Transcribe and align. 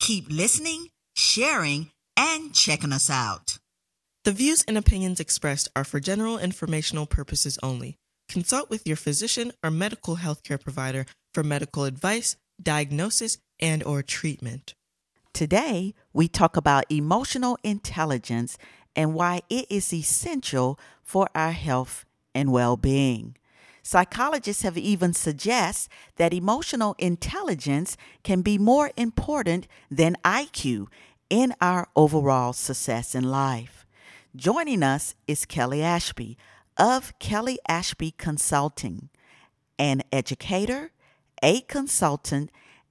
keep 0.00 0.26
listening, 0.30 0.88
sharing, 1.14 1.90
and 2.16 2.52
checking 2.54 2.92
us 2.92 3.08
out. 3.08 3.58
The 4.24 4.32
views 4.32 4.64
and 4.66 4.76
opinions 4.76 5.20
expressed 5.20 5.68
are 5.76 5.84
for 5.84 6.00
general 6.00 6.38
informational 6.38 7.06
purposes 7.06 7.58
only. 7.62 7.96
Consult 8.28 8.70
with 8.70 8.86
your 8.86 8.96
physician 8.96 9.52
or 9.62 9.70
medical 9.70 10.16
healthcare 10.16 10.60
provider 10.60 11.06
for 11.32 11.42
medical 11.42 11.84
advice, 11.84 12.36
diagnosis, 12.62 13.38
and 13.58 13.82
or 13.84 14.02
treatment. 14.02 14.74
Today, 15.32 15.94
we 16.12 16.28
talk 16.28 16.56
about 16.56 16.90
emotional 16.90 17.58
intelligence 17.62 18.58
and 18.96 19.14
why 19.14 19.42
it 19.48 19.66
is 19.70 19.92
essential 19.92 20.78
for 21.02 21.28
our 21.34 21.52
health 21.52 22.04
and 22.34 22.52
well-being. 22.52 23.36
Psychologists 23.82 24.62
have 24.62 24.76
even 24.76 25.12
suggest 25.12 25.88
that 26.16 26.34
emotional 26.34 26.94
intelligence 26.98 27.96
can 28.22 28.42
be 28.42 28.58
more 28.58 28.90
important 28.96 29.66
than 29.90 30.16
IQ 30.24 30.86
in 31.28 31.54
our 31.60 31.88
overall 31.96 32.52
success 32.52 33.14
in 33.14 33.24
life. 33.24 33.86
Joining 34.36 34.82
us 34.82 35.14
is 35.26 35.44
Kelly 35.44 35.82
Ashby 35.82 36.36
of 36.76 37.18
Kelly 37.18 37.58
Ashby 37.68 38.12
Consulting, 38.12 39.08
an 39.78 40.02
educator, 40.12 40.92
a 41.42 41.62
consultant, 41.62 42.50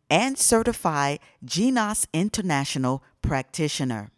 and 0.09 0.37
certified 0.37 1.19
Genos 1.45 2.07
International 2.13 3.03
practitioner. 3.21 4.11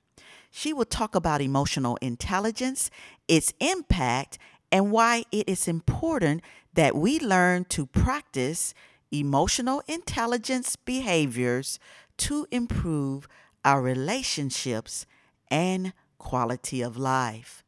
She 0.50 0.74
will 0.74 0.86
talk 0.86 1.16
about 1.16 1.42
emotional 1.42 1.98
intelligence, 2.02 2.90
its 3.28 3.54
impact, 3.60 4.38
and 4.72 4.92
why 4.92 5.26
it 5.32 5.48
is 5.48 5.68
important 5.68 6.42
that 6.74 6.96
we 6.96 7.20
learn 7.20 7.66
to 7.66 7.86
practice 7.86 8.74
emotional 9.12 9.84
intelligence 9.88 10.76
behaviors 10.76 11.80
to 12.18 12.48
improve 12.52 13.28
our 13.66 13.82
relationships 13.82 15.06
and 15.50 15.94
quality 16.18 16.82
of 16.82 16.98
life. 16.98 17.64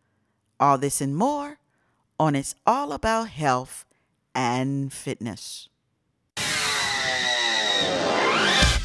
All 0.60 0.78
this 0.78 1.02
and 1.02 1.16
more 1.16 1.60
on 2.20 2.36
It's 2.36 2.56
All 2.66 2.94
About 2.94 3.30
Health 3.30 3.86
and 4.34 4.94
Fitness. 4.94 5.70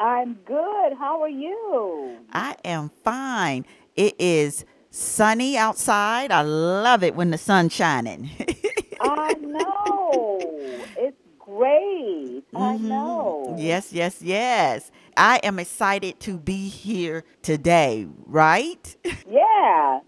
I'm 0.00 0.34
good. 0.46 0.94
How 0.98 1.20
are 1.22 1.28
you? 1.28 2.16
I 2.32 2.56
am 2.64 2.90
fine. 3.04 3.66
It 3.96 4.14
is 4.18 4.64
sunny 4.90 5.58
outside. 5.58 6.32
I 6.32 6.40
love 6.42 7.02
it 7.04 7.14
when 7.14 7.30
the 7.30 7.38
sun's 7.38 7.74
shining. 7.74 8.30
I 9.00 9.34
know. 9.34 10.86
It's 10.96 11.16
great. 11.38 12.44
I 12.54 12.76
Mhm. 12.76 12.80
know. 12.88 13.54
Yes, 13.58 13.92
yes, 13.92 14.22
yes. 14.22 14.90
I 15.16 15.36
am 15.42 15.58
excited 15.58 16.18
to 16.20 16.38
be 16.38 16.68
here 16.68 17.24
today, 17.42 18.06
right? 18.26 18.96
Yeah. 19.30 20.00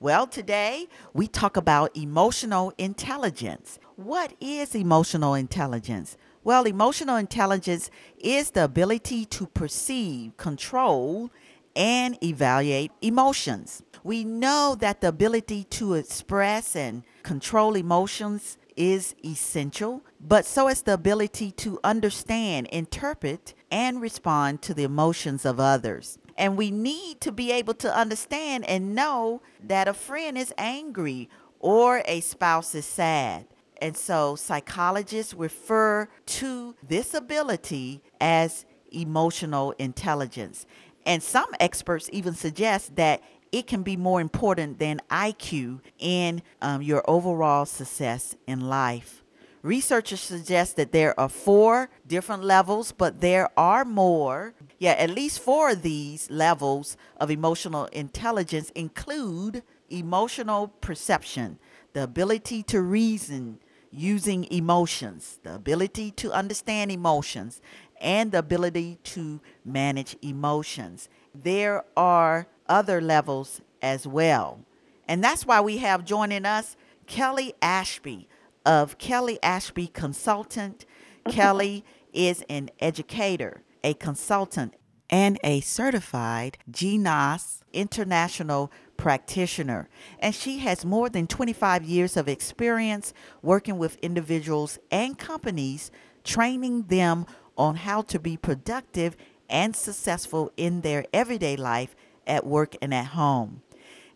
Well, 0.00 0.26
today 0.26 0.86
we 1.14 1.28
talk 1.28 1.56
about 1.56 1.96
emotional 1.96 2.72
intelligence. 2.78 3.78
What 3.96 4.34
is 4.40 4.74
emotional 4.74 5.34
intelligence? 5.34 6.16
Well, 6.48 6.64
emotional 6.64 7.16
intelligence 7.16 7.90
is 8.18 8.52
the 8.52 8.64
ability 8.64 9.26
to 9.26 9.48
perceive, 9.48 10.34
control, 10.38 11.28
and 11.76 12.16
evaluate 12.24 12.90
emotions. 13.02 13.82
We 14.02 14.24
know 14.24 14.74
that 14.80 15.02
the 15.02 15.08
ability 15.08 15.64
to 15.64 15.92
express 15.92 16.74
and 16.74 17.02
control 17.22 17.76
emotions 17.76 18.56
is 18.76 19.14
essential, 19.22 20.00
but 20.18 20.46
so 20.46 20.68
is 20.68 20.80
the 20.80 20.94
ability 20.94 21.50
to 21.50 21.80
understand, 21.84 22.68
interpret, 22.68 23.52
and 23.70 24.00
respond 24.00 24.62
to 24.62 24.72
the 24.72 24.84
emotions 24.84 25.44
of 25.44 25.60
others. 25.60 26.18
And 26.38 26.56
we 26.56 26.70
need 26.70 27.20
to 27.20 27.30
be 27.30 27.52
able 27.52 27.74
to 27.74 27.94
understand 27.94 28.64
and 28.64 28.94
know 28.94 29.42
that 29.62 29.86
a 29.86 29.92
friend 29.92 30.38
is 30.38 30.54
angry 30.56 31.28
or 31.60 32.00
a 32.06 32.20
spouse 32.20 32.74
is 32.74 32.86
sad. 32.86 33.44
And 33.80 33.96
so 33.96 34.36
psychologists 34.36 35.34
refer 35.34 36.08
to 36.26 36.74
this 36.86 37.14
ability 37.14 38.02
as 38.20 38.64
emotional 38.92 39.72
intelligence. 39.78 40.66
And 41.06 41.22
some 41.22 41.48
experts 41.60 42.10
even 42.12 42.34
suggest 42.34 42.96
that 42.96 43.22
it 43.52 43.66
can 43.66 43.82
be 43.82 43.96
more 43.96 44.20
important 44.20 44.78
than 44.78 45.00
IQ 45.10 45.80
in 45.98 46.42
um, 46.60 46.82
your 46.82 47.02
overall 47.08 47.64
success 47.64 48.36
in 48.46 48.68
life. 48.68 49.22
Researchers 49.62 50.20
suggest 50.20 50.76
that 50.76 50.92
there 50.92 51.18
are 51.18 51.28
four 51.28 51.90
different 52.06 52.44
levels, 52.44 52.92
but 52.92 53.20
there 53.20 53.48
are 53.58 53.84
more. 53.84 54.54
Yeah, 54.78 54.92
at 54.92 55.10
least 55.10 55.40
four 55.40 55.70
of 55.70 55.82
these 55.82 56.30
levels 56.30 56.96
of 57.16 57.30
emotional 57.30 57.86
intelligence 57.86 58.70
include 58.74 59.62
emotional 59.90 60.68
perception, 60.80 61.58
the 61.92 62.04
ability 62.04 62.62
to 62.64 62.80
reason 62.80 63.58
using 63.90 64.44
emotions, 64.50 65.40
the 65.42 65.54
ability 65.54 66.10
to 66.12 66.32
understand 66.32 66.90
emotions, 66.90 67.60
and 68.00 68.32
the 68.32 68.38
ability 68.38 68.98
to 69.02 69.40
manage 69.64 70.16
emotions. 70.22 71.08
There 71.34 71.84
are 71.96 72.46
other 72.68 73.00
levels 73.00 73.60
as 73.82 74.06
well. 74.06 74.60
And 75.06 75.24
that's 75.24 75.46
why 75.46 75.60
we 75.60 75.78
have 75.78 76.04
joining 76.04 76.44
us 76.44 76.76
Kelly 77.06 77.54
Ashby 77.62 78.28
of 78.66 78.98
Kelly 78.98 79.38
Ashby 79.42 79.86
Consultant. 79.86 80.84
Kelly 81.28 81.84
is 82.12 82.44
an 82.48 82.70
educator, 82.80 83.62
a 83.82 83.94
consultant, 83.94 84.74
and 85.10 85.38
a 85.42 85.60
certified 85.60 86.58
Genos 86.70 87.60
international 87.72 88.70
practitioner. 88.98 89.88
And 90.18 90.34
she 90.34 90.58
has 90.58 90.84
more 90.84 91.08
than 91.08 91.26
25 91.26 91.84
years 91.84 92.18
of 92.18 92.28
experience 92.28 93.14
working 93.40 93.78
with 93.78 93.96
individuals 94.02 94.78
and 94.90 95.16
companies, 95.16 95.90
training 96.24 96.82
them 96.88 97.24
on 97.56 97.76
how 97.76 98.02
to 98.02 98.18
be 98.18 98.36
productive 98.36 99.16
and 99.48 99.74
successful 99.74 100.52
in 100.58 100.82
their 100.82 101.06
everyday 101.14 101.56
life 101.56 101.96
at 102.26 102.44
work 102.44 102.76
and 102.82 102.92
at 102.92 103.06
home. 103.06 103.62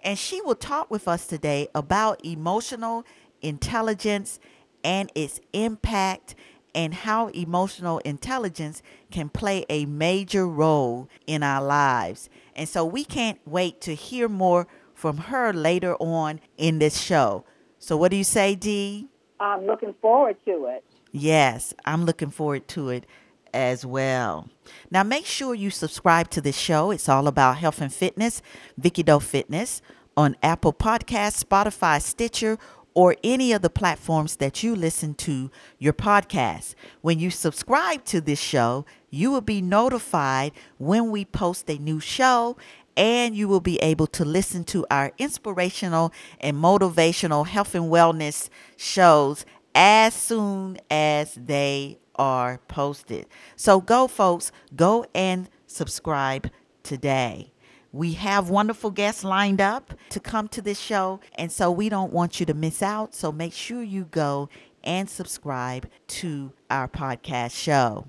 And 0.05 0.19
she 0.19 0.43
will 0.43 0.56
talk 0.56 0.91
with 0.91 1.09
us 1.09 1.27
today 1.27 1.69
about 1.75 2.25
emotional 2.25 3.06
intelligence 3.41 4.39
and 4.85 5.11
its 5.15 5.41
impact 5.53 6.35
and 6.75 6.95
how 6.95 7.29
emotional 7.29 7.99
intelligence 7.99 8.83
can 9.11 9.29
play 9.29 9.65
a 9.69 9.85
major 9.87 10.47
role 10.47 11.09
in 11.27 11.43
our 11.43 11.62
lives. 11.62 12.29
And 12.56 12.69
so 12.69 12.85
we 12.85 13.05
can't 13.05 13.39
wait 13.47 13.81
to 13.83 13.95
hear 13.95 14.29
more 14.29 14.67
from 15.03 15.17
her 15.17 15.53
later 15.53 15.97
on 15.97 16.39
in 16.57 16.79
this 16.79 16.97
show. 16.97 17.45
So, 17.81 17.97
what 17.97 18.13
do 18.13 18.17
you 18.17 18.23
say, 18.23 18.55
Dee? 18.55 19.09
I'm 19.41 19.67
looking 19.67 19.95
forward 20.01 20.37
to 20.45 20.67
it. 20.67 20.85
Yes, 21.11 21.75
I'm 21.85 22.05
looking 22.05 22.31
forward 22.31 22.69
to 22.69 22.91
it 22.91 23.05
as 23.53 23.85
well. 23.85 24.49
Now, 24.93 25.03
make 25.03 25.27
sure 25.27 25.57
you 25.57 25.71
subscribe 25.71 26.31
to 26.31 26.41
this 26.41 26.57
show. 26.57 26.93
It's 26.93 27.09
all 27.09 27.27
about 27.27 27.59
health 27.59 27.81
and 27.81 27.93
fitness, 27.93 28.43
Vicky 28.79 29.03
Doe 29.03 29.19
Fitness, 29.19 29.83
on 30.17 30.37
Apple 30.41 30.73
Podcasts, 30.73 31.43
Spotify, 31.43 32.01
Stitcher, 32.01 32.57
or 32.95 33.17
any 33.25 33.53
of 33.53 33.63
the 33.63 33.71
platforms 33.71 34.37
that 34.37 34.63
you 34.63 34.77
listen 34.77 35.15
to 35.15 35.51
your 35.81 35.95
podcast. 35.95 36.77
When 37.01 37.19
you 37.19 37.31
subscribe 37.31 38.05
to 38.05 38.21
this 38.21 38.41
show, 38.41 38.87
you 39.11 39.31
will 39.31 39.41
be 39.41 39.61
notified 39.61 40.53
when 40.79 41.11
we 41.11 41.25
post 41.25 41.69
a 41.69 41.79
new 41.79 41.99
show 41.99 42.57
and 42.97 43.35
you 43.35 43.49
will 43.49 43.61
be 43.61 43.79
able 43.79 44.06
to 44.09 44.25
listen 44.25 44.65
to 44.65 44.87
our 44.91 45.12
inspirational 45.19 46.12
and 46.41 46.56
motivational 46.56 47.47
health 47.47 47.75
and 47.75 47.87
wellness 47.87 48.49
shows 48.77 49.44
as 49.75 50.15
soon 50.15 50.79
as 50.91 51.35
they 51.35 51.99
are 52.17 52.59
posted. 52.69 53.27
So 53.56 53.81
go, 53.81 54.06
folks, 54.06 54.53
go 54.77 55.06
and 55.15 55.49
subscribe 55.67 56.50
today. 56.83 57.53
We 57.93 58.15
have 58.15 58.49
wonderful 58.49 58.91
guests 58.91 59.23
lined 59.23 59.61
up 59.61 59.94
to 60.11 60.21
come 60.21 60.49
to 60.49 60.62
this 60.62 60.79
show, 60.79 61.21
and 61.35 61.53
so 61.53 61.71
we 61.71 61.91
don't 61.91 62.12
want 62.12 62.41
you 62.41 62.47
to 62.47 62.55
miss 62.55 62.83
out. 62.83 63.15
So 63.15 63.31
make 63.31 63.53
sure 63.53 63.83
you 63.83 64.05
go 64.05 64.49
and 64.83 65.09
subscribe 65.11 65.89
to 66.09 66.53
our 66.71 66.89
podcast 66.89 67.53
show. 67.53 68.06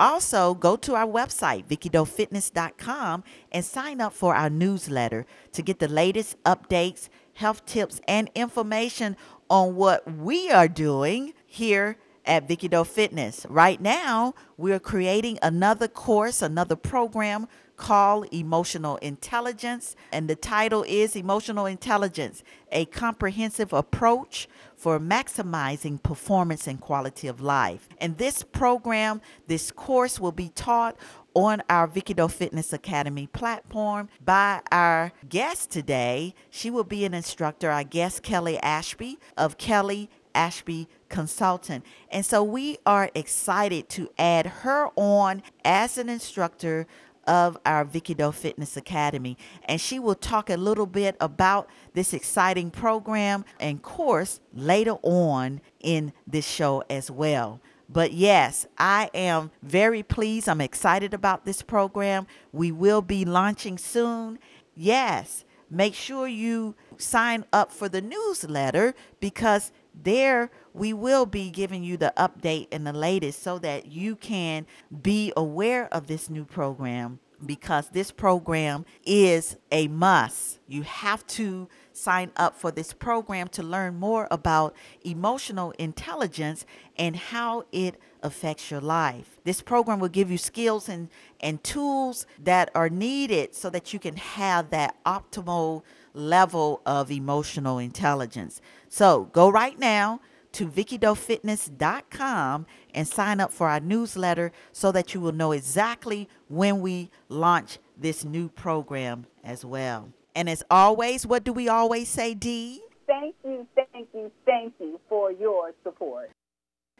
Also, 0.00 0.54
go 0.54 0.76
to 0.76 0.94
our 0.94 1.06
website, 1.06 1.66
VickyDoeFitness.com, 1.66 3.22
and 3.52 3.62
sign 3.62 4.00
up 4.00 4.14
for 4.14 4.34
our 4.34 4.48
newsletter 4.48 5.26
to 5.52 5.60
get 5.60 5.78
the 5.78 5.88
latest 5.88 6.42
updates, 6.44 7.10
health 7.34 7.66
tips, 7.66 8.00
and 8.08 8.30
information 8.34 9.14
on 9.50 9.76
what 9.76 10.10
we 10.10 10.50
are 10.50 10.68
doing 10.68 11.34
here 11.44 11.98
at 12.24 12.48
Vicky 12.48 12.66
Doe 12.66 12.84
Fitness. 12.84 13.44
Right 13.50 13.78
now, 13.78 14.34
we 14.56 14.72
are 14.72 14.78
creating 14.78 15.38
another 15.42 15.86
course, 15.86 16.40
another 16.40 16.76
program 16.76 17.46
called 17.76 18.26
Emotional 18.32 18.96
Intelligence. 18.98 19.96
And 20.12 20.30
the 20.30 20.36
title 20.36 20.82
is 20.88 21.14
Emotional 21.14 21.66
Intelligence 21.66 22.42
A 22.72 22.86
Comprehensive 22.86 23.74
Approach 23.74 24.48
for 24.80 24.98
Maximizing 24.98 26.02
Performance 26.02 26.66
and 26.66 26.80
Quality 26.80 27.28
of 27.28 27.42
Life. 27.42 27.86
And 27.98 28.16
this 28.16 28.42
program, 28.42 29.20
this 29.46 29.70
course 29.70 30.18
will 30.18 30.32
be 30.32 30.48
taught 30.48 30.96
on 31.34 31.62
our 31.68 31.86
Vicky 31.86 32.14
Doe 32.14 32.28
Fitness 32.28 32.72
Academy 32.72 33.26
platform 33.26 34.08
by 34.24 34.62
our 34.72 35.12
guest 35.28 35.70
today. 35.70 36.34
She 36.48 36.70
will 36.70 36.84
be 36.84 37.04
an 37.04 37.12
instructor, 37.12 37.70
our 37.70 37.84
guest 37.84 38.22
Kelly 38.22 38.58
Ashby 38.60 39.18
of 39.36 39.58
Kelly 39.58 40.08
Ashby 40.34 40.88
Consultant. 41.10 41.84
And 42.10 42.24
so 42.24 42.42
we 42.42 42.78
are 42.86 43.10
excited 43.14 43.90
to 43.90 44.08
add 44.18 44.46
her 44.46 44.88
on 44.96 45.42
as 45.62 45.98
an 45.98 46.08
instructor 46.08 46.86
of 47.30 47.56
our 47.64 47.84
Vicky 47.84 48.12
Doe 48.12 48.32
Fitness 48.32 48.76
Academy. 48.76 49.38
And 49.66 49.80
she 49.80 50.00
will 50.00 50.16
talk 50.16 50.50
a 50.50 50.56
little 50.56 50.84
bit 50.84 51.16
about 51.20 51.70
this 51.94 52.12
exciting 52.12 52.72
program 52.72 53.44
and 53.60 53.80
course 53.80 54.40
later 54.52 54.96
on 55.02 55.60
in 55.78 56.12
this 56.26 56.44
show 56.44 56.82
as 56.90 57.08
well. 57.08 57.60
But 57.88 58.12
yes, 58.12 58.66
I 58.78 59.10
am 59.14 59.52
very 59.62 60.02
pleased. 60.02 60.48
I'm 60.48 60.60
excited 60.60 61.14
about 61.14 61.44
this 61.44 61.62
program. 61.62 62.26
We 62.52 62.72
will 62.72 63.00
be 63.00 63.24
launching 63.24 63.78
soon. 63.78 64.40
Yes, 64.74 65.44
make 65.70 65.94
sure 65.94 66.26
you 66.26 66.74
sign 66.98 67.44
up 67.52 67.70
for 67.70 67.88
the 67.88 68.00
newsletter 68.00 68.92
because 69.20 69.70
there 69.94 70.50
we 70.72 70.92
will 70.92 71.26
be 71.26 71.50
giving 71.50 71.82
you 71.82 71.96
the 71.96 72.12
update 72.16 72.68
and 72.72 72.86
the 72.86 72.92
latest 72.92 73.42
so 73.42 73.58
that 73.58 73.86
you 73.86 74.16
can 74.16 74.66
be 75.02 75.32
aware 75.36 75.92
of 75.92 76.06
this 76.06 76.30
new 76.30 76.44
program 76.44 77.18
because 77.44 77.88
this 77.90 78.10
program 78.10 78.84
is 79.04 79.56
a 79.72 79.88
must. 79.88 80.58
You 80.68 80.82
have 80.82 81.26
to 81.28 81.68
sign 81.92 82.30
up 82.36 82.54
for 82.54 82.70
this 82.70 82.92
program 82.92 83.48
to 83.48 83.62
learn 83.62 83.96
more 83.96 84.28
about 84.30 84.74
emotional 85.02 85.72
intelligence 85.72 86.64
and 86.96 87.16
how 87.16 87.64
it 87.72 87.96
affects 88.22 88.70
your 88.70 88.80
life. 88.80 89.38
This 89.44 89.62
program 89.62 90.00
will 90.00 90.08
give 90.08 90.30
you 90.30 90.38
skills 90.38 90.88
and, 90.88 91.08
and 91.40 91.62
tools 91.64 92.26
that 92.42 92.70
are 92.74 92.90
needed 92.90 93.54
so 93.54 93.70
that 93.70 93.92
you 93.92 93.98
can 93.98 94.16
have 94.16 94.70
that 94.70 94.96
optimal 95.04 95.82
level 96.12 96.80
of 96.86 97.10
emotional 97.10 97.78
intelligence. 97.78 98.60
So 98.88 99.24
go 99.32 99.50
right 99.50 99.78
now 99.78 100.20
to 100.52 100.66
VickyDoeFitness.com 100.66 102.66
and 102.94 103.08
sign 103.08 103.40
up 103.40 103.52
for 103.52 103.68
our 103.68 103.80
newsletter 103.80 104.52
so 104.72 104.90
that 104.92 105.14
you 105.14 105.20
will 105.20 105.32
know 105.32 105.52
exactly 105.52 106.28
when 106.48 106.80
we 106.80 107.10
launch 107.28 107.78
this 107.96 108.24
new 108.24 108.48
program 108.48 109.26
as 109.44 109.64
well. 109.64 110.12
And 110.34 110.48
as 110.48 110.62
always, 110.70 111.26
what 111.26 111.44
do 111.44 111.52
we 111.52 111.68
always 111.68 112.08
say, 112.08 112.34
Dee? 112.34 112.82
Thank 113.06 113.34
you, 113.44 113.66
thank 113.74 114.08
you, 114.14 114.30
thank 114.46 114.74
you 114.80 115.00
for 115.08 115.32
your 115.32 115.72
support. 115.82 116.30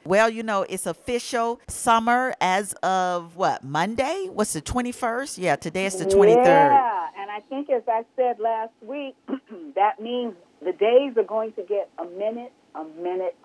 Well, 0.05 0.31
you 0.31 0.43
know, 0.43 0.63
it's 0.63 0.87
official 0.87 1.61
summer 1.69 2.35
as 2.41 2.73
of 2.83 3.37
what, 3.37 3.63
Monday? 3.63 4.29
What's 4.33 4.55
the 4.55 4.63
21st? 4.63 5.39
Yeah, 5.39 5.57
today 5.57 5.87
is 5.87 5.97
the 5.97 6.07
23rd. 6.07 6.45
Yeah, 6.47 7.09
and 7.19 7.31
I 7.31 7.41
think 7.49 7.69
as 7.69 7.83
I 7.87 8.05
said 8.17 8.39
last 8.39 8.73
week, 8.81 9.15
that 9.75 10.01
means 10.01 10.35
the 10.65 10.73
days 10.73 11.17
are 11.17 11.25
going 11.25 11.53
to 11.53 11.63
get 11.63 11.91
a 11.99 12.05
minute, 12.07 12.53
a 12.75 12.85
minute 12.85 13.37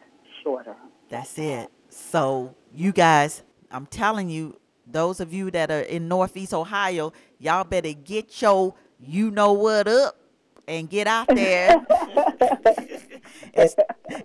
shorter. 0.44 0.76
That's 1.10 1.38
it. 1.38 1.70
So, 1.90 2.56
you 2.74 2.94
guys, 2.94 3.44
I'm 3.70 3.86
telling 3.86 4.30
you, 4.30 4.58
those 4.88 5.20
of 5.20 5.34
you 5.34 5.52
that 5.52 5.72
are 5.72 5.82
in 5.82 6.08
Northeast 6.08 6.54
Ohio, 6.54 7.12
y'all 7.38 7.64
better 7.66 7.92
get 7.94 8.42
your 8.42 8.76
you 9.00 9.30
know 9.30 9.52
what 9.52 9.88
up 9.88 10.18
and 10.68 10.90
get 10.90 11.08
out 11.08 11.28
there 11.28 11.86
and, 13.54 13.70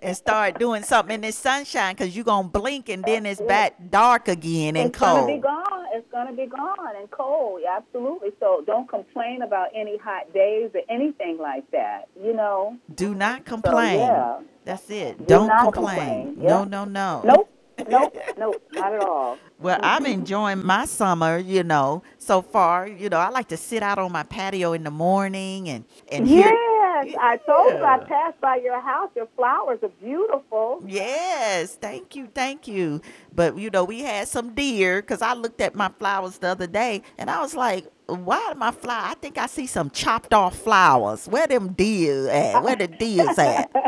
and 0.01 0.17
start 0.17 0.59
doing 0.59 0.83
something 0.83 1.15
in 1.15 1.21
this 1.21 1.37
sunshine 1.37 1.95
because 1.95 2.15
you're 2.15 2.25
going 2.25 2.45
to 2.51 2.59
blink 2.59 2.89
and 2.89 3.03
then 3.03 3.25
it's 3.25 3.41
back 3.41 3.75
dark 3.89 4.27
again 4.27 4.75
and 4.75 4.89
it's 4.89 4.97
cold. 4.97 5.21
gonna 5.21 5.35
be 5.35 5.41
gone. 5.41 5.85
It's 5.93 6.07
gonna 6.11 6.33
be 6.33 6.45
gone 6.45 6.95
and 6.97 7.09
cold. 7.11 7.61
Absolutely. 7.69 8.29
So 8.39 8.63
don't 8.65 8.87
complain 8.89 9.41
about 9.41 9.69
any 9.75 9.97
hot 9.97 10.31
days 10.33 10.71
or 10.73 10.81
anything 10.89 11.37
like 11.37 11.69
that. 11.71 12.07
You 12.21 12.33
know. 12.33 12.77
Do 12.95 13.13
not 13.13 13.39
So, 13.39 13.43
complain. 13.55 13.99
yeah. 13.99 14.39
That's 14.65 14.89
it. 14.89 15.17
Do 15.19 15.25
Don't 15.25 15.49
complain. 15.63 16.33
complain. 16.33 16.35
No, 16.47 16.63
no, 16.63 16.85
no. 16.85 17.21
Nope. 17.25 17.49
Nope. 17.89 18.17
Nope. 18.37 18.63
Not 18.73 18.93
at 18.93 19.01
all. 19.01 19.37
Well, 19.59 19.79
I'm 19.83 20.05
enjoying 20.05 20.65
my 20.65 20.85
summer, 20.85 21.37
you 21.37 21.63
know, 21.63 22.03
so 22.17 22.41
far. 22.41 22.87
You 22.87 23.09
know, 23.09 23.17
I 23.17 23.29
like 23.29 23.47
to 23.49 23.57
sit 23.57 23.83
out 23.83 23.99
on 23.99 24.11
my 24.11 24.23
patio 24.23 24.73
in 24.73 24.83
the 24.83 24.91
morning 24.91 25.69
and, 25.69 25.85
and 26.11 26.27
hear. 26.27 26.45
Yes, 26.45 27.15
I 27.19 27.37
told 27.37 27.73
you 27.73 27.83
I 27.83 27.99
passed 27.99 28.41
by 28.41 28.57
your 28.57 28.81
house. 28.81 29.09
Your 29.15 29.27
flowers 29.35 29.79
are 29.83 29.91
beautiful. 30.01 30.83
Yes, 30.87 31.75
thank 31.75 32.15
you, 32.15 32.27
thank 32.33 32.67
you. 32.67 33.01
But 33.33 33.57
you 33.57 33.69
know, 33.69 33.83
we 33.83 34.01
had 34.01 34.27
some 34.27 34.53
deer 34.53 35.01
because 35.01 35.21
I 35.21 35.33
looked 35.33 35.61
at 35.61 35.75
my 35.75 35.89
flowers 35.99 36.37
the 36.39 36.47
other 36.49 36.67
day 36.67 37.03
and 37.17 37.29
I 37.29 37.41
was 37.41 37.55
like, 37.55 37.87
"Why 38.07 38.43
are 38.49 38.55
my 38.55 38.71
flower? 38.71 39.05
I 39.07 39.15
think 39.15 39.37
I 39.37 39.47
see 39.47 39.67
some 39.67 39.89
chopped 39.91 40.33
off 40.33 40.57
flowers. 40.57 41.27
Where 41.27 41.47
them 41.47 41.73
deer 41.73 42.29
at? 42.29 42.63
Where 42.63 42.75
the 42.75 42.87
deers 42.87 43.37
at?" 43.39 43.71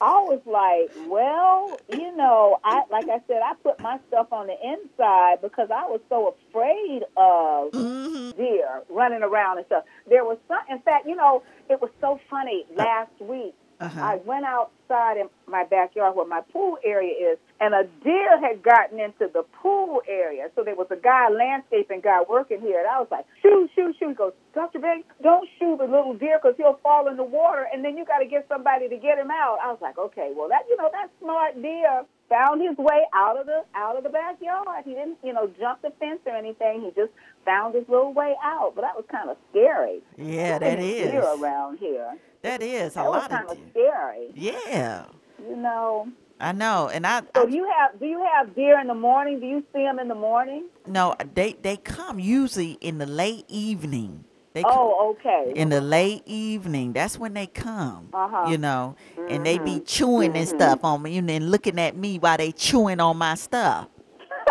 I 0.00 0.20
was 0.22 0.40
like, 0.52 0.92
well, 0.96 1.80
you 1.88 2.14
know, 2.16 2.58
I 2.64 2.82
like 2.90 3.06
I 3.08 3.20
said, 3.26 3.40
I 3.44 3.54
put 3.62 3.80
my 3.80 3.98
stuff 4.08 4.28
on 4.32 4.48
the 4.48 4.56
inside 4.62 5.38
because 5.42 5.70
I 5.74 5.86
was 5.86 6.00
so 6.10 6.36
afraid 6.50 7.02
of 7.16 7.72
hmm 7.72 8.30
deer 8.36 8.82
running 8.90 9.22
around 9.22 9.58
and 9.58 9.66
stuff. 9.66 9.84
There 10.08 10.24
was 10.24 10.38
some, 10.48 10.60
in 10.70 10.80
fact, 10.82 11.06
you 11.06 11.16
know, 11.16 11.42
it 11.70 11.80
was 11.80 11.90
so 12.00 12.20
funny 12.30 12.66
last 12.76 13.12
week. 13.20 13.54
Uh-huh. 13.82 14.00
I 14.00 14.16
went 14.24 14.44
outside 14.44 15.16
in 15.18 15.28
my 15.48 15.64
backyard 15.64 16.14
where 16.14 16.26
my 16.26 16.40
pool 16.52 16.78
area 16.84 17.32
is, 17.32 17.38
and 17.60 17.74
a 17.74 17.82
deer 18.04 18.38
had 18.40 18.62
gotten 18.62 19.00
into 19.00 19.26
the 19.32 19.42
pool 19.60 20.00
area. 20.08 20.50
So 20.54 20.62
there 20.62 20.76
was 20.76 20.86
a 20.90 20.96
guy, 20.96 21.28
landscaping 21.30 22.00
guy, 22.00 22.22
working 22.28 22.60
here, 22.60 22.78
and 22.78 22.86
I 22.86 23.00
was 23.00 23.08
like, 23.10 23.26
shoot, 23.42 23.70
shoot, 23.74 23.96
shoot. 23.98 24.10
He 24.10 24.14
goes, 24.14 24.32
Dr. 24.54 24.78
Banks, 24.78 25.08
don't 25.22 25.48
shoot 25.58 25.78
the 25.78 25.84
little 25.90 26.14
deer 26.14 26.38
because 26.40 26.54
he'll 26.56 26.78
fall 26.82 27.08
in 27.08 27.16
the 27.16 27.24
water, 27.24 27.66
and 27.72 27.84
then 27.84 27.96
you 27.96 28.04
got 28.04 28.18
to 28.18 28.26
get 28.26 28.46
somebody 28.48 28.88
to 28.88 28.96
get 28.96 29.18
him 29.18 29.30
out. 29.30 29.58
I 29.62 29.70
was 29.70 29.80
like, 29.82 29.98
okay, 29.98 30.32
well, 30.36 30.48
that 30.48 30.62
you 30.68 30.76
know, 30.76 30.90
that 30.92 31.10
smart 31.20 31.60
deer 31.60 32.04
found 32.32 32.62
his 32.62 32.76
way 32.78 33.00
out 33.14 33.38
of 33.38 33.46
the 33.46 33.60
out 33.74 33.96
of 33.96 34.02
the 34.04 34.08
backyard. 34.08 34.84
He 34.84 34.92
didn't, 34.94 35.18
you 35.22 35.32
know, 35.32 35.50
jump 35.60 35.82
the 35.82 35.92
fence 36.00 36.20
or 36.26 36.34
anything. 36.34 36.80
He 36.82 36.90
just 37.00 37.12
found 37.44 37.74
his 37.74 37.84
little 37.88 38.14
way 38.14 38.34
out. 38.42 38.72
But 38.74 38.82
that 38.82 38.96
was 38.96 39.04
kind 39.10 39.28
of 39.28 39.36
scary. 39.50 40.00
Yeah, 40.16 40.58
that 40.58 40.78
Any 40.78 40.94
deer 40.94 41.20
around 41.22 41.78
here. 41.78 42.16
That 42.42 42.62
is 42.62 42.92
a 42.92 42.94
That 42.96 43.04
was 43.10 43.20
lot 43.22 43.30
kind 43.30 43.44
of 43.50 43.52
of 43.52 43.58
scary. 43.70 44.28
Yeah, 44.34 45.04
You 45.48 45.56
know. 45.56 46.08
I 46.40 46.50
know. 46.52 46.88
And 46.92 47.06
I, 47.06 47.20
So 47.36 47.42
I 47.42 47.46
do 47.46 47.54
you 47.54 47.70
have 47.78 48.00
do 48.00 48.06
you 48.06 48.26
have 48.34 48.54
deer 48.56 48.80
in 48.80 48.88
the 48.88 48.94
morning? 48.94 49.38
Do 49.38 49.46
you 49.46 49.62
see 49.72 49.82
them 49.82 49.98
in 50.00 50.08
the 50.08 50.14
morning? 50.16 50.64
no, 50.86 51.14
they 51.34 51.52
they 51.62 51.76
come 51.76 52.18
usually 52.18 52.72
in 52.80 52.98
the 52.98 53.06
late 53.06 53.44
evening. 53.48 54.24
They 54.54 54.62
Oh, 54.66 55.16
okay. 55.18 55.52
in 55.56 55.70
the 55.70 55.80
late 55.80 56.22
evening. 56.26 56.92
That's 56.92 57.18
when 57.18 57.32
they 57.34 57.46
come. 57.46 58.08
Uh-huh. 58.12 58.50
You 58.50 58.58
know, 58.58 58.96
and 59.28 59.46
they 59.46 59.58
be 59.58 59.80
chewing 59.80 60.36
and 60.36 60.46
stuff 60.46 60.84
on 60.84 61.02
me, 61.02 61.16
and 61.18 61.28
then 61.28 61.48
looking 61.50 61.78
at 61.78 61.96
me 61.96 62.18
while 62.18 62.36
they 62.36 62.52
chewing 62.52 63.00
on 63.00 63.16
my 63.16 63.34
stuff. 63.34 63.88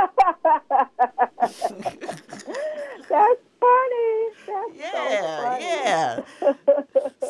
That's 3.09 3.41
funny. 3.59 4.29
That's 4.47 4.73
Yeah, 4.75 4.91
so 4.91 5.43
funny. 5.43 5.65
yeah. 5.65 6.19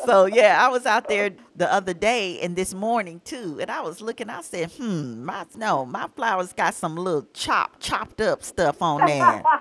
so 0.06 0.26
yeah, 0.26 0.58
I 0.64 0.68
was 0.68 0.86
out 0.86 1.08
there 1.08 1.30
the 1.56 1.70
other 1.72 1.92
day 1.94 2.40
and 2.40 2.56
this 2.56 2.72
morning 2.72 3.20
too, 3.24 3.58
and 3.60 3.70
I 3.70 3.80
was 3.80 4.00
looking. 4.00 4.30
I 4.30 4.40
said, 4.42 4.70
"Hmm, 4.72 5.24
my 5.24 5.44
no, 5.56 5.84
my 5.84 6.08
flowers 6.14 6.52
got 6.52 6.74
some 6.74 6.96
little 6.96 7.26
chop 7.34 7.76
chopped 7.80 8.20
up 8.20 8.42
stuff 8.42 8.80
on 8.80 9.06
there." 9.06 9.42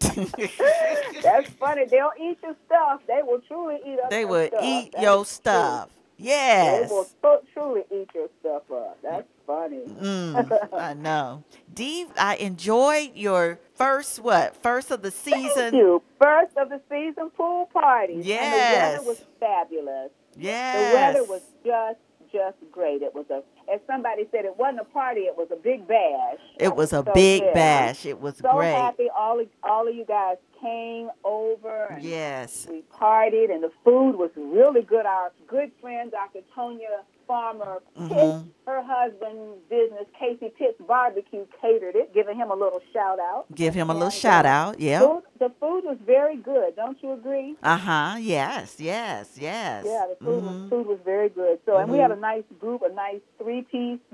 That's 1.22 1.48
funny. 1.58 1.84
They'll 1.86 2.12
eat 2.20 2.38
your 2.42 2.56
stuff. 2.66 3.00
They 3.06 3.20
will 3.22 3.40
truly 3.46 3.78
eat 3.86 3.98
up 4.02 4.10
they 4.10 4.24
will 4.24 4.46
stuff. 4.48 4.60
eat 4.64 4.92
That 4.92 5.02
your 5.02 5.24
stuff. 5.24 5.84
true. 5.88 5.94
Yes. 6.20 6.88
They 6.88 6.94
will 6.94 7.06
so, 7.22 7.40
truly 7.52 7.82
eat 7.92 8.08
your 8.14 8.28
stuff 8.40 8.62
up. 8.72 8.98
That's 9.02 9.28
funny. 9.46 9.82
Mm, 9.86 10.68
I 10.74 10.94
know. 10.94 11.44
Dee, 11.72 12.06
I 12.18 12.36
enjoyed 12.36 13.10
your 13.14 13.58
first 13.74 14.18
what? 14.20 14.56
First 14.56 14.90
of 14.90 15.02
the 15.02 15.10
Thank 15.12 15.52
season. 15.52 15.74
you. 15.74 16.02
First 16.20 16.56
of 16.56 16.70
the 16.70 16.80
season 16.90 17.30
pool 17.30 17.66
party. 17.72 18.14
And 18.14 18.22
the 18.24 18.28
weather 18.30 19.02
was 19.02 19.24
fabulous. 19.38 20.10
Yes. 20.36 20.92
The 20.92 20.96
weather 21.20 21.24
was 21.30 21.42
just 21.64 21.98
just 22.32 22.56
great. 22.72 23.02
It 23.02 23.14
was 23.14 23.26
a 23.30 23.42
as 23.72 23.80
somebody 23.86 24.26
said, 24.30 24.44
it 24.44 24.56
wasn't 24.56 24.80
a 24.80 24.84
party, 24.84 25.22
it 25.22 25.36
was 25.36 25.48
a 25.52 25.56
big 25.56 25.86
bash. 25.86 26.38
It 26.58 26.74
was 26.74 26.92
a 26.92 27.02
So, 27.04 27.12
big 27.14 27.42
yeah. 27.42 27.52
bash. 27.54 28.06
It 28.06 28.20
was 28.20 28.36
So 28.38 28.50
great. 28.52 28.72
happy 28.74 29.08
all 29.16 29.40
of, 29.40 29.48
all 29.62 29.86
of 29.88 29.94
you 29.94 30.04
guys 30.04 30.36
came 30.60 31.10
over 31.24 31.86
and 31.90 32.02
Yes. 32.02 32.66
we 32.68 32.82
partied 32.92 33.50
and 33.52 33.62
the 33.62 33.70
food 33.84 34.16
was 34.16 34.30
really 34.36 34.82
good. 34.82 35.06
Our 35.06 35.32
good 35.46 35.70
friend 35.80 36.10
Dr. 36.10 36.40
Tonya 36.56 37.02
Farmer 37.28 37.82
Pitts, 37.94 38.10
Mhm. 38.14 38.44
her 38.66 38.80
husband's 38.82 39.58
business, 39.68 40.06
Casey 40.18 40.48
Pitts 40.48 40.80
Barbecue, 40.80 41.44
catered 41.60 41.94
it, 41.94 42.14
giving 42.14 42.36
him 42.38 42.50
a 42.50 42.54
little 42.54 42.80
shout 42.92 43.18
out. 43.20 43.44
Give 43.54 43.74
him 43.74 43.90
a 43.90 43.92
little 43.92 44.06
And, 44.06 44.14
shout 44.14 44.46
uh, 44.46 44.48
out. 44.48 44.80
Yeah. 44.80 45.00
Food, 45.00 45.22
the 45.38 45.50
food 45.60 45.84
was 45.84 45.98
very 46.06 46.36
good, 46.36 46.74
don't 46.74 47.00
you 47.02 47.12
agree? 47.12 47.54
Uh 47.62 47.76
huh. 47.76 48.16
Yes. 48.18 48.80
Yes. 48.80 49.36
Yes. 49.38 49.84
Yeah, 49.86 50.06
the 50.08 50.24
food 50.24 50.42
Mhm. 50.42 50.62
was 50.62 50.70
food 50.70 50.86
was 50.86 50.98
very 51.04 51.28
good. 51.28 51.60
So, 51.66 51.76
and 51.76 51.90
we 51.92 51.98
had 51.98 52.10
a 52.10 52.16
nice 52.16 52.44
group, 52.58 52.80
a 52.82 52.88
nice 52.88 53.20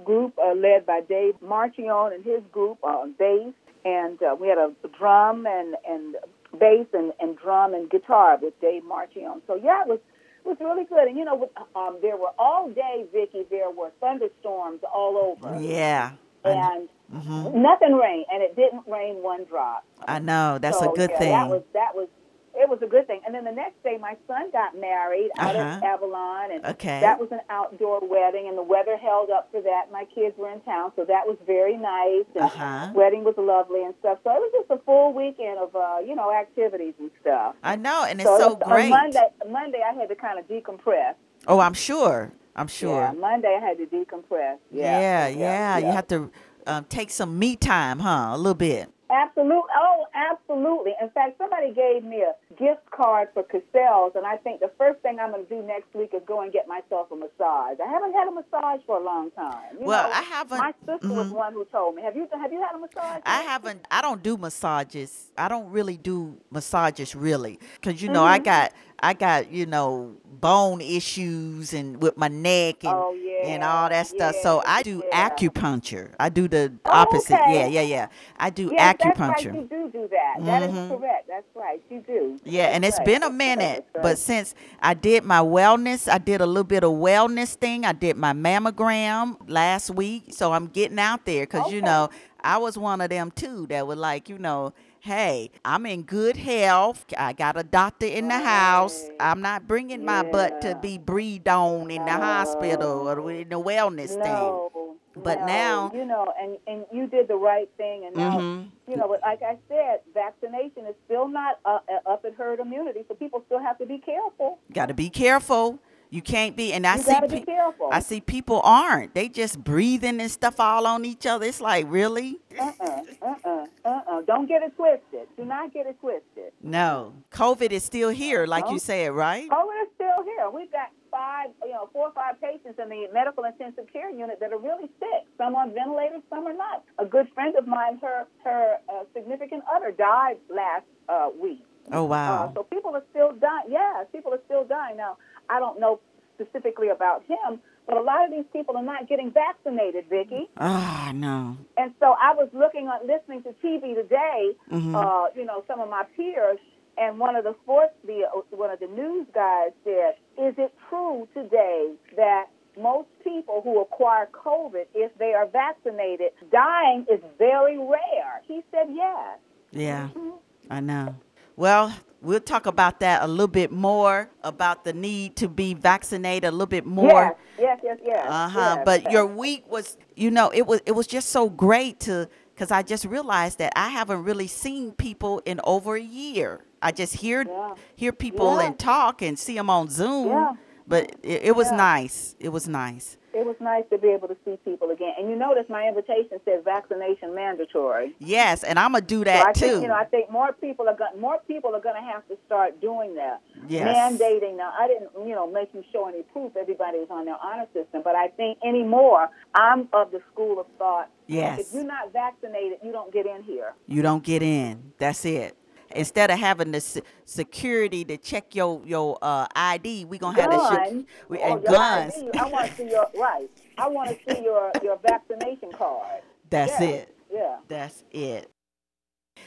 group 0.04 0.34
uh, 0.38 0.54
led 0.54 0.86
by 0.86 1.00
Dave 1.08 1.34
Marchion 1.42 2.14
and 2.14 2.24
his 2.24 2.42
group 2.52 2.78
on 2.82 3.12
bass, 3.18 3.52
and 3.84 4.22
uh, 4.22 4.36
we 4.38 4.48
had 4.48 4.58
a 4.58 4.72
drum 4.98 5.46
and 5.46 5.76
and 5.88 6.16
bass 6.58 6.86
and, 6.92 7.12
and 7.20 7.36
drum 7.38 7.74
and 7.74 7.90
guitar 7.90 8.38
with 8.40 8.58
Dave 8.60 8.82
Marchion. 8.82 9.40
So 9.46 9.54
yeah, 9.56 9.82
it 9.82 9.88
was 9.88 9.98
it 10.44 10.48
was 10.48 10.56
really 10.60 10.84
good. 10.84 11.08
And 11.08 11.16
you 11.16 11.24
know, 11.24 11.50
um, 11.74 11.98
there 12.02 12.16
were 12.16 12.32
all 12.38 12.68
day, 12.70 13.04
Vicky, 13.12 13.44
there 13.50 13.70
were 13.70 13.90
thunderstorms 14.00 14.80
all 14.92 15.16
over, 15.16 15.60
Yeah. 15.60 16.12
And 16.46 16.90
mhm. 17.10 17.54
nothing 17.54 17.94
rained, 17.94 18.26
and 18.30 18.42
it 18.42 18.54
didn't 18.54 18.82
rain 18.86 19.22
one 19.22 19.44
drop. 19.44 19.82
I 20.06 20.18
know. 20.18 20.58
That's 20.58 20.78
So, 20.78 20.92
a 20.92 20.94
good 20.94 21.10
yeah, 21.12 21.18
thing. 21.18 21.30
That 21.32 21.48
was 21.48 21.62
that 21.72 21.94
was 21.94 22.08
it 22.56 22.68
was 22.68 22.78
a 22.82 22.87
good 22.87 23.06
thing. 23.06 23.20
And 23.26 23.34
then 23.34 23.44
the 23.44 23.52
next 23.52 23.82
day, 23.82 23.99
my 24.00 24.16
son 24.26 24.50
got 24.52 24.76
married 24.78 25.30
out 25.38 25.56
Uh-huh. 25.56 25.76
of 25.78 25.82
Avalon, 25.82 26.50
and 26.52 26.64
Okay. 26.66 27.00
that 27.00 27.18
was 27.18 27.30
an 27.32 27.40
outdoor 27.50 28.00
wedding, 28.00 28.49
and 28.49 28.56
the 28.56 28.62
weather 28.62 28.96
held 28.96 29.30
up 29.30 29.49
for 29.50 29.61
that. 29.61 29.90
My 29.92 30.04
kids 30.14 30.37
were 30.38 30.50
in 30.50 30.61
town, 30.61 30.92
so 30.96 31.04
that 31.04 31.26
was 31.26 31.37
very 31.46 31.76
nice. 31.76 32.25
And 32.34 32.44
Uh-huh. 32.44 32.90
wedding 32.94 33.25
was 33.25 33.34
lovely 33.37 33.84
and 33.84 33.94
stuff. 34.00 34.18
So 34.25 34.30
it 34.30 34.40
was 34.40 34.52
just 34.52 34.70
a 34.70 34.78
full 34.84 35.12
weekend 35.12 35.58
of 35.58 35.75
uh, 35.75 35.99
you 36.04 36.14
know 36.14 36.32
activities 36.32 36.94
and 36.99 37.11
stuff. 37.20 37.54
I 37.62 37.76
know, 37.76 38.04
and 38.08 38.20
it's 38.20 38.28
so 38.28 38.38
so 38.38 38.52
it 38.52 38.58
was- 38.61 38.68
great. 38.68 38.84
On 38.84 38.90
Monday, 38.90 39.28
Monday 39.49 39.82
I 39.82 39.92
had 39.92 40.08
to 40.08 40.14
kind 40.16 40.38
of 40.38 40.46
decompress. 40.49 41.14
Oh, 41.46 41.58
I'm 41.61 41.75
sure. 41.75 42.32
I'm 42.56 42.68
sure. 42.68 43.00
Yeah, 43.00 43.12
Monday 43.12 43.58
I 43.61 43.66
had 43.66 43.78
to 43.78 43.87
decompress. 43.87 44.58
Yeah, 44.70 45.00
yeah, 45.00 45.26
yeah. 45.28 45.78
You 45.78 45.87
have 45.92 46.06
to 46.08 46.30
um, 46.66 46.84
take 46.84 47.11
some 47.11 47.37
me 47.38 47.56
time, 47.56 47.99
huh? 47.99 48.30
A 48.32 48.38
little 48.38 48.54
bit. 48.54 48.88
Absolutely. 49.11 49.70
Oh, 49.76 50.06
absolutely. 50.14 50.94
In 51.00 51.11
fact, 51.11 51.37
somebody 51.38 51.73
gave 51.73 52.04
me 52.04 52.23
a 52.23 52.32
gift 52.58 52.90
card 52.90 53.28
for 53.34 53.42
Castells, 53.42 54.14
and 54.16 54.25
I 54.26 54.37
think 54.38 54.61
the 54.61 54.70
first 54.78 55.00
thing 55.00 55.18
I'm 55.20 55.30
going 55.32 55.46
to 55.46 55.49
do 55.49 55.62
next 55.66 55.94
week 55.94 56.11
is 56.14 56.23
go 56.26 56.40
and 56.42 56.52
get 56.52 56.66
myself 56.68 57.11
a 57.12 57.16
massage. 57.16 57.78
I 57.84 57.88
haven't 57.90 58.12
had 58.12 58.28
a 58.28 58.30
massage 58.32 58.80
for 58.87 58.96
a 59.00 59.04
long 59.04 59.30
time. 59.32 59.78
You 59.80 59.87
Well, 59.87 60.08
know, 60.08 60.14
I 60.14 60.23
haven't- 60.23 60.58
My 60.58 60.75
sister 60.87 61.08
was 61.08 61.26
mhm. 61.26 61.30
the 61.30 61.34
one 61.37 61.52
who 61.52 61.64
told 61.66 61.94
me. 61.96 62.02
Have 62.02 62.16
you 62.16 62.28
Have 62.32 62.52
you 62.52 62.61
had 62.62 62.75
a 62.75 62.78
massage? 62.78 63.23
I 63.26 63.42
haven't. 63.42 63.87
I 63.90 64.00
don't 64.02 64.23
do 64.23 64.37
massages. 64.37 65.30
I 65.37 65.49
don't 65.49 65.70
really 65.70 65.96
do 65.96 66.37
massages 66.50 67.14
really, 67.14 67.58
cause 67.82 68.00
you 68.02 68.08
know 68.08 68.25
I 68.25 68.38
got 68.38 68.73
I 69.04 69.12
got 69.12 69.52
you 69.52 69.66
know 69.66 70.16
bone 70.40 70.80
issues 70.80 71.73
and 71.75 72.00
with 72.02 72.16
my 72.16 72.28
neck 72.28 72.84
and 72.84 72.92
Oh, 72.94 73.14
yeah, 73.14 73.49
and 73.54 73.62
all 73.64 73.88
that 73.88 74.06
stuff. 74.06 74.34
so 74.42 74.62
I 74.66 74.82
do 74.82 75.02
yeah. 75.08 75.30
acupuncture. 75.30 76.11
I 76.18 76.28
do 76.28 76.49
the 76.49 76.73
Oh, 76.87 76.90
opposite. 76.92 77.34
okay. 77.40 77.54
Yeah, 77.61 77.66
yeah, 77.66 77.80
yeah. 77.82 78.06
I 78.38 78.50
do 78.50 78.70
Yes, 78.73 78.96
that's 79.00 79.18
right. 79.20 79.37
acupuncture. 79.37 79.54
You 79.54 79.68
do 79.70 79.90
do 79.90 80.08
that. 80.11 80.44
That 80.44 80.62
is 80.62 80.70
Mhm. 80.70 80.88
correct. 80.99 81.28
That's 81.28 81.46
right. 81.54 81.80
You 81.90 82.00
do. 82.06 82.38
Yeah, 82.44 82.64
That's 82.64 82.75
and 82.76 82.84
it's 82.84 82.99
right. 82.99 83.06
been 83.06 83.16
a 83.16 83.20
That's 83.20 83.30
right. 83.30 83.37
minute, 83.58 83.87
but 84.02 84.18
since 84.18 84.54
I 84.82 84.94
did 84.94 85.25
my 85.25 85.40
wellness, 85.40 86.11
I 86.12 86.18
did 86.18 86.40
a 86.40 86.46
little 86.46 86.64
bit 86.64 86.82
of 86.84 86.92
wellness 86.92 87.54
thing. 87.54 87.84
I 87.87 87.92
did 87.92 88.16
my 88.16 88.32
mammogram 88.32 89.37
last 89.49 89.90
week, 89.90 90.25
so 90.32 90.52
I'm 90.52 90.66
getting 90.66 90.99
out 90.99 91.25
there 91.26 91.44
because 91.44 91.73
you 91.73 91.82
know 91.82 92.08
I 92.42 92.58
was 92.58 92.76
one 92.76 93.00
of 93.00 93.08
them 93.11 93.30
too 93.30 93.66
that 93.68 93.87
were 93.87 93.96
like, 93.96 94.28
you 94.28 94.38
know, 94.38 94.73
hey, 95.04 95.50
I'm 95.66 95.84
in 95.84 96.02
good 96.02 96.34
health. 96.37 97.04
I 97.18 97.34
got 97.34 97.58
a 97.58 97.62
doctor 97.62 98.06
in 98.06 98.28
the 98.28 98.38
house. 98.38 99.04
I'm 99.20 99.42
not 99.42 99.68
bringing 99.68 100.02
my 100.02 100.23
butt 100.23 100.62
to 100.62 100.78
be 100.80 100.96
breathed 100.96 101.46
on 101.46 101.90
in 101.90 102.06
the 102.06 102.12
hospital 102.12 103.06
or 103.08 103.30
in 103.30 103.50
the 103.50 103.61
wellness 103.61 104.08
thing. 104.08 104.32
no, 104.32 104.70
But 105.14 105.40
no, 105.40 105.46
now- 105.46 105.90
you 105.94 106.06
know, 106.06 106.32
and 106.40 106.56
and 106.66 106.87
you 106.90 107.06
did 107.06 107.28
the 107.28 107.37
right 107.37 107.68
thing, 107.76 108.06
and 108.06 108.16
now 108.16 108.38
Mhm. 108.38 108.70
you 108.88 108.96
know, 108.96 109.06
but 109.06 109.20
like 109.20 109.42
I 109.42 109.58
said, 109.68 110.00
vaccination 110.14 110.87
is 110.87 110.94
still 111.04 111.28
not 111.28 111.58
uh, 111.66 111.80
uh, 111.88 112.11
up 112.11 112.25
at 112.25 112.34
herd 112.34 112.58
immunity, 112.58 113.04
so 113.06 113.14
people 113.14 113.42
still 113.46 113.61
have 113.61 113.76
to 113.78 113.87
be 113.87 113.99
careful. 113.99 114.58
Got 114.73 114.87
to 114.87 114.94
be 114.94 115.11
careful. 115.11 115.78
You 116.14 116.23
can't 116.23 116.54
be, 116.54 116.73
and 116.73 116.87
I 116.87 116.94
You 116.94 117.02
see, 117.02 117.11
gotta 117.11 117.26
be 117.26 117.40
pe- 117.40 117.44
careful. 117.44 117.88
I 117.90 117.99
see 117.99 118.21
people 118.21 118.61
aren't. 118.62 119.14
They 119.14 119.28
just 119.28 119.59
breathing 119.64 120.21
and 120.21 120.30
stuff 120.30 120.61
all 120.61 120.87
on 120.87 121.04
each 121.04 121.26
other. 121.26 121.44
It's 121.44 121.61
like, 121.61 121.87
really? 121.88 122.38
Uh-uh, 122.56 123.02
uh-uh, 123.21 123.66
uh-uh. 123.85 124.21
Don't 124.23 124.47
get 124.47 124.62
it 124.62 124.76
twisted. 124.76 125.26
Do 125.37 125.44
not 125.44 125.75
get 125.75 125.87
it 125.87 125.99
twisted. 125.99 126.52
No. 126.62 127.14
COVID 127.33 127.73
is 127.73 127.83
still 127.83 128.11
here, 128.11 128.47
like 128.47 128.71
you 128.71 128.78
said, 128.78 129.11
right? 129.11 129.50
COVID 129.50 129.83
is 129.83 129.88
still 129.97 130.23
here. 130.23 130.49
We've 130.50 130.71
got 130.71 130.90
five, 131.11 131.49
you 131.64 131.73
know, 131.73 131.88
four 131.92 132.06
or 132.06 132.12
five 132.12 132.40
patients 132.40 132.78
in 132.80 132.88
the 132.90 133.09
medical 133.12 133.42
intensive 133.42 133.92
care 133.92 134.11
unit 134.11 134.38
that 134.38 134.52
are 134.52 134.59
really 134.59 134.88
sick. 135.00 135.26
Some 135.37 135.56
on 135.56 135.75
ventilators, 135.75 136.23
some 136.30 136.47
are 136.47 136.54
not. 136.54 136.85
A 137.00 137.06
good 137.06 137.26
friend 137.35 137.56
of 137.56 137.66
mine, 137.66 137.99
her 138.00 138.26
her 138.44 138.76
uh, 138.88 139.02
significant 139.16 139.64
other 139.75 139.90
died 139.90 140.37
last 140.49 140.87
uh, 141.09 141.30
week. 141.37 141.64
Oh 141.92 142.04
wow. 142.04 142.47
Uh, 142.47 142.54
so 142.54 142.62
people 142.62 142.94
are 142.94 143.04
still 143.11 143.33
dying. 143.33 143.66
Yeah, 143.68 144.04
people 144.11 144.33
are 144.33 144.40
still 144.47 144.64
dying. 144.64 144.97
Now, 144.97 145.18
I 145.48 145.58
don't 145.60 145.78
know 145.80 146.00
specifically 146.34 146.88
about 146.88 147.22
him, 147.24 147.60
but 147.86 147.96
a 147.96 148.00
lot 148.02 148.24
of 148.24 148.30
these 148.30 148.44
people 148.52 148.76
are 148.76 148.82
not 148.82 149.08
getting 149.08 149.30
vaccinated, 149.30 150.06
Vicki. 150.08 150.48
Ah, 150.58 151.12
no. 151.14 151.56
And 151.76 151.92
so 152.00 152.14
I 152.20 152.34
was 152.34 152.48
looking 152.52 152.88
on 152.88 153.06
listening 153.06 153.42
to 153.44 153.52
TV 153.64 153.94
today. 153.94 154.56
Mhm. 154.70 154.94
Uh, 154.94 155.28
you 155.36 155.44
know, 155.44 155.62
some 155.66 155.80
of 155.80 155.88
my 155.88 156.04
peers, 156.16 156.58
and 156.96 157.18
one 157.18 157.36
of 157.36 157.44
the 157.44 157.54
sports, 157.62 157.94
the 158.04 158.24
uh, 158.26 158.40
one 158.56 158.70
of 158.70 158.80
the 158.80 158.86
news 158.88 159.26
guys 159.34 159.72
said, 159.84 160.16
"Is 160.38 160.54
it 160.58 160.72
true 160.88 161.28
today 161.34 161.92
that?" 162.16 162.46
Most 162.76 163.06
people 163.22 163.60
who 163.62 163.80
acquire 163.80 164.26
COVID, 164.32 164.86
if 164.96 165.16
they 165.16 165.32
are 165.32 165.46
vaccinated, 165.46 166.32
dying 166.50 167.06
is 167.08 167.20
very 167.38 167.78
rare. 167.78 168.42
He 168.48 168.64
said 168.72 168.88
yes. 168.90 169.38
Yeah, 169.70 170.08
Mm-hmm. 170.08 170.30
I 170.70 170.80
know. 170.80 171.14
Well, 171.54 171.92
we'll 172.24 172.40
talk 172.40 172.66
about 172.66 173.00
that 173.00 173.22
a 173.22 173.26
little 173.26 173.46
bit 173.48 173.70
more 173.70 174.28
about 174.42 174.84
the 174.84 174.92
need 174.92 175.36
to 175.36 175.48
be 175.48 175.74
vaccinated 175.74 176.48
a 176.48 176.50
little 176.50 176.66
bit 176.66 176.86
more. 176.86 177.36
Yes, 177.58 177.78
yes, 177.84 177.98
yes, 177.98 177.98
yes. 178.04 178.26
Uh 178.28 178.48
huh. 178.48 178.74
yes, 178.76 178.82
But 178.84 179.02
yes. 179.04 179.12
your 179.12 179.26
week 179.26 179.70
was, 179.70 179.96
you 180.16 180.30
know, 180.30 180.50
it 180.50 180.66
was 180.66 180.80
it 180.86 180.92
was 180.92 181.06
just 181.06 181.30
so 181.30 181.48
great 181.50 182.00
to 182.00 182.28
because 182.54 182.70
I 182.70 182.82
just 182.82 183.04
realized 183.04 183.58
that 183.58 183.72
I 183.76 183.88
haven't 183.88 184.22
really 184.24 184.46
seen 184.46 184.92
people 184.92 185.42
in 185.44 185.60
over 185.64 185.96
a 185.96 186.00
year. 186.02 186.64
I 186.80 186.92
just 186.92 187.14
hear 187.14 187.44
Yeah. 187.46 187.74
hear 187.96 188.12
people 188.12 188.56
Yeah. 188.58 188.66
and 188.66 188.78
talk 188.78 189.22
and 189.22 189.38
see 189.38 189.54
them 189.54 189.70
on 189.70 189.88
Zoom. 189.88 190.28
Yeah. 190.28 190.52
But 190.86 191.14
it, 191.22 191.42
it 191.44 191.56
was 191.56 191.70
Yeah. 191.70 191.76
nice. 191.76 192.36
It 192.38 192.50
was 192.50 192.68
nice. 192.68 193.16
It 193.32 193.44
was 193.44 193.56
nice 193.58 193.82
to 193.90 193.98
be 193.98 194.08
able 194.10 194.28
to 194.28 194.36
see 194.44 194.56
people 194.64 194.90
again. 194.90 195.12
And 195.18 195.28
you 195.28 195.34
notice 195.34 195.64
my 195.68 195.88
invitation 195.88 196.38
said 196.44 196.62
vaccination 196.64 197.34
mandatory. 197.34 198.14
Yes, 198.20 198.62
and 198.62 198.78
I'm 198.78 198.92
gonna 198.92 199.04
do 199.04 199.18
So 199.18 199.24
that 199.24 199.46
I 199.48 199.52
too. 199.52 199.60
think 199.66 199.82
you 199.82 199.88
know 199.88 199.94
I 199.96 200.04
think 200.04 200.30
more 200.30 200.52
people 200.52 200.88
are 200.88 200.94
going 200.94 201.20
more 201.20 201.38
people 201.48 201.74
are 201.74 201.80
going 201.80 201.96
to 201.96 202.06
have 202.12 202.24
to 202.28 202.36
start 202.46 202.80
doing 202.80 203.16
that. 203.16 203.40
Yes. 203.66 203.96
Mandating 203.96 204.56
now 204.56 204.72
I 204.78 204.86
didn't 204.86 205.10
you 205.26 205.34
know 205.34 205.50
make 205.50 205.70
you 205.74 205.82
show 205.92 206.06
any 206.06 206.22
proof 206.22 206.52
everybody 206.56 206.98
was 206.98 207.08
on 207.10 207.24
their 207.24 207.36
honor 207.42 207.66
system, 207.74 208.02
but 208.04 208.14
I 208.14 208.28
think 208.28 208.58
anymore 208.64 209.28
I'm 209.54 209.88
of 209.92 210.12
the 210.12 210.20
school 210.32 210.60
of 210.60 210.66
thought. 210.78 211.08
Yes. 211.26 211.58
If 211.58 211.74
you're 211.74 211.82
not 211.84 212.12
vaccinated, 212.12 212.78
you 212.84 212.92
don't 212.92 213.12
get 213.12 213.26
in 213.26 213.42
here. 213.42 213.72
you 213.88 214.00
don't 214.02 214.22
get 214.22 214.42
in. 214.44 214.92
That's 214.98 215.24
it. 215.24 215.56
Instead 215.94 216.30
of 216.30 216.38
having 216.38 216.72
the 216.72 216.80
se- 216.80 217.02
security 217.24 218.04
to 218.04 218.16
check 218.16 218.54
your 218.54 218.80
your 218.84 219.18
uh, 219.22 219.46
ID, 219.54 220.04
we 220.06 220.18
gonna 220.18 220.40
have 220.40 220.50
the 220.50 220.56
Guns 220.56 220.84
shit 220.92 221.06
we- 221.28 221.40
and 221.40 221.62
your 221.62 221.72
guns. 221.72 222.14
ID, 222.16 222.30
I 222.38 222.46
want 222.48 222.66
to 222.70 222.74
see 222.76 222.90
your 222.90 223.06
right. 223.18 223.48
I 223.78 223.88
want 223.88 224.10
to 224.10 224.34
see 224.34 224.42
your 224.42 224.72
your 224.82 224.98
vaccination 224.98 225.70
card. 225.72 226.22
That's 226.50 226.80
Yeah. 226.80 226.86
it. 226.88 227.16
Yeah. 227.32 227.56
That's 227.68 228.04
it. 228.10 228.50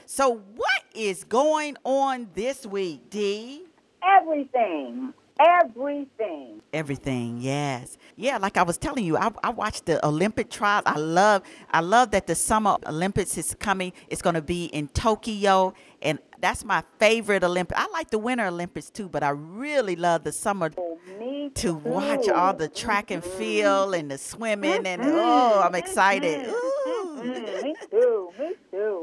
So 0.06 0.38
what 0.56 0.84
is 0.96 1.24
going 1.24 1.77
on 1.84 2.30
this 2.34 2.66
week, 2.66 3.10
D? 3.10 3.63
Everything. 4.04 5.13
Everything. 5.39 6.62
Everything, 6.74 7.38
yes, 7.39 7.98
yeah. 8.15 8.38
Like 8.38 8.58
I 8.58 8.63
was 8.63 8.77
telling 8.77 9.06
you, 9.06 9.17
I, 9.17 9.32
I 9.44 9.50
watched 9.50 9.86
the 9.86 10.06
Olympic 10.06 10.50
trials. 10.50 10.84
I 10.86 10.98
love, 10.98 11.44
I 11.72 11.79
love 11.82 12.12
that 12.12 12.27
the 12.27 12.36
Summer 12.36 12.77
Olympics 12.86 13.38
is 13.38 13.56
coming. 13.60 13.94
It's 14.10 14.22
going 14.22 14.36
to 14.36 14.41
be 14.41 14.65
in 14.65 14.89
Tokyo, 14.89 15.74
and 16.01 16.20
that's 16.39 16.63
my 16.63 16.84
favorite 17.00 17.44
Olympic. 17.44 17.77
I 17.79 17.88
like 17.88 18.10
the 18.10 18.20
Winter 18.20 18.46
Olympics 18.46 18.89
too, 18.89 19.10
but 19.10 19.24
I 19.24 19.29
really 19.29 19.96
love 19.96 20.24
the 20.24 20.32
summer 20.32 20.72
Oh, 20.77 21.50
to 21.56 21.74
watch 21.74 22.27
all 22.29 22.53
the 22.53 22.67
track 22.67 23.12
and 23.12 23.24
field 23.24 23.96
and 23.96 24.12
the 24.12 24.17
swimming 24.17 24.86
and 24.86 25.01
oh, 25.03 25.62
I'm 25.65 25.75
excited. 25.75 26.48
Ooh. 26.50 26.77
Mm, 27.17 27.63
me 27.63 27.75
too. 27.89 28.29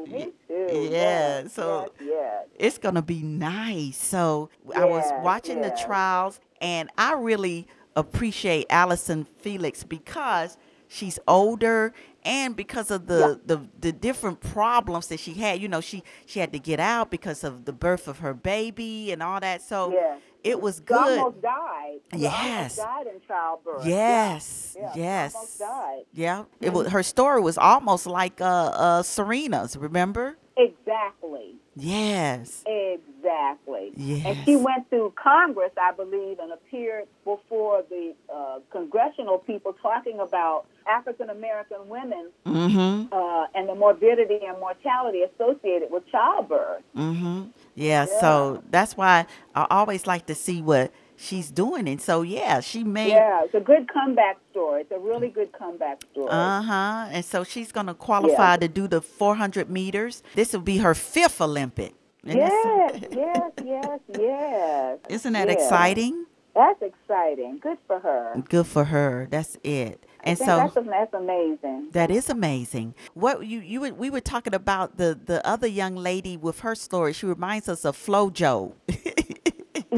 Me 0.09 0.33
too. 0.49 0.64
Me. 0.81 0.93
Yeah, 0.93 1.47
so- 1.49 1.93
yes, 2.01 2.09
yes. 2.09 2.47
It's 2.59 2.79
gonna 2.79 3.03
be 3.03 3.23
nice. 3.23 3.97
So 3.97 4.51
I 4.75 4.85
was 4.85 5.05
Yes, 5.09 5.25
watching 5.25 5.61
the 5.61 5.71
trials, 5.71 6.41
and 6.61 6.91
I 6.99 7.15
really 7.15 7.67
appreciate 7.97 8.67
Allyson 8.71 9.27
Felix 9.39 9.85
because 9.85 10.57
she's 10.89 11.19
older 11.29 11.93
and 12.25 12.57
because 12.57 12.91
of 12.91 13.07
the, 13.07 13.41
the 13.45 13.61
the 13.81 13.93
different 13.93 14.41
problems 14.41 15.09
that 15.09 15.21
she 15.21 15.35
had. 15.35 15.61
You 15.61 15.69
know, 15.69 15.81
she 15.81 16.03
she 16.27 16.41
had 16.41 16.53
to 16.53 16.59
get 16.59 16.81
out 16.81 17.11
because 17.11 17.45
of 17.45 17.65
the 17.65 17.73
birth 17.73 18.09
of 18.09 18.19
her 18.21 18.35
baby 18.35 19.13
and 19.13 19.23
all 19.23 19.41
that. 19.41 19.61
So 19.63 19.93
Yeah. 19.93 20.17
it 20.43 20.61
was 20.61 20.77
She 20.77 20.83
good. 20.85 21.19
almost 21.19 21.43
died. 21.43 21.99
She 22.13 22.19
Yes. 22.21 22.79
almost 22.79 23.07
died 23.07 23.15
in 23.15 23.21
childbirth. 23.27 23.87
Yes, 23.87 24.77
Yeah, 24.79 24.93
she 24.95 25.01
yes. 25.01 25.35
almost 25.35 25.59
died. 25.59 26.03
Yeah, 26.13 26.45
it 26.61 26.73
was 26.73 26.89
her 26.89 27.03
story 27.03 27.41
was 27.43 27.59
almost 27.59 28.07
like 28.07 28.41
uh, 28.41 28.45
uh 28.45 29.03
Serena's. 29.03 29.77
Remember? 29.77 30.37
Exactly. 30.57 31.55
Yes. 31.77 32.63
Exactly. 32.67 33.93
Yes. 33.97 34.25
And 34.27 34.45
she 34.45 34.57
went 34.57 34.89
through 34.89 35.13
Congress, 35.17 35.73
I 35.81 35.93
believe, 35.93 36.39
and 36.39 36.53
appeared 36.53 37.07
before 37.25 37.83
the 37.91 38.15
uh, 38.33 38.61
congressional 38.71 39.39
people 39.39 39.75
talking 39.83 40.21
about 40.21 40.67
African 40.89 41.31
American 41.31 41.89
women 41.89 42.29
Mm-hmm. 42.47 43.13
uh, 43.13 43.47
and 43.55 43.69
the 43.69 43.75
morbidity 43.75 44.39
and 44.47 44.59
mortality 44.61 45.23
associated 45.23 45.91
with 45.91 46.07
childbirth. 46.11 46.83
Mm-hmm. 46.97 47.45
Yeah, 47.75 48.07
Yeah. 48.09 48.21
So 48.21 48.63
that's 48.71 48.97
why 48.97 49.27
I 49.55 49.67
always 49.71 50.07
like 50.07 50.27
to 50.27 50.35
see 50.35 50.63
what 50.63 50.93
she's 51.17 51.51
doing, 51.51 51.89
and 51.89 52.01
so 52.01 52.23
yeah, 52.23 52.61
she 52.61 52.85
made. 52.85 53.09
Yeah, 53.11 53.45
it's 53.45 53.55
a 53.55 53.61
good 53.61 53.89
comeback 53.93 54.39
story. 54.51 54.83
It's 54.83 54.93
a 54.93 54.99
really 54.99 55.29
good 55.29 55.53
comeback 55.53 56.03
story. 56.13 56.29
Uh 56.31 56.63
huh. 56.63 57.07
And 57.11 57.25
so 57.25 57.45
she's 57.45 57.73
gonna 57.73 57.95
qualify 57.95 58.57
to 58.59 58.69
do 58.69 58.87
the 58.89 59.01
400 59.01 59.71
meters. 59.71 60.23
This 60.35 60.53
will 60.53 60.61
be 60.61 60.79
her 60.79 60.95
fifth 60.95 61.41
Olympic. 61.41 61.95
And 62.25 62.39
yes, 62.39 62.53
that's- 62.65 63.13
yes, 63.13 63.51
yes, 63.65 64.01
yes. 64.19 64.99
Isn't 65.09 65.33
that 65.35 65.49
Yeah. 65.49 65.55
exciting? 65.55 66.27
That's 66.55 66.81
exciting. 66.83 67.59
Good 67.59 67.79
for 67.87 67.99
her. 67.99 68.41
Good 68.49 68.67
for 68.67 68.85
her. 68.85 69.27
That's 69.31 69.59
it. 69.65 70.07
And 70.23 70.39
so 70.39 70.47
that's, 70.47 70.75
that's 70.75 71.13
amazing. 71.13 71.89
That 71.93 72.11
is 72.11 72.31
amazing. 72.31 72.95
What 73.13 73.45
you 73.47 73.59
you 73.61 73.81
were, 73.81 73.93
we 73.93 74.09
were 74.09 74.21
talking 74.23 74.55
about 74.55 74.97
the 74.97 75.19
the 75.23 75.47
other 75.47 75.67
young 75.67 75.97
lady 75.97 76.37
with 76.39 76.61
her 76.61 76.75
story. 76.75 77.13
She 77.13 77.27
reminds 77.27 77.69
us 77.69 77.85
of 77.85 77.95
Flo 77.97 78.31
FloJo. 78.31 78.73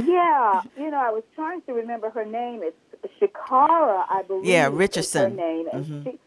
Yeah, 0.05 0.63
you 0.77 0.91
know, 0.91 0.99
I 0.99 1.11
was 1.11 1.23
trying 1.35 1.63
to 1.63 1.73
remember 1.73 2.11
her 2.11 2.25
name. 2.25 2.63
It's 2.63 2.77
Sha'Carri, 3.21 4.05
I 4.11 4.23
believe. 4.27 4.45
Yeah, 4.47 4.69
Richardson. 4.73 5.31
Her 5.31 5.37
name, 5.37 5.69
and 5.73 5.85
Mhm. 5.87 6.05
she, 6.05 6.19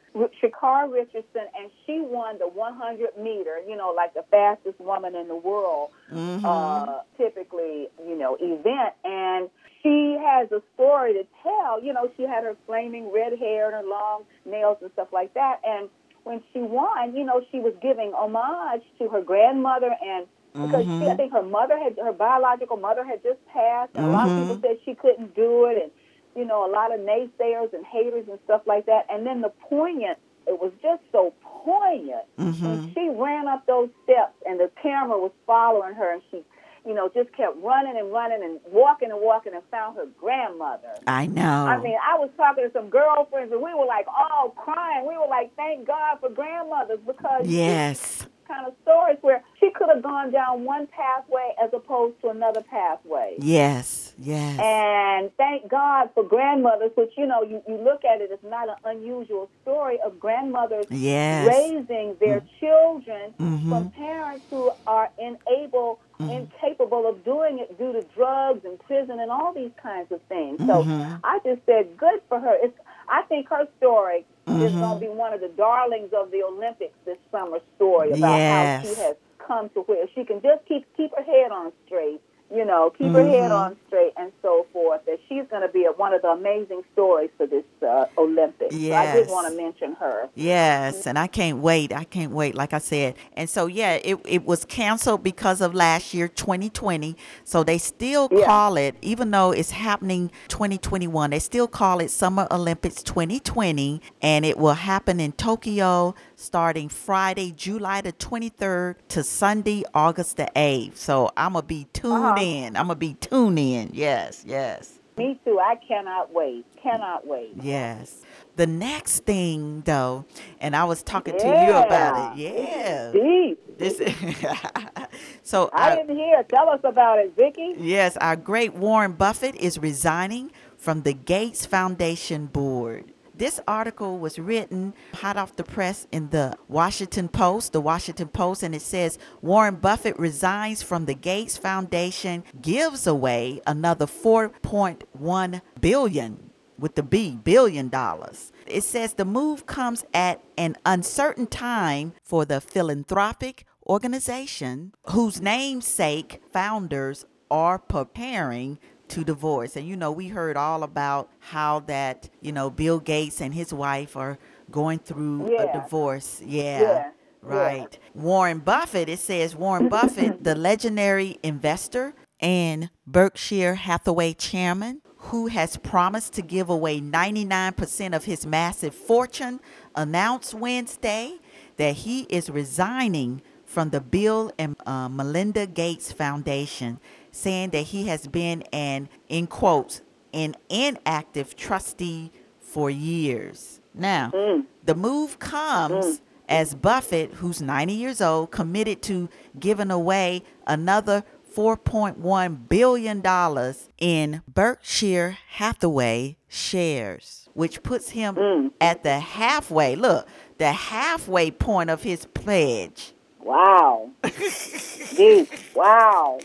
Sha'Carri 0.42 0.92
Richardson, 0.92 1.44
and 1.60 1.70
she 1.86 2.00
won 2.00 2.38
the 2.40 2.48
100 2.48 3.18
meter. 3.18 3.60
You 3.68 3.76
know, 3.76 3.92
like 3.92 4.14
the 4.14 4.24
fastest 4.24 4.80
woman 4.80 5.16
in 5.16 5.28
the 5.28 5.36
world, 5.36 5.92
Mhm. 6.12 6.42
uh, 6.44 7.02
typically, 7.18 7.90
you 8.08 8.16
know, 8.16 8.36
event. 8.40 8.94
And 9.04 9.50
she 9.84 10.18
has 10.18 10.52
a 10.52 10.62
story 10.74 11.14
to 11.14 11.26
tell. 11.44 11.82
You 11.82 11.94
know, 11.94 12.10
she 12.18 12.24
had 12.24 12.44
her 12.44 12.56
flaming 12.66 13.12
red 13.12 13.38
hair 13.38 13.66
and 13.68 13.76
her 13.76 13.84
long 13.84 14.26
nails 14.46 14.78
and 14.82 14.92
stuff 14.94 15.14
like 15.14 15.34
that. 15.36 15.60
And 15.64 15.90
when 16.24 16.44
she 16.54 16.60
won, 16.62 17.16
you 17.16 17.24
know, 17.24 17.42
she 17.52 17.60
was 17.60 17.74
giving 17.82 18.14
homage 18.14 18.84
to 19.00 19.08
her 19.10 19.22
grandmother 19.22 19.96
and 20.02 20.28
because 20.54 20.84
she, 20.86 21.06
I 21.06 21.14
Mhm. 21.14 21.18
think 21.18 21.34
her 21.34 21.44
mother 21.44 21.78
had 21.78 21.98
her 21.98 22.12
biological 22.14 22.78
mother 22.78 23.04
had 23.04 23.22
just 23.24 23.44
passed, 23.48 23.92
and 23.96 24.06
a 24.06 24.10
lot 24.10 24.28
of 24.30 24.36
people 24.36 24.58
said 24.62 24.78
she 24.84 24.96
couldn't 24.96 25.34
do 25.36 25.66
it, 25.66 25.82
and 25.84 25.92
you 26.36 26.46
know, 26.46 26.66
a 26.66 26.72
lot 26.72 26.94
of 26.94 27.00
naysayers 27.02 27.74
and 27.74 27.86
haters 27.86 28.28
and 28.30 28.40
stuff 28.46 28.62
like 28.66 28.86
that. 28.86 29.06
And 29.10 29.26
then 29.26 29.42
the 29.42 29.50
poignant, 29.50 30.18
it 30.48 30.60
was 30.60 30.72
just 30.82 31.02
so 31.12 31.34
poignant. 31.42 32.26
Mhm. 32.38 32.62
When 32.64 32.94
she 32.94 33.10
ran 33.10 33.48
up 33.48 33.66
those 33.66 33.90
steps, 34.04 34.36
and 34.46 34.60
the 34.60 34.70
camera 34.82 35.18
was 35.18 35.32
following 35.46 35.96
her, 35.96 36.14
and 36.14 36.22
she, 36.30 36.44
you 36.86 36.94
know, 36.94 37.10
just 37.10 37.32
kept 37.34 37.58
running 37.58 37.98
and 37.98 38.12
running 38.14 38.44
and 38.44 38.60
walking 38.72 39.12
and 39.12 39.20
walking, 39.22 39.54
and 39.54 39.64
found 39.72 39.98
her 39.98 40.06
grandmother. 40.20 40.94
I 41.08 41.26
know. 41.26 41.66
I 41.68 41.78
mean, 41.82 41.98
I 42.08 42.18
was 42.18 42.30
talking 42.38 42.64
to 42.64 42.72
some 42.72 42.90
girlfriends, 42.90 43.52
and 43.52 43.62
we 43.62 43.74
were 43.74 43.86
like 43.86 44.08
all 44.08 44.50
crying. 44.52 45.08
We 45.08 45.18
were 45.18 45.28
like, 45.28 45.54
"Thank 45.56 45.88
God 45.88 46.20
for 46.20 46.30
grandmothers," 46.30 47.00
because 47.06 47.46
she 47.48 47.56
yes. 47.56 48.28
Kind 48.50 48.66
of 48.68 48.74
stories 48.82 49.18
where 49.22 49.44
she 49.60 49.70
could 49.72 49.90
have 49.94 50.02
gone 50.02 50.32
down 50.32 50.66
one 50.66 50.88
pathway 50.88 51.54
as 51.64 51.70
opposed 51.74 52.20
to 52.22 52.30
another 52.30 52.62
pathway. 52.62 53.36
Yes. 53.38 54.14
Yes. 54.18 54.60
And 54.60 55.32
thank 55.38 55.70
God 55.70 56.10
for 56.14 56.24
grandmothers, 56.24 56.92
which, 56.98 57.12
you 57.18 57.26
know, 57.28 57.44
you, 57.44 57.62
you 57.68 57.78
look 57.78 58.04
at 58.04 58.22
it, 58.22 58.30
it's 58.32 58.44
not 58.44 58.68
an 58.70 58.76
unusual 58.84 59.50
story 59.62 59.98
of 60.06 60.20
grandmothers 60.20 60.86
yes. 60.90 61.48
raising 61.48 62.16
their 62.20 62.42
children 62.60 63.34
Mhm. 63.40 63.70
from 63.70 63.92
parents 63.92 64.46
who 64.50 64.72
are 64.88 65.10
unable, 65.18 66.00
Mm-hmm. 66.20 66.32
incapable 66.32 67.08
of 67.08 67.24
doing 67.24 67.60
it 67.60 67.78
due 67.78 67.94
to 67.94 68.02
drugs 68.14 68.66
and 68.66 68.78
prison 68.80 69.22
and 69.22 69.32
all 69.32 69.54
these 69.54 69.72
kinds 69.82 70.12
of 70.12 70.20
things. 70.24 70.58
So 70.60 70.84
Mhm. 70.84 71.20
I 71.24 71.40
just 71.46 71.66
said, 71.66 71.96
good 71.98 72.22
for 72.28 72.42
her. 72.42 72.56
It's, 72.62 72.78
I 73.08 73.22
think 73.30 73.48
her 73.48 73.66
story 73.78 74.26
is 74.58 74.72
Mhm. 74.74 74.80
going 74.82 74.94
to 75.00 75.00
be 75.00 75.10
one 75.10 75.34
of 75.34 75.42
the 75.42 75.50
darlings 75.50 76.12
of 76.14 76.32
the 76.32 76.44
Olympics 76.44 76.96
this 77.06 77.18
summer 77.32 77.60
story 77.76 78.12
about 78.12 78.40
how 78.40 78.82
she 78.84 78.94
has 79.02 79.16
come 79.38 79.70
to 79.70 79.82
where 79.82 80.08
she 80.16 80.24
can 80.26 80.42
just 80.42 80.66
keep 80.66 80.86
keep 80.96 81.16
her 81.16 81.24
head 81.24 81.52
on 81.52 81.72
straight, 81.86 82.22
you 82.54 82.66
know, 82.66 82.90
keep 82.98 83.12
her 83.12 83.24
head 83.28 83.52
Mhm. 83.52 83.60
on 83.60 83.78
straight 83.88 84.14
and 84.18 84.32
so 84.42 84.66
forth. 84.74 85.06
That 85.06 85.20
she's 85.30 85.46
going 85.50 85.62
to 85.62 85.68
be 85.68 85.86
a, 85.86 85.92
one 85.92 86.14
of 86.14 86.22
the 86.22 86.30
amazing 86.30 86.84
stories 86.94 87.30
for 87.38 87.46
this 87.46 87.64
uh, 87.88 88.06
Olympics. 88.18 88.76
So 88.76 88.94
I 88.94 89.12
did 89.14 89.28
want 89.30 89.48
to 89.48 89.56
mention 89.56 89.94
her. 89.94 90.30
Yes, 90.36 91.06
and 91.06 91.18
I 91.20 91.28
can't 91.28 91.60
wait. 91.60 91.94
I 91.94 92.04
can't 92.06 92.32
wait, 92.32 92.56
like 92.56 92.74
I 92.74 92.80
said. 92.80 93.16
And 93.34 93.50
so, 93.50 93.68
yeah, 93.68 93.94
it, 94.04 94.18
it 94.26 94.46
was 94.46 94.66
canceled 94.66 95.24
because 95.24 95.62
of 95.62 95.76
last 95.76 96.14
year, 96.14 96.28
2020. 96.28 97.16
So 97.44 97.64
they 97.64 97.78
still 97.78 98.28
Yeah. 98.32 98.46
call 98.46 98.78
it, 98.78 98.96
even 99.02 99.32
though 99.32 99.52
it's 99.52 99.72
happening 99.72 100.32
2021, 100.48 101.30
they 101.30 101.40
still 101.40 101.68
call 101.68 102.00
it 102.00 102.10
Summer 102.10 102.48
Olympics 102.52 103.04
2020. 103.04 104.02
And 104.22 104.46
it 104.46 104.58
will 104.58 104.74
happen 104.74 105.20
in 105.20 105.34
Tokyo 105.34 106.16
starting 106.40 106.88
Friday, 106.90 107.52
July 107.52 108.02
the 108.02 108.14
23rd 108.14 108.96
to 109.10 109.24
Sunday, 109.24 109.84
August 109.94 110.38
the 110.38 110.50
8th. 110.56 110.96
So 110.96 111.32
I'm 111.36 111.54
going 111.54 111.64
to 111.64 111.68
be 111.68 111.88
tuned 111.94 112.14
Uh-huh. 112.24 112.36
in. 112.42 112.76
I'm 112.78 112.88
going 112.88 112.96
to 112.96 113.00
be 113.00 113.14
tuned 113.16 113.60
in. 113.60 113.90
Yes, 113.94 114.44
yes. 114.48 115.00
Me 115.18 115.38
too. 115.44 115.60
I 115.60 115.76
cannot 115.76 116.34
wait. 116.34 116.66
Cannot 116.82 117.28
wait. 117.28 117.52
Yes. 117.62 118.22
The 118.56 118.66
next 118.68 119.26
thing, 119.26 119.82
though, 119.86 120.24
and 120.62 120.78
I 120.78 120.86
was 120.86 121.04
talking 121.04 121.38
to 121.38 121.46
you 121.46 121.74
about 121.74 122.38
it. 122.38 122.40
Yeah. 122.40 122.52
Yeah. 122.52 123.12
Deep. 123.12 123.78
This. 123.78 123.98
so 125.44 125.70
I 125.74 125.96
didn't 125.96 126.16
hear. 126.16 126.42
Tell 126.44 126.70
us 126.70 126.80
about 126.86 127.20
it, 127.20 127.36
Vicky. 127.36 127.76
yes, 127.78 128.16
our 128.18 128.36
great 128.38 128.74
Warren 128.74 129.12
Buffett 129.14 129.56
is 129.56 129.78
resigning 129.78 130.52
from 130.78 131.02
the 131.02 131.14
Gates 131.14 131.66
Foundation 131.66 132.46
board. 132.46 133.12
This 133.40 133.62
article 133.70 134.20
was 134.20 134.38
written 134.38 134.94
hot 135.14 135.38
off 135.38 135.56
the 135.56 135.64
press 135.64 136.08
in 136.12 136.30
the 136.30 136.58
Washington 136.68 137.30
Post, 137.30 137.72
the 137.72 137.80
Washington 137.80 138.28
Post, 138.28 138.64
and 138.64 138.76
it 138.76 138.82
says 138.82 139.18
Warren 139.42 139.76
Buffett 139.76 140.20
resigns 140.20 140.84
from 140.84 141.06
the 141.06 141.14
Gates 141.14 141.56
Foundation, 141.56 142.44
gives 142.62 143.08
away 143.08 143.62
another 143.66 144.06
4.1 144.08 145.62
billion 145.80 146.50
with 146.78 146.96
the 146.96 147.04
B, 147.04 147.40
billion 147.42 147.88
dollars. 147.88 148.52
It 148.68 148.84
says 148.84 149.14
the 149.14 149.24
move 149.24 149.66
comes 149.66 150.04
at 150.14 150.44
an 150.58 150.76
uncertain 150.86 151.48
time 151.48 152.12
for 152.22 152.44
the 152.44 152.60
philanthropic 152.60 153.66
organization 153.88 154.94
whose 155.12 155.40
namesake 155.40 156.42
founders 156.52 157.26
are 157.50 157.80
preparing 157.80 158.80
to 159.10 159.24
divorce. 159.24 159.76
And 159.76 159.88
you 159.88 159.96
know, 159.96 160.12
we 160.12 160.28
heard 160.30 160.58
all 160.58 160.84
about 160.84 161.30
how 161.40 161.82
that, 161.82 162.30
you 162.42 162.52
know, 162.52 162.70
Bill 162.70 163.00
Gates 163.00 163.42
and 163.42 163.54
his 163.54 163.74
wife 163.74 164.16
are 164.16 164.38
going 164.72 165.00
through 165.00 165.52
Yeah. 165.54 165.64
a 165.64 165.82
divorce. 165.82 166.42
Yeah. 166.46 166.82
Yeah. 166.82 167.12
Right. 167.42 167.98
Warren 168.14 168.60
Buffett, 168.60 169.08
it 169.10 169.20
says 169.20 169.56
Warren 169.56 169.88
Buffett, 169.88 170.44
the 170.44 170.56
legendary 170.70 171.40
investor 171.42 172.14
and 172.42 172.90
Berkshire 173.08 173.76
Hathaway 173.76 174.34
chairman, 174.34 175.02
who 175.18 175.48
has 175.48 175.78
promised 175.78 176.34
to 176.34 176.42
give 176.42 176.70
away 176.70 177.00
99% 177.00 178.16
of 178.16 178.26
his 178.26 178.46
massive 178.46 178.94
fortune, 178.94 179.60
announced 179.96 180.54
Wednesday 180.54 181.38
that 181.78 181.96
he 181.96 182.22
is 182.24 182.50
resigning 182.50 183.42
from 183.66 183.90
the 183.92 184.02
Bill 184.02 184.52
and 184.58 184.76
uh, 184.86 185.08
Melinda 185.08 185.66
Gates 185.68 186.12
Foundation 186.12 187.00
saying 187.32 187.72
that 187.72 187.84
he 187.84 188.08
has 188.08 188.28
been 188.28 188.64
an, 188.74 189.10
in 189.28 189.48
quotes, 189.48 190.02
an 190.34 190.56
inactive 190.70 191.56
trustee 191.56 192.32
for 192.60 192.90
years. 192.90 193.82
Now, 193.94 194.32
mm. 194.34 194.66
the 194.84 194.96
move 194.96 195.40
comes 195.40 196.06
mm. 196.06 196.22
as 196.48 196.76
Buffett, 196.76 197.34
who's 197.36 197.62
90 197.62 197.94
years 197.94 198.22
old, 198.22 198.52
committed 198.52 199.02
to 199.04 199.30
giving 199.60 199.92
away 199.92 200.44
another 200.68 201.24
$4.1 201.56 202.70
billion 202.70 203.74
in 203.98 204.42
Berkshire 204.48 205.38
Hathaway 205.50 206.38
shares, 206.48 207.50
which 207.54 207.82
puts 207.84 208.12
him 208.12 208.36
mm. 208.36 208.72
at 208.80 209.04
the 209.04 209.20
halfway, 209.20 209.96
look, 209.96 210.28
the 210.58 210.72
halfway 210.72 211.50
point 211.52 211.90
of 211.90 212.04
his 212.04 212.26
pledge. 212.26 213.14
Wow. 213.40 214.12
Deep. 215.16 215.50
Wow. 215.74 216.40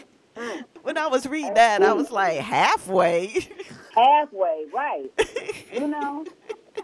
When 0.82 0.98
I 0.98 1.06
was 1.06 1.26
reading 1.26 1.54
that, 1.54 1.82
I 1.82 1.92
was 1.92 2.10
like, 2.10 2.38
halfway? 2.38 3.48
Halfway, 3.94 4.64
right. 4.74 5.08
You 5.72 5.86
know, 5.86 6.24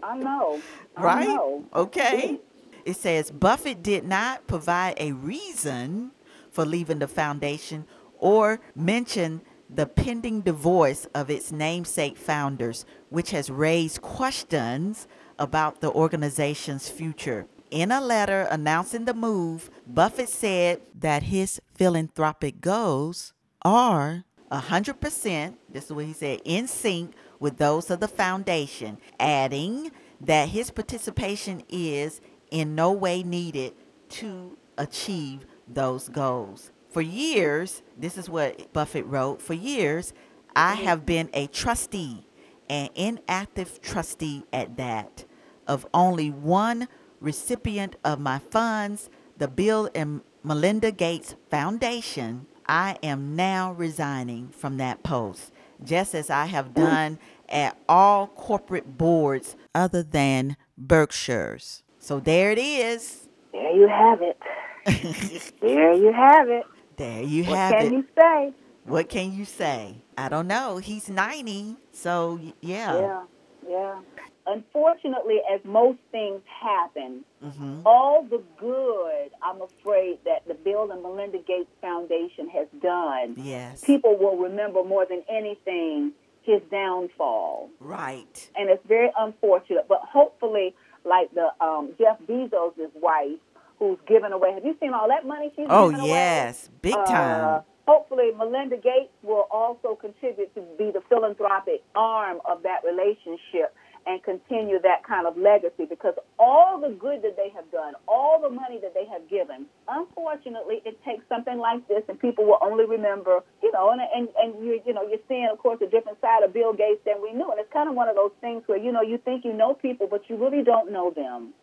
I 0.01 0.17
know. 0.17 0.61
I 0.95 1.03
right? 1.03 1.27
know. 1.27 1.65
Okay. 1.75 2.39
It 2.85 2.95
says 2.95 3.31
Buffett 3.31 3.83
did 3.83 4.05
not 4.05 4.47
provide 4.47 4.95
a 4.97 5.11
reason 5.11 6.11
for 6.51 6.65
leaving 6.65 6.99
the 6.99 7.07
foundation 7.07 7.85
or 8.17 8.61
mention 8.75 9.41
the 9.69 9.85
pending 9.85 10.41
divorce 10.41 11.05
of 11.13 11.29
its 11.29 11.51
namesake 11.51 12.17
founders, 12.17 12.85
which 13.09 13.31
has 13.31 13.49
raised 13.49 14.01
questions 14.01 15.07
about 15.37 15.81
the 15.81 15.91
organization's 15.91 16.89
future. 16.89 17.45
In 17.71 17.91
a 17.91 18.01
letter 18.01 18.47
announcing 18.51 19.05
the 19.05 19.13
move, 19.13 19.69
Buffett 19.87 20.29
said 20.29 20.81
that 20.99 21.23
his 21.23 21.61
philanthropic 21.73 22.59
goals 22.59 23.33
are 23.63 24.23
100%, 24.51 25.55
this 25.69 25.85
is 25.85 25.91
what 25.93 26.05
he 26.05 26.13
said, 26.13 26.41
in 26.43 26.67
sync 26.67 27.13
with 27.39 27.57
those 27.57 27.89
of 27.89 27.99
the 27.99 28.07
foundation, 28.07 28.97
adding 29.19 29.91
that 30.19 30.49
his 30.49 30.71
participation 30.71 31.63
is 31.69 32.21
in 32.51 32.75
no 32.75 32.91
way 32.91 33.23
needed 33.23 33.73
to 34.09 34.57
achieve 34.77 35.45
those 35.67 36.09
goals. 36.09 36.71
For 36.89 37.01
years, 37.01 37.81
this 37.97 38.17
is 38.17 38.29
what 38.29 38.73
Buffett 38.73 39.05
wrote 39.05 39.41
for 39.41 39.53
years, 39.53 40.13
I 40.55 40.75
have 40.75 41.05
been 41.05 41.29
a 41.33 41.47
trustee, 41.47 42.27
an 42.69 42.89
inactive 42.95 43.81
trustee 43.81 44.43
at 44.51 44.75
that, 44.75 45.23
of 45.65 45.87
only 45.93 46.29
one 46.29 46.89
recipient 47.21 47.95
of 48.03 48.19
my 48.19 48.39
funds, 48.39 49.09
the 49.37 49.47
Bill 49.47 49.89
and 49.95 50.21
Melinda 50.43 50.91
Gates 50.91 51.35
Foundation. 51.49 52.47
I 52.71 52.97
am 53.03 53.35
now 53.35 53.73
resigning 53.73 54.47
from 54.47 54.77
that 54.77 55.03
post, 55.03 55.51
just 55.83 56.15
as 56.15 56.29
I 56.29 56.45
have 56.45 56.73
done 56.73 57.19
at 57.49 57.75
all 57.89 58.27
corporate 58.27 58.97
boards 58.97 59.57
other 59.75 60.01
than 60.03 60.55
Berkshire's. 60.77 61.83
So 61.99 62.21
there 62.21 62.49
it 62.49 62.57
is. 62.57 63.27
There 63.51 63.75
you 63.75 63.89
have 63.89 64.21
it. 64.21 64.37
there 65.59 65.93
you 65.95 66.13
have 66.13 66.47
it. 66.47 66.63
There 66.95 67.23
you 67.23 67.43
What 67.43 67.57
have 67.57 67.73
it. 67.73 67.75
What 67.75 67.83
can 67.83 67.93
you 67.93 68.05
say? 68.17 68.53
What 68.85 69.09
can 69.09 69.33
you 69.33 69.43
say? 69.43 69.95
I 70.17 70.29
don't 70.29 70.47
know. 70.47 70.77
He's 70.77 71.09
90, 71.09 71.75
so 71.91 72.39
yeah. 72.61 72.97
Yeah, 72.97 73.23
yeah. 73.69 73.99
Unfortunately, 74.47 75.37
as 75.51 75.59
most 75.63 75.99
things 76.11 76.41
happen, 76.61 77.23
hmm 77.41 77.79
all 77.85 78.23
the 78.23 78.41
good, 78.59 79.29
I'm 79.41 79.61
afraid, 79.61 80.19
that 80.25 80.47
the 80.47 80.53
Bill 80.53 80.91
and 80.91 81.01
Melinda 81.01 81.39
Gates 81.39 81.69
Foundation 81.81 82.47
has 82.49 82.67
done, 82.81 83.35
Yes. 83.37 83.83
people 83.83 84.17
will 84.17 84.37
remember 84.37 84.83
more 84.83 85.05
than 85.05 85.23
anything 85.29 86.11
his 86.43 86.61
downfall. 86.71 87.69
Right. 87.79 88.49
And 88.55 88.69
it's 88.69 88.85
very 88.87 89.09
unfortunate. 89.17 89.87
But 89.87 90.01
hopefully, 90.01 90.75
like 91.05 91.31
the 91.33 91.47
um, 91.63 91.93
Jeff 91.99 92.17
Bezos' 92.27 92.89
wife, 92.95 93.39
who's 93.79 93.97
given 94.07 94.31
away, 94.31 94.53
have 94.53 94.63
you 94.65 94.75
seen 94.79 94.93
all 94.93 95.07
that 95.07 95.25
money 95.25 95.51
she's 95.55 95.65
Oh, 95.69 95.89
given 95.89 96.01
away? 96.01 96.09
yes. 96.09 96.69
Big 96.81 96.93
Uh, 96.95 97.05
time. 97.05 97.63
hopefully, 97.87 98.31
Melinda 98.37 98.77
Gates 98.77 99.11
will 99.23 99.47
also 99.51 99.95
contribute 99.95 100.53
to 100.55 100.61
be 100.77 100.91
the 100.91 101.01
philanthropic 101.09 101.81
arm 101.95 102.41
of 102.45 102.61
that 102.63 102.83
relationship 102.85 103.73
and 104.05 104.23
continue 104.23 104.79
that 104.81 105.03
kind 105.07 105.27
of 105.27 105.37
legacy 105.37 105.85
because 105.89 106.15
all 106.39 106.79
the 106.79 106.89
good 106.89 107.21
that 107.21 107.37
they 107.37 107.49
have 107.55 107.69
done, 107.71 107.93
all 108.07 108.41
the 108.41 108.49
money 108.49 108.79
that 108.81 108.93
they 108.93 109.05
have 109.05 109.27
given, 109.29 109.65
unfortunately, 109.87 110.81
it 110.85 110.97
takes 111.03 111.23
something 111.29 111.57
like 111.57 111.87
this, 111.87 112.03
and 112.07 112.19
people 112.19 112.45
will 112.45 112.59
only 112.61 112.85
remember, 112.85 113.41
you 113.61 113.71
know, 113.71 113.91
and 113.91 114.01
and, 114.13 114.29
and 114.37 114.65
you 114.65 114.81
you 114.85 114.93
know 114.93 115.07
you're 115.07 115.23
seeing, 115.27 115.49
of 115.51 115.59
course, 115.59 115.79
a 115.81 115.89
different 115.89 116.19
side 116.21 116.43
of 116.43 116.53
Bill 116.53 116.73
Gates 116.73 117.01
than 117.05 117.21
we 117.21 117.31
knew, 117.33 117.49
and 117.51 117.59
it's 117.59 117.71
kind 117.71 117.89
of 117.89 117.95
one 117.95 118.09
of 118.09 118.15
those 118.15 118.31
things 118.41 118.63
where 118.65 118.77
you 118.77 118.91
know 118.91 119.01
you 119.01 119.17
think 119.17 119.45
you 119.45 119.53
know 119.53 119.73
people, 119.73 120.07
but 120.09 120.29
you 120.29 120.35
really 120.37 120.63
don't 120.63 120.91
know 120.91 121.11
them. 121.11 121.53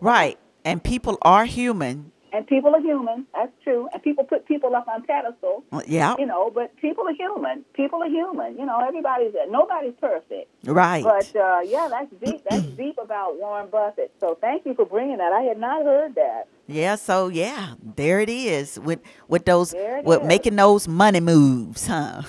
Right. 0.00 0.38
And 0.64 0.82
people 0.82 1.16
are 1.22 1.44
human. 1.44 2.12
And 2.36 2.46
people 2.46 2.74
are 2.76 2.80
human. 2.80 3.26
That's 3.34 3.50
true. 3.64 3.88
And 3.92 4.02
people 4.02 4.24
put 4.24 4.46
people 4.46 4.74
up 4.76 4.86
on 4.88 5.02
pedestals. 5.04 5.62
Uh, 5.72 5.80
Yeah. 5.86 6.14
you 6.18 6.26
know, 6.26 6.50
but 6.54 6.76
people 6.76 7.04
are 7.08 7.14
human. 7.14 7.64
People 7.72 8.02
are 8.02 8.08
human. 8.10 8.58
You 8.58 8.66
know, 8.66 8.78
everybody's 8.86 9.32
that 9.32 9.50
nobody's 9.50 9.94
perfect. 10.00 10.48
Right. 10.64 11.02
But 11.02 11.34
uh, 11.34 11.60
yeah, 11.64 11.88
that's 11.90 12.10
deep. 12.22 12.42
That's 12.50 12.62
deep 12.82 12.96
about 13.02 13.38
Warren 13.38 13.68
Buffett. 13.70 14.12
So 14.20 14.36
thank 14.40 14.66
you 14.66 14.74
for 14.74 14.84
bringing 14.84 15.16
that. 15.16 15.32
I 15.32 15.42
had 15.42 15.58
not 15.58 15.82
heard 15.84 16.14
that. 16.16 16.48
yeah, 16.66 16.96
so 16.96 17.28
yeah, 17.28 17.74
there 17.96 18.20
it 18.20 18.28
is 18.28 18.78
with 18.80 19.00
with 19.28 19.44
those 19.46 19.72
with 20.04 20.20
is. 20.22 20.26
making 20.28 20.56
those 20.56 20.86
money 20.88 21.20
moves, 21.20 21.86
huh? 21.86 22.20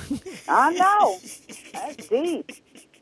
I 0.47 0.73
know. 0.73 1.17
That's 1.73 2.07
deep. 2.07 2.51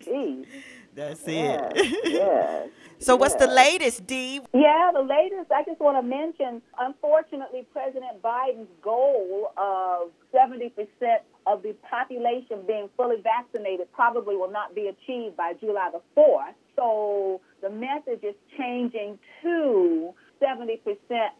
Deep. 0.03 0.47
That's 0.95 1.27
Yes. 1.27 1.71
yes. 2.05 2.69
So 2.99 3.15
what's 3.15 3.35
the 3.35 3.47
latest, 3.47 4.07
Dee? 4.07 4.41
Yeah, 4.53 4.91
the 4.93 5.01
latest, 5.01 5.51
I 5.51 5.63
just 5.63 5.79
want 5.79 5.97
to 5.97 6.01
mention, 6.01 6.61
unfortunately, 6.79 7.65
President 7.71 8.21
Biden's 8.21 8.69
goal 8.81 9.51
of 9.57 10.11
70% 10.33 10.71
of 11.47 11.61
the 11.61 11.75
population 11.89 12.63
being 12.65 12.89
fully 12.97 13.17
vaccinated 13.21 13.91
probably 13.93 14.35
will 14.35 14.51
not 14.51 14.73
be 14.73 14.87
achieved 14.87 15.37
by 15.37 15.53
July 15.59 15.91
the 15.91 16.01
4th. 16.19 16.55
So 16.75 17.41
the 17.61 17.69
message 17.69 18.23
is 18.23 18.35
changing 18.57 19.19
to 19.43 20.13
70% 20.41 20.79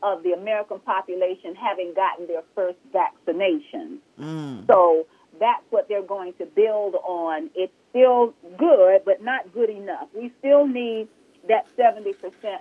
of 0.04 0.24
the 0.24 0.32
American 0.32 0.80
population 0.80 1.56
having 1.56 1.94
gotten 1.96 2.28
their 2.28 2.44
first 2.54 2.78
vaccination. 2.94 4.00
Mm. 4.20 4.68
So 4.68 5.08
that's 5.40 5.64
what 5.70 5.88
they're 5.90 6.02
going 6.02 6.34
to 6.34 6.46
build 6.46 6.96
on. 6.96 7.50
It's 7.56 7.74
still 7.90 8.34
good, 8.58 9.02
but 9.06 9.22
not 9.24 9.54
good 9.54 9.70
enough. 9.70 10.08
We 10.14 10.32
still 10.40 10.66
need 10.68 11.08
that 11.48 11.66
70% 11.78 12.14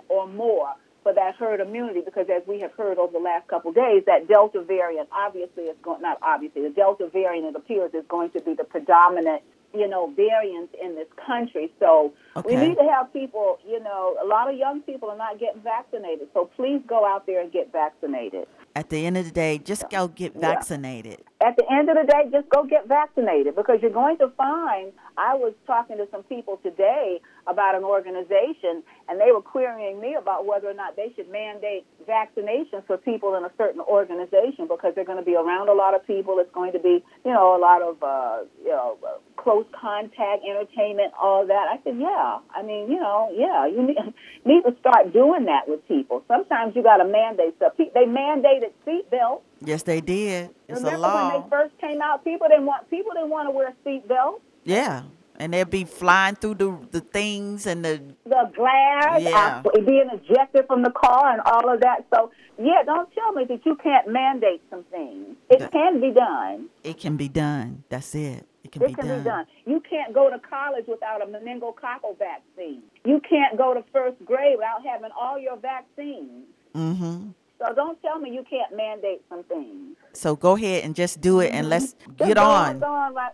or 0.09 0.27
more 0.27 0.69
for 1.03 1.13
that 1.13 1.35
herd 1.35 1.59
immunity 1.59 2.01
because 2.03 2.27
as 2.35 2.41
we 2.47 2.59
have 2.61 2.71
heard 2.73 2.97
over 2.97 3.13
the 3.13 3.19
last 3.19 3.47
couple 3.47 3.69
of 3.69 3.75
days, 3.75 4.03
that 4.07 4.27
Delta 4.27 4.61
variant 4.63 5.07
obviously 5.11 5.63
is 5.65 5.77
going, 5.83 6.01
not 6.01 6.17
obviously, 6.21 6.63
the 6.63 6.69
Delta 6.69 7.07
variant 7.11 7.47
it 7.47 7.55
appears 7.55 7.93
is 7.93 8.03
going 8.09 8.31
to 8.31 8.41
be 8.41 8.55
the 8.55 8.63
predominant, 8.63 9.43
you 9.73 9.87
know, 9.87 10.11
variant 10.15 10.69
in 10.81 10.95
this 10.95 11.07
country. 11.23 11.71
So 11.79 12.11
we 12.43 12.55
need 12.55 12.75
to 12.75 12.83
have 12.91 13.13
people, 13.13 13.59
you 13.67 13.79
know, 13.83 14.17
a 14.23 14.25
lot 14.25 14.49
of 14.51 14.57
young 14.57 14.81
people 14.81 15.09
are 15.09 15.17
not 15.17 15.39
getting 15.39 15.61
vaccinated. 15.61 16.27
So 16.33 16.49
please 16.55 16.81
go 16.87 17.05
out 17.05 17.27
there 17.27 17.41
and 17.41 17.51
get 17.51 17.71
vaccinated. 17.71 18.47
At 18.75 18.89
the 18.89 19.05
end 19.05 19.15
of 19.17 19.25
the 19.25 19.31
day, 19.31 19.57
just 19.59 19.87
go 19.89 20.07
get 20.07 20.33
Yeah. 20.33 20.41
vaccinated. 20.41 21.21
at 21.41 21.55
the 21.57 21.65
end 21.71 21.89
of 21.89 21.95
the 21.97 22.03
day, 22.11 22.27
just 22.31 22.49
go 22.49 22.63
get 22.63 22.87
vaccinated 22.87 23.55
because 23.55 23.79
you're 23.81 23.91
going 23.91 24.17
to 24.17 24.29
find. 24.29 24.91
I 25.17 25.35
was 25.35 25.53
talking 25.67 25.97
to 25.97 26.07
some 26.09 26.23
people 26.23 26.57
today 26.63 27.21
about 27.47 27.75
an 27.75 27.83
organization, 27.83 28.83
and 29.07 29.19
they 29.19 29.31
were 29.31 29.41
querying 29.41 29.99
me 29.99 30.15
about 30.15 30.45
whether 30.45 30.67
or 30.69 30.73
not 30.73 30.95
they 30.95 31.11
should 31.15 31.29
mandate 31.31 31.85
vaccinations 32.07 32.85
for 32.87 32.97
people 32.97 33.35
in 33.35 33.43
a 33.45 33.51
certain 33.57 33.81
organization 33.81 34.67
because 34.67 34.93
they're 34.95 35.05
going 35.05 35.17
to 35.19 35.25
be 35.25 35.35
around 35.35 35.69
a 35.69 35.73
lot 35.73 35.95
of 35.95 36.05
people. 36.07 36.37
It's 36.39 36.53
going 36.53 36.71
to 36.73 36.79
be, 36.79 37.03
you 37.25 37.31
know, 37.31 37.55
a 37.55 37.59
lot 37.59 37.81
of, 37.81 38.01
uh, 38.01 38.45
you 38.63 38.69
know, 38.69 38.97
close 39.37 39.65
contact, 39.79 40.43
entertainment, 40.47 41.13
all 41.21 41.45
that. 41.47 41.67
I 41.71 41.79
said, 41.83 41.97
yeah. 41.99 42.39
I 42.53 42.61
mean, 42.63 42.89
you 42.89 42.99
know, 42.99 43.29
yeah, 43.35 43.67
you 43.67 43.85
need, 43.85 43.97
need 44.45 44.63
to 44.63 44.75
start 44.79 45.13
doing 45.13 45.45
that 45.45 45.67
with 45.67 45.87
people. 45.87 46.23
Sometimes 46.27 46.75
you 46.75 46.83
got 46.83 46.97
to 46.97 47.05
mandate 47.05 47.55
stuff. 47.57 47.73
They 47.77 48.05
mandated 48.05 48.71
seatbelts. 48.87 49.41
Yes, 49.61 49.83
they 49.83 50.01
did. 50.01 50.49
It's 50.67 50.79
Remember 50.81 50.97
a 50.97 50.99
law. 50.99 51.31
when 51.31 51.41
they 51.43 51.49
first 51.49 51.77
came 51.79 52.01
out, 52.01 52.23
people 52.23 52.47
didn't 52.47 52.65
want 52.65 52.89
people 52.89 53.11
didn't 53.13 53.29
want 53.29 53.47
to 53.47 53.51
wear 53.51 53.73
seatbelts. 53.85 54.41
yeah, 54.63 55.03
and 55.39 55.53
they'll 55.53 55.65
be 55.65 55.83
flying 55.85 56.35
through 56.35 56.55
the 56.55 56.77
the 56.91 57.01
things 57.01 57.65
and 57.67 57.83
the 57.85 58.01
The 58.25 58.51
glass, 58.55 59.21
Yeah. 59.21 59.61
uh, 59.65 59.79
being 59.81 60.09
ejected 60.11 60.65
from 60.67 60.83
the 60.83 60.91
car, 60.91 61.31
and 61.33 61.41
all 61.45 61.69
of 61.73 61.79
that. 61.81 62.05
So, 62.13 62.31
yeah, 62.57 62.83
don't 62.85 63.09
tell 63.13 63.31
me 63.33 63.45
that 63.45 63.65
you 63.65 63.75
can't 63.77 64.07
mandate 64.07 64.61
some 64.69 64.83
things. 64.85 65.35
It 65.49 65.59
That- 65.59 65.71
can 65.71 65.99
be 66.01 66.11
done. 66.11 66.69
it 66.83 66.97
can 66.99 67.17
be 67.17 67.27
done. 67.29 67.83
That's 67.89 68.13
it. 68.15 68.45
It 68.63 68.71
can, 68.71 68.81
It 68.81 68.87
be, 68.87 68.93
can 68.95 69.07
done. 69.07 69.19
be 69.19 69.23
done. 69.29 69.45
You 69.65 69.79
can't 69.87 70.11
go 70.13 70.29
to 70.31 70.39
college 70.39 70.85
without 70.87 71.21
a 71.21 71.25
meningococcal 71.27 72.17
vaccine. 72.17 72.81
You 73.05 73.19
can't 73.21 73.57
go 73.57 73.75
to 73.75 73.83
first 73.93 74.17
grade 74.25 74.55
without 74.57 74.83
having 74.83 75.11
all 75.11 75.37
your 75.37 75.55
vaccines. 75.57 76.45
Mm-hmm. 76.73 77.29
So 77.59 77.73
don't 77.73 78.01
tell 78.01 78.17
me 78.19 78.31
you 78.31 78.43
can't 78.49 78.75
mandate 78.75 79.21
some 79.29 79.43
things. 79.43 79.95
So 80.13 80.35
go 80.35 80.55
ahead 80.55 80.83
and 80.83 80.95
just 80.95 81.21
do 81.21 81.39
it 81.41 81.53
and 81.53 81.69
let's 81.69 81.95
get 82.17 82.37
on. 82.39 82.83
on 82.83 83.13
right- 83.13 83.31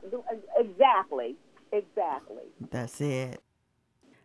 Exactly. 0.58 1.36
Exactly. 1.72 2.44
That's 2.70 3.00
it. 3.02 3.42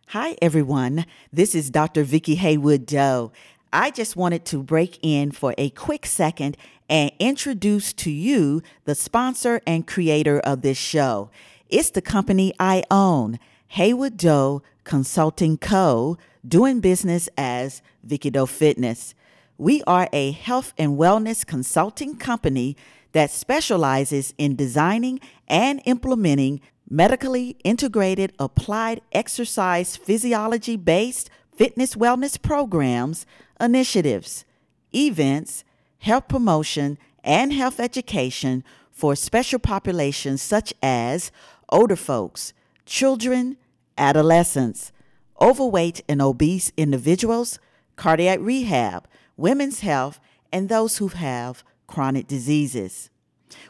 Hi, 0.07 0.37
everyone. 0.41 1.05
This 1.31 1.55
is 1.55 1.69
Dr. 1.69 2.03
Vicki 2.03 2.35
Haywood 2.35 2.85
Doe. 2.85 3.31
I 3.71 3.91
just 3.91 4.15
wanted 4.15 4.45
to 4.45 4.63
break 4.63 4.99
in 5.01 5.31
for 5.31 5.53
a 5.57 5.69
quick 5.71 6.05
second 6.05 6.57
and 6.89 7.11
introduce 7.19 7.93
to 7.93 8.11
you 8.11 8.61
the 8.85 8.95
sponsor 8.95 9.61
and 9.67 9.85
creator 9.85 10.39
of 10.39 10.61
this 10.61 10.77
show. 10.77 11.29
It's 11.69 11.89
the 11.89 12.01
company 12.01 12.53
I 12.59 12.83
own, 12.89 13.39
Haywood 13.69 14.17
Doe 14.17 14.61
Consulting 14.85 15.57
Co., 15.57 16.17
doing 16.47 16.79
business 16.79 17.27
as 17.37 17.81
Vicki 18.03 18.29
Doe 18.29 18.45
Fitness. 18.45 19.13
We 19.57 19.83
are 19.85 20.07
a 20.13 20.31
health 20.31 20.73
and 20.77 20.97
wellness 20.97 21.45
consulting 21.45 22.15
company 22.15 22.77
that 23.11 23.31
specializes 23.31 24.33
in 24.37 24.55
designing 24.55 25.19
and 25.47 25.81
implementing 25.85 26.61
medically 26.89 27.57
integrated 27.63 28.33
applied 28.39 29.01
exercise 29.11 29.95
physiology 29.97 30.77
based 30.77 31.29
fitness 31.55 31.95
wellness 31.95 32.41
programs, 32.41 33.25
initiatives, 33.59 34.45
events, 34.93 35.63
health 35.99 36.27
promotion, 36.27 36.97
and 37.23 37.51
health 37.51 37.79
education 37.79 38.63
for 38.91 39.15
special 39.15 39.59
populations 39.59 40.41
such 40.41 40.73
as 40.81 41.31
older 41.69 41.95
folks, 41.95 42.53
children, 42.85 43.57
adolescents, 43.97 44.91
overweight 45.41 46.01
and 46.07 46.21
obese 46.21 46.71
individuals, 46.77 47.59
cardiac 47.95 48.39
rehab, 48.41 49.07
women's 49.35 49.81
health, 49.81 50.19
and 50.51 50.69
those 50.69 50.97
who 50.97 51.09
have 51.09 51.63
chronic 51.87 52.27
diseases. 52.27 53.09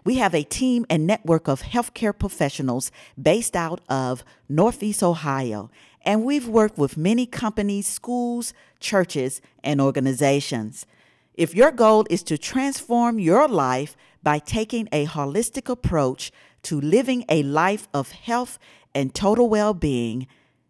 We 0.04 0.16
have 0.16 0.34
a 0.34 0.44
team 0.44 0.86
and 0.90 1.06
network 1.06 1.48
of 1.48 1.62
healthcare 1.62 2.18
professionals 2.18 2.92
based 3.22 3.56
out 3.56 3.82
of 3.90 4.24
Northeast 4.50 5.04
Ohio, 5.04 5.70
and 6.04 6.24
we've 6.24 6.48
worked 6.48 6.78
with 6.78 6.98
many 6.98 7.26
companies, 7.26 7.88
schools, 7.88 8.54
churches, 8.80 9.42
and 9.63 9.82
organizations. 9.82 10.86
If 11.34 11.54
your 11.54 11.72
goal 11.72 12.06
is 12.10 12.24
to 12.24 12.38
transform 12.38 13.20
your 13.20 13.48
life 13.48 13.96
by 14.24 14.40
taking 14.40 14.90
a 14.92 15.06
holistic 15.06 15.70
approach 15.70 16.32
to 16.63 16.82
living 16.82 17.24
a 17.30 17.44
life 17.44 17.88
of 17.94 18.12
health 18.12 18.58
and 18.96 19.13
total 19.13 19.48
well 19.48 19.76
being, 19.76 20.26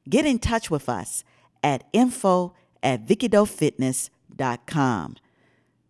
get 0.10 0.26
in 0.26 0.40
touch 0.40 0.70
with 0.70 0.90
us 0.90 1.24
at 1.64 1.86
info 1.94 2.54
at 2.84 3.06
vickydoefitness.com. 3.06 5.16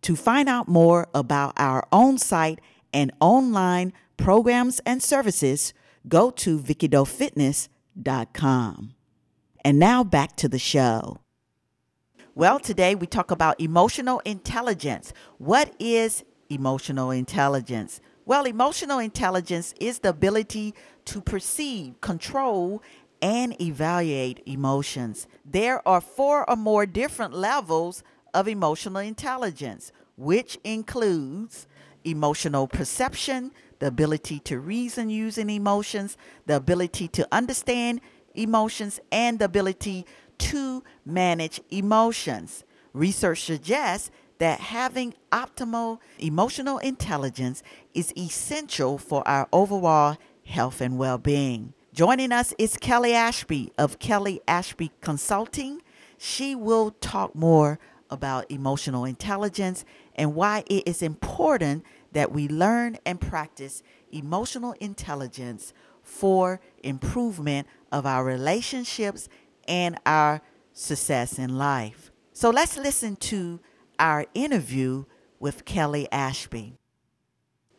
To 0.02 0.14
find 0.14 0.48
out 0.48 0.68
more 0.68 1.08
about 1.12 1.54
our 1.56 1.84
own 1.90 2.18
site 2.18 2.60
and 2.92 3.12
online 3.20 3.92
programs 4.16 4.80
and 4.80 5.00
services, 5.02 5.72
go 6.06 6.30
to 6.30 6.58
vickydoefitness.com. 6.58 8.94
And 9.64 9.78
now 9.78 10.04
back 10.04 10.36
to 10.36 10.46
the 10.48 10.58
show. 10.58 11.18
Well, 12.34 12.60
today 12.60 12.94
we 12.94 13.06
talk 13.06 13.30
about 13.30 13.58
emotional 13.60 14.20
intelligence. 14.20 15.12
What 15.38 15.74
is 15.78 16.24
emotional 16.48 17.10
intelligence? 17.10 18.00
Well, 18.24 18.44
emotional 18.44 19.00
intelligence 19.00 19.74
is 19.80 19.98
the 19.98 20.10
ability 20.10 20.74
to 21.06 21.20
perceive, 21.20 22.00
control, 22.00 22.80
and 23.20 23.60
evaluate 23.60 24.40
emotions. 24.46 25.26
There 25.44 25.86
are 25.88 26.00
four 26.00 26.48
or 26.48 26.56
more 26.56 26.86
different 26.86 27.34
levels 27.34 28.04
of 28.34 28.46
emotional 28.46 28.98
intelligence, 28.98 29.90
which 30.16 30.58
includes 30.62 31.66
emotional 32.04 32.66
perception, 32.66 33.52
the 33.78 33.86
ability 33.86 34.40
to 34.40 34.58
reason 34.58 35.10
using 35.10 35.50
emotions, 35.50 36.16
the 36.46 36.56
ability 36.56 37.08
to 37.08 37.28
understand 37.32 38.00
emotions, 38.34 39.00
and 39.10 39.38
the 39.38 39.44
ability 39.44 40.06
to 40.38 40.82
manage 41.04 41.60
emotions. 41.70 42.64
Research 42.92 43.42
suggests 43.42 44.10
that 44.38 44.60
having 44.60 45.14
optimal 45.32 45.98
emotional 46.18 46.78
intelligence 46.78 47.62
is 47.94 48.12
essential 48.16 48.98
for 48.98 49.26
our 49.26 49.48
overall 49.52 50.16
health 50.44 50.80
and 50.80 50.98
well 50.98 51.18
being. 51.18 51.74
Joining 51.92 52.30
us 52.30 52.54
is 52.58 52.76
Kelly 52.76 53.12
Ashby 53.12 53.72
of 53.76 53.98
Kelly 53.98 54.40
Ashby 54.46 54.92
Consulting. 55.00 55.82
She 56.16 56.54
will 56.54 56.92
talk 57.00 57.34
more 57.34 57.78
about 58.10 58.50
emotional 58.50 59.04
intelligence 59.04 59.84
and 60.18 60.34
why 60.34 60.64
it 60.66 60.86
is 60.86 61.00
important 61.00 61.84
that 62.12 62.32
we 62.32 62.48
learn 62.48 62.98
and 63.06 63.20
practice 63.20 63.82
emotional 64.10 64.74
intelligence 64.80 65.72
for 66.02 66.60
improvement 66.82 67.66
of 67.92 68.04
our 68.04 68.24
relationships 68.24 69.28
and 69.68 69.98
our 70.04 70.42
success 70.72 71.38
in 71.38 71.56
life. 71.56 72.10
So 72.32 72.50
let's 72.50 72.76
listen 72.76 73.16
to 73.16 73.60
our 73.98 74.26
interview 74.34 75.04
with 75.38 75.64
Kelly 75.64 76.08
Ashby. 76.10 76.74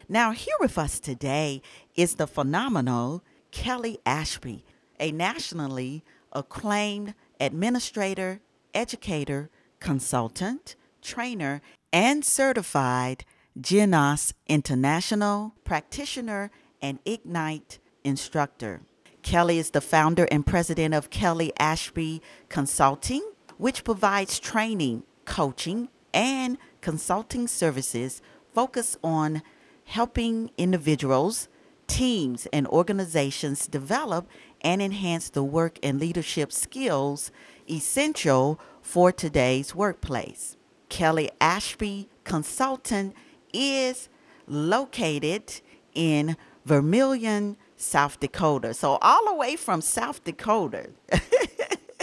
Now, 0.07 0.31
here 0.31 0.55
with 0.59 0.77
us 0.77 0.99
today 0.99 1.61
is 1.95 2.15
the 2.15 2.27
phenomenal 2.27 3.23
Kelly 3.51 3.99
Ashby, 4.05 4.65
a 4.99 5.11
nationally 5.11 6.03
acclaimed 6.31 7.13
administrator, 7.39 8.41
educator, 8.73 9.49
consultant, 9.79 10.75
trainer, 11.01 11.61
and 11.91 12.23
certified 12.23 13.25
GENOS 13.59 14.33
International 14.47 15.55
practitioner 15.63 16.51
and 16.81 16.99
Ignite 17.05 17.79
instructor. 18.03 18.81
Kelly 19.21 19.57
is 19.59 19.71
the 19.71 19.81
founder 19.81 20.27
and 20.31 20.45
president 20.45 20.93
of 20.93 21.09
Kelly 21.09 21.51
Ashby 21.59 22.21
Consulting, 22.47 23.21
which 23.57 23.83
provides 23.83 24.39
training, 24.39 25.03
coaching, 25.25 25.89
and 26.13 26.57
consulting 26.81 27.47
services 27.47 28.21
focused 28.53 28.97
on 29.03 29.41
helping 29.85 30.51
individuals, 30.57 31.49
teams, 31.87 32.47
and 32.53 32.67
organizations 32.67 33.67
develop 33.67 34.27
and 34.61 34.81
enhance 34.81 35.29
the 35.29 35.43
work 35.43 35.77
and 35.83 35.99
leadership 35.99 36.51
skills 36.51 37.31
essential 37.69 38.59
for 38.81 39.11
today's 39.11 39.75
workplace. 39.75 40.55
Kelly 40.89 41.29
Ashby 41.39 42.09
Consultant 42.23 43.15
is 43.53 44.09
located 44.47 45.61
in 45.93 46.35
Vermillion, 46.65 47.57
South 47.77 48.19
Dakota. 48.19 48.73
So, 48.73 48.97
all 49.01 49.25
the 49.25 49.35
way 49.35 49.55
from 49.55 49.81
South 49.81 50.23
Dakota. 50.23 50.89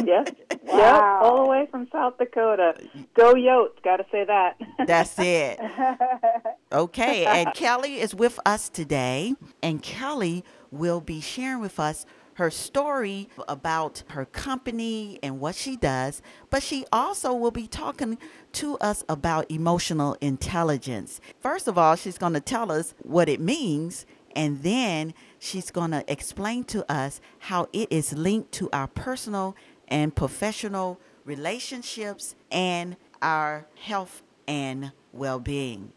Yes. 0.04 0.28
Yep. 0.66 0.80
Wow. 0.80 1.20
All 1.22 1.44
the 1.44 1.50
way 1.50 1.68
from 1.70 1.88
South 1.92 2.18
Dakota. 2.18 2.74
Go 3.14 3.34
Yotes. 3.34 3.80
Got 3.84 3.96
to 3.98 4.06
say 4.10 4.24
that. 4.24 4.56
That's 4.86 5.14
it. 5.18 5.58
Okay, 6.72 7.24
and 7.24 7.54
Kelly 7.54 8.00
is 8.00 8.12
with 8.12 8.40
us 8.44 8.68
today, 8.68 9.34
and 9.62 9.80
Kelly 9.80 10.44
will 10.72 11.00
be 11.00 11.20
sharing 11.20 11.60
with 11.60 11.78
us 11.78 12.04
her 12.34 12.50
story 12.50 13.28
about 13.48 14.02
her 14.08 14.24
company 14.24 15.20
and 15.22 15.40
what 15.40 15.54
she 15.54 15.76
does, 15.76 16.20
but 16.50 16.62
she 16.62 16.84
also 16.92 17.32
will 17.32 17.52
be 17.52 17.68
talking 17.68 18.18
to 18.56 18.78
us 18.78 19.04
about 19.08 19.50
emotional 19.50 20.16
intelligence. 20.22 21.20
First 21.40 21.68
of 21.68 21.76
all, 21.76 21.94
she's 21.94 22.16
going 22.16 22.32
to 22.32 22.40
tell 22.40 22.72
us 22.72 22.94
what 23.02 23.28
it 23.28 23.38
means, 23.38 24.06
and 24.34 24.62
then 24.62 25.12
she's 25.38 25.70
going 25.70 25.90
to 25.90 26.10
explain 26.10 26.64
to 26.64 26.90
us 26.90 27.20
how 27.38 27.68
it 27.74 27.92
is 27.92 28.14
linked 28.14 28.52
to 28.52 28.70
our 28.72 28.86
personal 28.86 29.54
and 29.88 30.14
professional 30.14 30.98
relationships 31.26 32.34
and 32.50 32.96
our 33.20 33.66
health 33.76 34.22
and 34.48 34.92
well 35.12 35.38
being. 35.38 35.92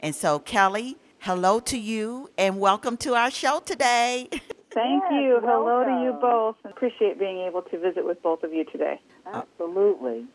And 0.00 0.12
so, 0.12 0.40
Kelly, 0.40 0.96
hello 1.20 1.60
to 1.60 1.78
you 1.78 2.28
and 2.36 2.58
welcome 2.58 2.96
to 2.98 3.14
our 3.14 3.30
show 3.30 3.60
today. 3.60 4.28
Thank 4.72 5.02
Yes, 5.10 5.12
you. 5.12 5.40
Hello 5.42 5.84
to 5.84 6.04
you 6.04 6.18
both. 6.20 6.56
Appreciate 6.64 7.18
being 7.20 7.40
able 7.46 7.62
to 7.62 7.78
visit 7.78 8.04
with 8.04 8.20
both 8.22 8.42
of 8.42 8.52
you 8.52 8.64
today. 8.64 9.00
Uh, 9.26 9.42
Absolutely. 9.42 10.26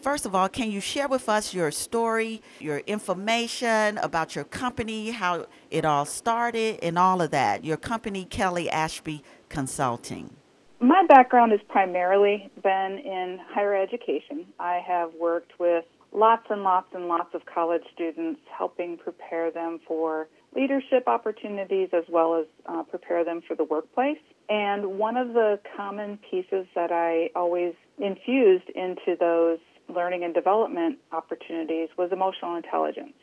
First 0.00 0.26
of 0.26 0.34
all, 0.34 0.48
can 0.48 0.70
you 0.70 0.80
share 0.80 1.08
with 1.08 1.28
us 1.28 1.52
your 1.52 1.72
story, 1.72 2.40
your 2.60 2.78
information 2.80 3.98
about 3.98 4.36
your 4.36 4.44
company, 4.44 5.10
how 5.10 5.46
it 5.72 5.84
all 5.84 6.04
started, 6.04 6.78
and 6.82 6.96
all 6.96 7.20
of 7.20 7.32
that? 7.32 7.64
Your 7.64 7.76
company, 7.76 8.24
Kelly 8.24 8.70
Ashby 8.70 9.24
Consulting. 9.48 10.36
My 10.78 11.04
background 11.08 11.50
has 11.50 11.60
primarily 11.68 12.48
been 12.62 12.98
in 13.04 13.40
higher 13.50 13.74
education. 13.74 14.46
I 14.60 14.80
have 14.86 15.12
worked 15.14 15.58
with 15.58 15.84
lots 16.12 16.46
and 16.48 16.62
lots 16.62 16.88
and 16.94 17.08
lots 17.08 17.34
of 17.34 17.44
college 17.46 17.82
students, 17.92 18.40
helping 18.56 18.96
prepare 18.98 19.50
them 19.50 19.80
for 19.86 20.28
leadership 20.54 21.08
opportunities 21.08 21.88
as 21.92 22.04
well 22.08 22.36
as 22.36 22.46
uh, 22.66 22.84
prepare 22.84 23.24
them 23.24 23.42
for 23.46 23.56
the 23.56 23.64
workplace. 23.64 24.18
And 24.48 24.98
one 24.98 25.16
of 25.16 25.34
the 25.34 25.58
common 25.76 26.18
pieces 26.30 26.66
that 26.74 26.92
I 26.92 27.30
always 27.34 27.74
infused 27.98 28.70
into 28.74 29.16
those 29.18 29.58
learning 29.88 30.24
and 30.24 30.34
development 30.34 30.98
opportunities 31.12 31.88
was 31.96 32.10
emotional 32.12 32.56
intelligence. 32.56 33.14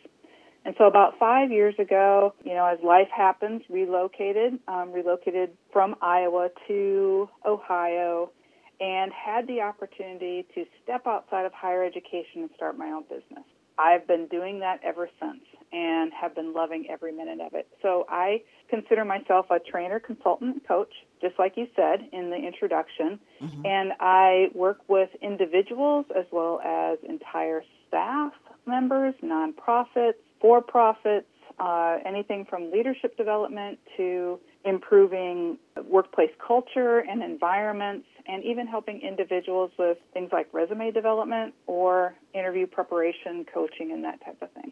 And 0.66 0.74
so 0.80 0.86
about 0.86 1.20
five 1.20 1.52
years 1.52 1.76
ago, 1.78 2.34
you 2.44 2.54
know, 2.54 2.66
as 2.66 2.80
life 2.84 3.10
happens, 3.16 3.62
relocated, 3.70 4.58
um, 4.68 4.92
relocated 4.92 5.52
from 5.72 5.96
Iowa 6.02 6.50
to 6.68 7.30
Ohio, 7.46 8.32
and 8.80 9.12
had 9.14 9.48
the 9.48 9.62
opportunity 9.62 10.46
to 10.56 10.66
step 10.84 11.06
outside 11.06 11.46
of 11.46 11.54
higher 11.54 11.84
education 11.84 12.42
and 12.42 12.50
start 12.56 12.78
my 12.78 12.88
own 12.88 13.04
business. 13.04 13.46
I've 13.78 14.08
been 14.08 14.28
doing 14.28 14.60
that 14.60 14.80
ever 14.84 15.10
since 15.20 15.44
and 15.76 16.14
have 16.14 16.34
been 16.34 16.54
loving 16.54 16.88
every 16.90 17.12
minute 17.12 17.42
of 17.42 17.54
it. 17.54 17.68
So 17.82 18.06
I 18.10 18.42
consider 18.70 19.04
myself 19.04 19.48
a 19.50 19.60
trainer, 19.60 20.00
consultant, 20.00 20.66
coach, 20.66 20.94
just 21.22 21.38
like 21.38 21.58
you 21.58 21.68
said 21.76 22.08
in 22.14 22.30
the 22.30 22.38
introduction. 22.38 23.20
Mm-hmm. 23.42 23.66
And 23.66 23.92
I 24.00 24.48
work 24.54 24.80
with 24.88 25.10
individuals 25.22 26.06
as 26.18 26.26
well 26.32 26.62
as 26.64 26.98
entire 27.08 27.64
staff 27.88 28.32
members, 28.66 29.14
nonprofits, 29.22 30.14
for 30.40 30.62
profits, 30.62 31.28
uh, 31.60 31.98
anything 32.06 32.46
from 32.50 32.72
leadership 32.72 33.18
development 33.18 33.78
to 33.98 34.40
improving 34.64 35.58
workplace 35.84 36.32
culture 36.46 37.00
and 37.00 37.22
environments, 37.22 38.08
and 38.28 38.44
even 38.44 38.66
helping 38.66 39.02
individuals 39.02 39.72
with 39.78 39.98
things 40.14 40.30
like 40.32 40.48
resume 40.54 40.92
development 40.92 41.54
or 41.68 42.16
interview 42.34 42.66
preparation, 42.66 43.46
coaching, 43.54 43.92
and 43.92 44.04
that 44.04 44.24
type 44.26 44.42
of 44.42 44.52
thing. 44.52 44.72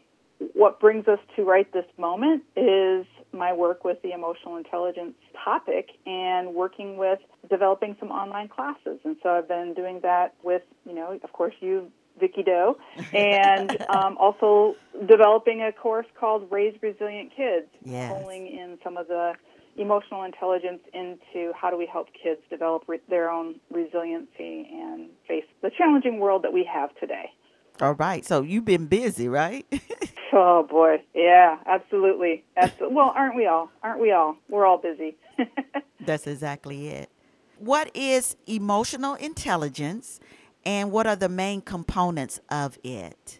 What 0.53 0.79
brings 0.79 1.07
us 1.07 1.19
to 1.35 1.43
right 1.43 1.71
this 1.73 1.85
moment 1.97 2.43
is 2.55 3.05
my 3.31 3.53
work 3.53 3.83
with 3.83 4.01
the 4.01 4.11
emotional 4.11 4.57
intelligence 4.57 5.15
topic 5.43 5.89
and 6.05 6.53
working 6.53 6.97
with 6.97 7.19
developing 7.49 7.95
some 7.99 8.11
online 8.11 8.47
classes. 8.47 8.99
And 9.03 9.15
so 9.23 9.29
I've 9.29 9.47
been 9.47 9.73
doing 9.73 10.01
that 10.01 10.35
with, 10.43 10.61
you 10.85 10.93
know, 10.93 11.19
of 11.23 11.33
course, 11.33 11.53
you 11.59 11.91
Vicky 12.19 12.43
Doe, 12.43 12.77
and 13.13 13.85
um, 13.89 14.17
also 14.17 14.75
developing 15.07 15.61
a 15.61 15.71
course 15.71 16.05
called 16.19 16.47
Raise 16.51 16.75
Resilient 16.81 17.31
Kids, 17.35 17.67
yes. 17.83 18.13
pulling 18.13 18.47
in 18.47 18.77
some 18.83 18.97
of 18.97 19.07
the 19.07 19.33
emotional 19.75 20.23
intelligence 20.23 20.81
into 20.93 21.51
how 21.55 21.71
do 21.71 21.77
we 21.77 21.87
help 21.87 22.07
kids 22.13 22.39
develop 22.49 22.83
re- 22.87 22.99
their 23.09 23.29
own 23.31 23.55
resiliency 23.71 24.69
and 24.71 25.09
face 25.27 25.45
the 25.63 25.71
challenging 25.75 26.19
world 26.19 26.43
that 26.43 26.53
we 26.53 26.63
have 26.71 26.95
today. 26.99 27.31
All 27.81 27.93
right. 27.93 28.23
So 28.25 28.41
you've 28.41 28.65
been 28.65 28.85
busy, 28.85 29.27
right? 29.27 29.65
oh 30.33 30.67
boy. 30.69 31.03
Yeah, 31.13 31.57
absolutely. 31.65 32.43
absolutely. 32.57 32.95
Well, 32.95 33.11
aren't 33.15 33.35
we 33.35 33.47
all? 33.47 33.69
Aren't 33.81 33.99
we 33.99 34.11
all? 34.11 34.37
We're 34.49 34.65
all 34.65 34.77
busy. 34.77 35.17
That's 35.99 36.27
exactly 36.27 36.89
it. 36.89 37.09
What 37.57 37.95
is 37.95 38.35
emotional 38.45 39.15
intelligence 39.15 40.19
and 40.65 40.91
what 40.91 41.07
are 41.07 41.15
the 41.15 41.29
main 41.29 41.61
components 41.61 42.39
of 42.49 42.77
it? 42.83 43.39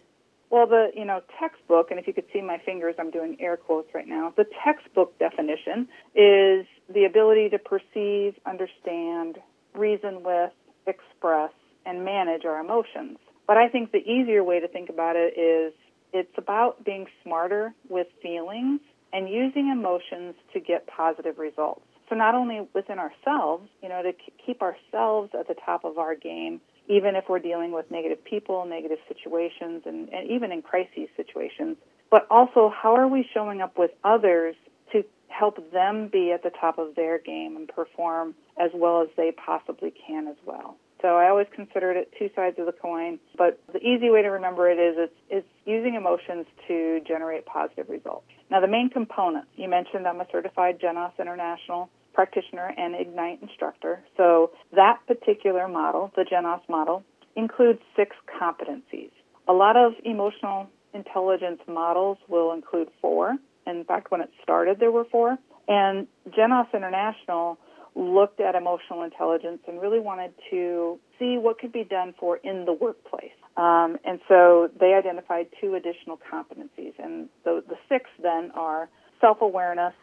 Well, 0.50 0.66
the 0.66 0.90
you 0.94 1.04
know 1.04 1.20
textbook, 1.40 1.90
and 1.90 1.98
if 1.98 2.06
you 2.06 2.12
could 2.12 2.26
see 2.32 2.40
my 2.40 2.58
fingers, 2.58 2.94
I'm 2.98 3.10
doing 3.10 3.36
air 3.40 3.56
quotes 3.56 3.92
right 3.92 4.06
now. 4.06 4.32
The 4.36 4.46
textbook 4.64 5.18
definition 5.18 5.88
is 6.14 6.64
the 6.92 7.06
ability 7.06 7.48
to 7.50 7.58
perceive, 7.58 8.34
understand, 8.46 9.38
reason 9.74 10.22
with, 10.22 10.52
express, 10.86 11.50
and 11.86 12.04
manage 12.04 12.44
our 12.44 12.60
emotions. 12.60 13.18
But 13.46 13.56
I 13.56 13.68
think 13.68 13.92
the 13.92 13.98
easier 13.98 14.42
way 14.42 14.60
to 14.60 14.68
think 14.68 14.88
about 14.88 15.16
it 15.16 15.38
is 15.38 15.74
it's 16.12 16.36
about 16.38 16.84
being 16.84 17.06
smarter 17.22 17.74
with 17.88 18.06
feelings 18.22 18.80
and 19.12 19.28
using 19.28 19.68
emotions 19.68 20.34
to 20.52 20.60
get 20.60 20.86
positive 20.86 21.38
results. 21.38 21.82
So 22.08 22.14
not 22.14 22.34
only 22.34 22.66
within 22.74 22.98
ourselves, 22.98 23.68
you 23.82 23.88
know, 23.88 24.02
to 24.02 24.12
keep 24.44 24.62
ourselves 24.62 25.30
at 25.38 25.48
the 25.48 25.54
top 25.54 25.84
of 25.84 25.98
our 25.98 26.14
game, 26.14 26.60
even 26.88 27.16
if 27.16 27.24
we're 27.28 27.38
dealing 27.38 27.72
with 27.72 27.90
negative 27.90 28.22
people, 28.24 28.66
negative 28.66 28.98
situations, 29.08 29.82
and, 29.86 30.08
and 30.10 30.30
even 30.30 30.52
in 30.52 30.60
crisis 30.62 31.08
situations. 31.16 31.76
But 32.10 32.26
also, 32.30 32.70
how 32.70 32.94
are 32.94 33.08
we 33.08 33.26
showing 33.32 33.62
up 33.62 33.78
with 33.78 33.90
others 34.04 34.54
to 34.92 35.04
help 35.28 35.72
them 35.72 36.08
be 36.12 36.30
at 36.32 36.42
the 36.42 36.50
top 36.50 36.78
of 36.78 36.94
their 36.94 37.18
game 37.18 37.56
and 37.56 37.68
perform 37.68 38.34
as 38.58 38.70
well 38.74 39.02
as 39.02 39.08
they 39.16 39.32
possibly 39.32 39.92
can 40.06 40.28
as 40.28 40.36
well? 40.44 40.76
So 41.04 41.18
I 41.18 41.28
always 41.28 41.48
considered 41.54 41.98
it 41.98 42.10
two 42.18 42.30
sides 42.34 42.58
of 42.58 42.64
the 42.64 42.72
coin, 42.72 43.18
but 43.36 43.60
the 43.70 43.78
easy 43.78 44.08
way 44.08 44.22
to 44.22 44.28
remember 44.28 44.70
it 44.70 44.78
is 44.78 44.94
it's, 44.96 45.12
it's 45.28 45.46
using 45.66 45.96
emotions 45.96 46.46
to 46.66 47.00
generate 47.06 47.44
positive 47.44 47.90
results. 47.90 48.24
Now, 48.50 48.62
the 48.62 48.68
main 48.68 48.88
components, 48.88 49.48
you 49.54 49.68
mentioned 49.68 50.06
I'm 50.06 50.22
a 50.22 50.26
certified 50.32 50.80
GENOS 50.80 51.12
International 51.20 51.90
practitioner 52.14 52.72
and 52.78 52.94
Ignite 52.94 53.42
instructor. 53.42 54.02
So 54.16 54.52
that 54.72 55.00
particular 55.06 55.68
model, 55.68 56.10
the 56.16 56.24
GENOS 56.24 56.62
model, 56.70 57.04
includes 57.36 57.80
six 57.94 58.16
competencies. 58.40 59.10
A 59.46 59.52
lot 59.52 59.76
of 59.76 59.92
emotional 60.06 60.70
intelligence 60.94 61.60
models 61.68 62.16
will 62.28 62.54
include 62.54 62.88
four. 63.02 63.36
In 63.66 63.84
fact, 63.84 64.10
when 64.10 64.22
it 64.22 64.30
started, 64.42 64.80
there 64.80 64.90
were 64.90 65.04
four. 65.04 65.36
And 65.68 66.06
GENOS 66.34 66.68
International 66.72 67.58
looked 67.94 68.40
at 68.40 68.54
emotional 68.54 69.02
intelligence 69.02 69.60
and 69.68 69.80
really 69.80 70.00
wanted 70.00 70.32
to 70.50 70.98
see 71.18 71.38
what 71.38 71.58
could 71.58 71.72
be 71.72 71.84
done 71.84 72.14
for 72.18 72.38
in 72.38 72.64
the 72.64 72.72
workplace. 72.72 73.30
Um, 73.56 73.98
and 74.04 74.18
so 74.28 74.68
they 74.80 74.94
identified 74.94 75.46
two 75.60 75.74
additional 75.76 76.18
competencies. 76.18 76.92
And 76.98 77.28
the, 77.44 77.62
the 77.68 77.76
six 77.88 78.10
then 78.20 78.50
are 78.54 78.88
self 79.20 79.38
awareness, 79.40 79.94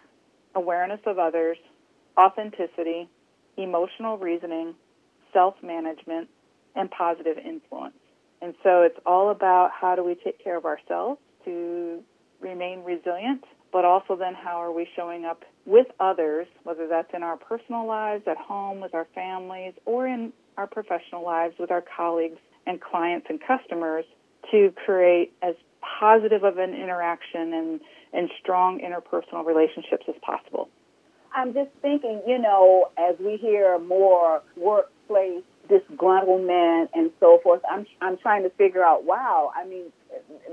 awareness 0.56 1.02
of 1.06 1.20
others, 1.20 1.58
authenticity, 2.18 3.10
emotional 3.58 4.18
reasoning, 4.18 4.74
self 5.34 5.56
management, 5.62 6.30
and 6.76 6.90
positive 6.92 7.38
influence. 7.38 7.96
And 8.42 8.56
so 8.64 8.82
it's 8.82 8.98
all 9.06 9.30
about 9.30 9.72
how 9.80 9.96
do 9.96 10.04
we 10.04 10.16
take 10.16 10.44
care 10.44 10.58
of 10.58 10.66
ourselves 10.66 11.20
to 11.46 12.02
remain 12.40 12.84
resilient, 12.84 13.44
but 13.72 13.86
also 13.86 14.16
then 14.16 14.34
how 14.34 14.58
are 14.58 14.72
we 14.72 14.88
showing 14.96 15.26
up 15.26 15.44
with 15.66 15.88
others, 16.00 16.48
whether 16.64 16.88
that's 16.88 17.14
in 17.14 17.24
our 17.24 17.38
personal 17.38 17.86
lives, 17.86 18.24
at 18.28 18.38
home, 18.38 18.80
with 18.80 18.94
our 18.94 19.08
families, 19.14 19.74
or 19.86 20.08
in 20.08 20.34
our 20.58 20.68
professional 20.68 21.24
lives 21.24 21.56
with 21.60 21.72
our 21.72 21.84
colleagues 21.96 22.40
and 22.68 22.82
clients 22.82 23.28
and 23.30 23.40
customers 23.42 24.06
to 24.52 24.74
create 24.86 25.34
as 25.42 25.56
positive 26.00 26.44
of 26.44 26.58
an 26.58 26.74
interaction 26.74 27.54
and, 27.54 27.80
and 28.14 28.30
strong 28.42 28.80
interpersonal 28.80 29.46
relationships 29.46 30.06
as 30.08 30.16
possible. 30.22 30.70
I'm 31.34 31.54
just 31.54 31.70
thinking, 31.82 32.22
you 32.28 32.38
know, 32.38 32.90
as 32.98 33.16
we 33.20 33.38
hear 33.38 33.80
more 33.80 34.42
workplace 34.58 35.44
disgruntlement 35.70 36.90
and 36.94 37.12
so 37.20 37.40
forth, 37.42 37.62
I'm 37.70 37.86
I'm 38.02 38.18
trying 38.18 38.44
to 38.44 38.50
figure 38.52 38.84
out. 38.84 39.06
Wow, 39.06 39.52
I 39.56 39.66
mean, 39.66 39.86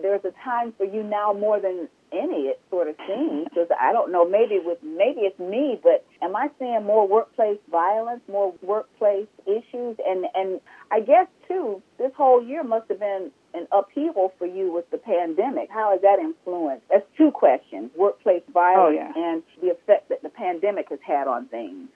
there's 0.01 0.25
a 0.25 0.33
time 0.45 0.73
for 0.77 0.85
you 0.85 1.03
now 1.03 1.33
more 1.33 1.59
than 1.61 1.89
any. 2.13 2.49
It 2.49 2.61
sort 2.71 2.89
of 2.89 2.97
seems 3.07 3.45
because 3.45 3.69
I 3.81 3.93
don't 3.93 4.13
know. 4.13 4.29
Maybe 4.29 4.59
with 4.63 4.79
maybe 4.83 5.23
it's 5.23 5.39
me, 5.39 5.79
but 5.83 6.05
am 6.23 6.37
I 6.37 6.49
seeing 6.59 6.85
more 6.85 7.07
workplace 7.07 7.59
violence, 7.71 8.21
more 8.29 8.55
workplace 8.63 9.29
issues, 9.47 9.97
and 10.07 10.27
and 10.35 10.61
I 10.91 11.01
guess 11.01 11.27
too, 11.47 11.83
this 11.99 12.13
whole 12.17 12.43
year 12.43 12.63
must 12.63 12.89
have 12.89 13.01
been 13.01 13.31
an 13.55 13.67
upheaval 13.73 14.33
for 14.39 14.47
you 14.47 14.73
with 14.73 14.89
the 14.91 14.99
pandemic. 14.99 15.69
How 15.71 15.93
has 15.93 16.01
that 16.03 16.19
influenced? 16.19 16.85
That's 16.91 17.07
two 17.17 17.31
questions: 17.31 17.91
workplace 17.97 18.43
oh, 18.49 18.53
violence 18.53 18.99
oh, 19.17 19.21
yeah. 19.21 19.31
and 19.31 19.43
the 19.63 19.71
effect 19.71 20.09
that 20.09 20.23
the 20.23 20.29
pandemic 20.29 20.89
has 20.91 21.01
had 21.07 21.29
on 21.29 21.47
things. 21.47 21.89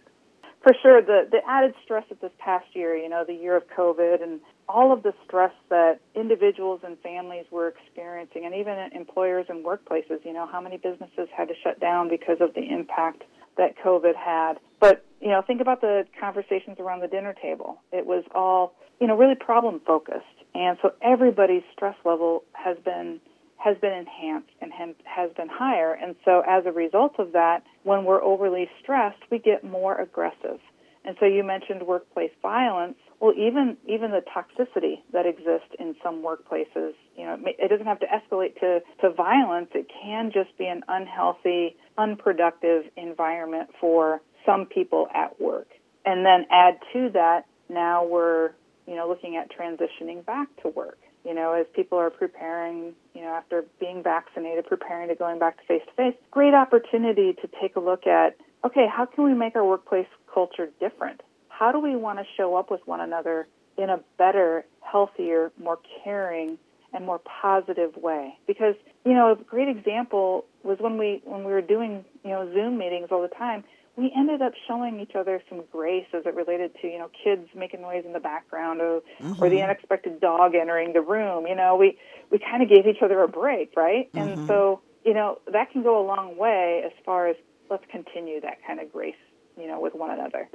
For 0.63 0.75
sure, 0.81 1.03
the 1.03 1.29
the 1.31 1.41
added 1.47 1.75
stress 1.85 2.05
of 2.11 2.21
this 2.21 2.31
past 2.39 2.67
year, 2.75 2.97
you 2.97 3.09
know, 3.09 3.25
the 3.27 3.35
year 3.35 3.57
of 3.57 3.65
COVID, 3.69 4.23
and 4.23 4.41
all 4.69 4.93
of 4.93 5.03
the 5.03 5.13
stress 5.25 5.53
that 5.71 6.01
individuals 6.15 6.81
and 6.85 6.99
families 7.01 7.47
were 7.51 7.69
experiencing, 7.69 8.45
and 8.45 8.55
even 8.55 8.79
employers 8.95 9.47
and 9.49 9.65
workplaces. 9.65 10.25
You 10.25 10.33
know, 10.33 10.47
how 10.47 10.61
many 10.61 10.77
businesses 10.77 11.29
had 11.37 11.49
to 11.49 11.55
shut 11.63 11.81
down 11.81 12.09
because 12.09 12.39
of 12.41 12.55
the 12.55 12.63
impact 12.63 13.25
that 13.57 13.77
COVID 13.85 14.15
had. 14.15 14.55
But 14.81 15.05
you 15.21 15.29
know, 15.29 15.43
think 15.43 15.61
about 15.61 15.81
the 15.81 16.05
conversations 16.19 16.79
around 16.79 17.01
the 17.01 17.09
dinner 17.09 17.35
table. 17.41 17.81
It 17.93 18.07
was 18.07 18.25
all 18.35 18.75
you 19.01 19.07
know 19.07 19.17
really 19.17 19.35
problem 19.35 19.81
focused 19.85 20.27
and 20.55 20.79
so 20.83 20.93
everybody's 21.03 21.63
stress 21.73 21.97
level 22.05 22.45
has 22.53 22.77
been 22.85 23.21
has 23.63 23.77
been 23.79 23.93
enhanced 23.93 24.51
and 24.61 24.73
has 25.05 25.31
been 25.37 25.49
higher. 25.49 25.93
And 25.93 26.17
so 26.25 26.43
as 26.49 26.65
a 26.67 26.73
result 26.73 27.15
of 27.19 27.33
that, 27.33 27.63
when 27.85 28.05
we're 28.05 28.23
overly 28.23 28.69
stressed, 28.83 29.23
we 29.31 29.39
get 29.39 29.63
more 29.63 30.01
aggressive. 30.01 30.59
And 31.05 31.17
so 31.19 31.27
you 31.27 31.43
mentioned 31.45 31.83
workplace 31.83 32.31
violence. 32.41 32.97
Well, 33.21 33.35
even 33.37 33.77
even 33.87 34.11
the 34.11 34.23
toxicity 34.23 35.03
that 35.13 35.27
exists 35.27 35.75
in 35.79 35.95
some 36.03 36.23
workplaces, 36.23 36.95
you 37.17 37.25
know, 37.25 37.37
it 37.45 37.69
doesn't 37.69 37.87
have 37.87 38.01
to 38.01 38.07
escalate 38.07 38.59
to 38.61 38.81
to 39.01 39.11
violence. 39.11 39.71
It 39.75 39.87
can 40.03 40.31
just 40.33 40.57
be 40.59 40.67
an 40.67 40.83
unhealthy, 40.89 41.77
unproductive 41.99 42.85
environment 42.97 43.71
for 43.81 44.21
some 44.47 44.67
people 44.67 45.09
at 45.15 45.41
work. 45.41 45.69
And 46.05 46.27
then 46.27 46.47
add 46.51 46.79
to 46.93 47.11
that, 47.15 47.47
now 47.69 48.05
we're 48.05 48.51
you 48.87 48.97
know, 48.97 49.09
looking 49.09 49.37
at 49.37 49.49
transitioning 49.51 50.25
back 50.25 50.49
to 50.63 50.69
work. 50.69 50.99
You 51.25 51.35
know, 51.35 51.53
as 51.53 51.67
people 51.75 51.99
are 51.99 52.11
preparing, 52.11 52.95
you 53.23 53.29
know, 53.29 53.35
after 53.35 53.65
being 53.79 54.03
vaccinated, 54.03 54.67
preparing 54.67 55.09
to 55.09 55.15
going 55.15 55.39
back 55.39 55.61
to 55.61 55.67
face 55.67 55.83
to 55.87 55.93
face, 55.95 56.15
great 56.33 56.55
opportunity 56.55 57.35
to 57.35 57.49
take 57.61 57.77
a 57.77 57.81
look 57.81 58.05
at, 58.05 58.37
okay, 58.65 58.87
how 58.93 59.07
can 59.07 59.23
we 59.23 59.33
make 59.33 59.55
our 59.55 59.65
workplace 59.65 60.09
culture 60.33 60.69
different? 60.81 61.23
How 61.49 61.71
do 61.71 61.79
we 61.79 61.95
want 61.95 62.19
to 62.19 62.25
show 62.37 62.57
up 62.57 62.69
with 62.69 62.81
one 62.85 63.01
another 63.01 63.47
in 63.79 63.91
a 63.91 64.01
better, 64.19 64.65
healthier, 64.81 65.53
more 65.63 65.79
caring, 66.03 66.59
and 66.93 67.07
more 67.07 67.21
positive 67.21 67.97
way. 67.97 68.39
Because, 68.47 68.75
you 69.07 69.15
know, 69.15 69.33
a 69.33 69.37
great 69.37 69.69
example 69.69 70.45
was 70.63 70.79
when 70.79 70.99
we 70.99 71.23
when 71.25 71.45
we 71.45 71.53
were 71.53 71.63
doing, 71.63 72.05
you 72.23 72.31
know, 72.31 72.53
Zoom 72.53 72.77
meetings 72.77 73.09
all 73.11 73.23
the 73.23 73.29
time, 73.29 73.65
we 73.97 74.11
ended 74.17 74.41
up 74.41 74.53
showing 74.67 75.01
each 75.01 75.15
other 75.15 75.43
some 75.49 75.63
grace 75.71 76.07
as 76.15 76.25
it 76.25 76.35
related 76.35 76.73
to, 76.81 76.87
you 76.89 76.99
know, 76.99 77.11
kids 77.23 77.49
making 77.55 77.83
noise 77.83 78.05
in 78.07 78.13
the 78.13 78.21
background 78.21 78.81
or 78.81 79.03
Mm-hmm. 79.21 79.43
or 79.43 79.49
the 79.51 79.63
unexpected 79.63 80.21
dog 80.21 80.55
entering 80.55 80.93
the 80.93 81.01
room. 81.01 81.47
You 81.47 81.55
know, 81.55 81.77
we 81.77 81.99
we 82.31 82.39
kind 82.39 82.63
of 82.63 82.69
gave 82.69 82.87
each 82.87 83.03
other 83.03 83.23
a 83.23 83.29
break, 83.29 83.73
right? 83.77 84.13
Mm-hmm. 84.13 84.19
And 84.29 84.47
so, 84.49 84.81
you 85.05 85.15
know, 85.15 85.39
that 85.53 85.71
can 85.73 85.83
go 85.83 86.01
a 86.01 86.07
long 86.07 86.37
way 86.37 86.83
as 86.85 86.93
far 87.05 87.29
as 87.29 87.37
let's 87.71 87.85
continue 87.91 88.41
that 88.41 88.59
kind 88.67 88.81
of 88.81 88.93
grace, 88.93 89.15
you 89.57 89.67
know, 89.67 89.81
with 89.81 89.95
one 89.95 90.11
another. 90.11 90.49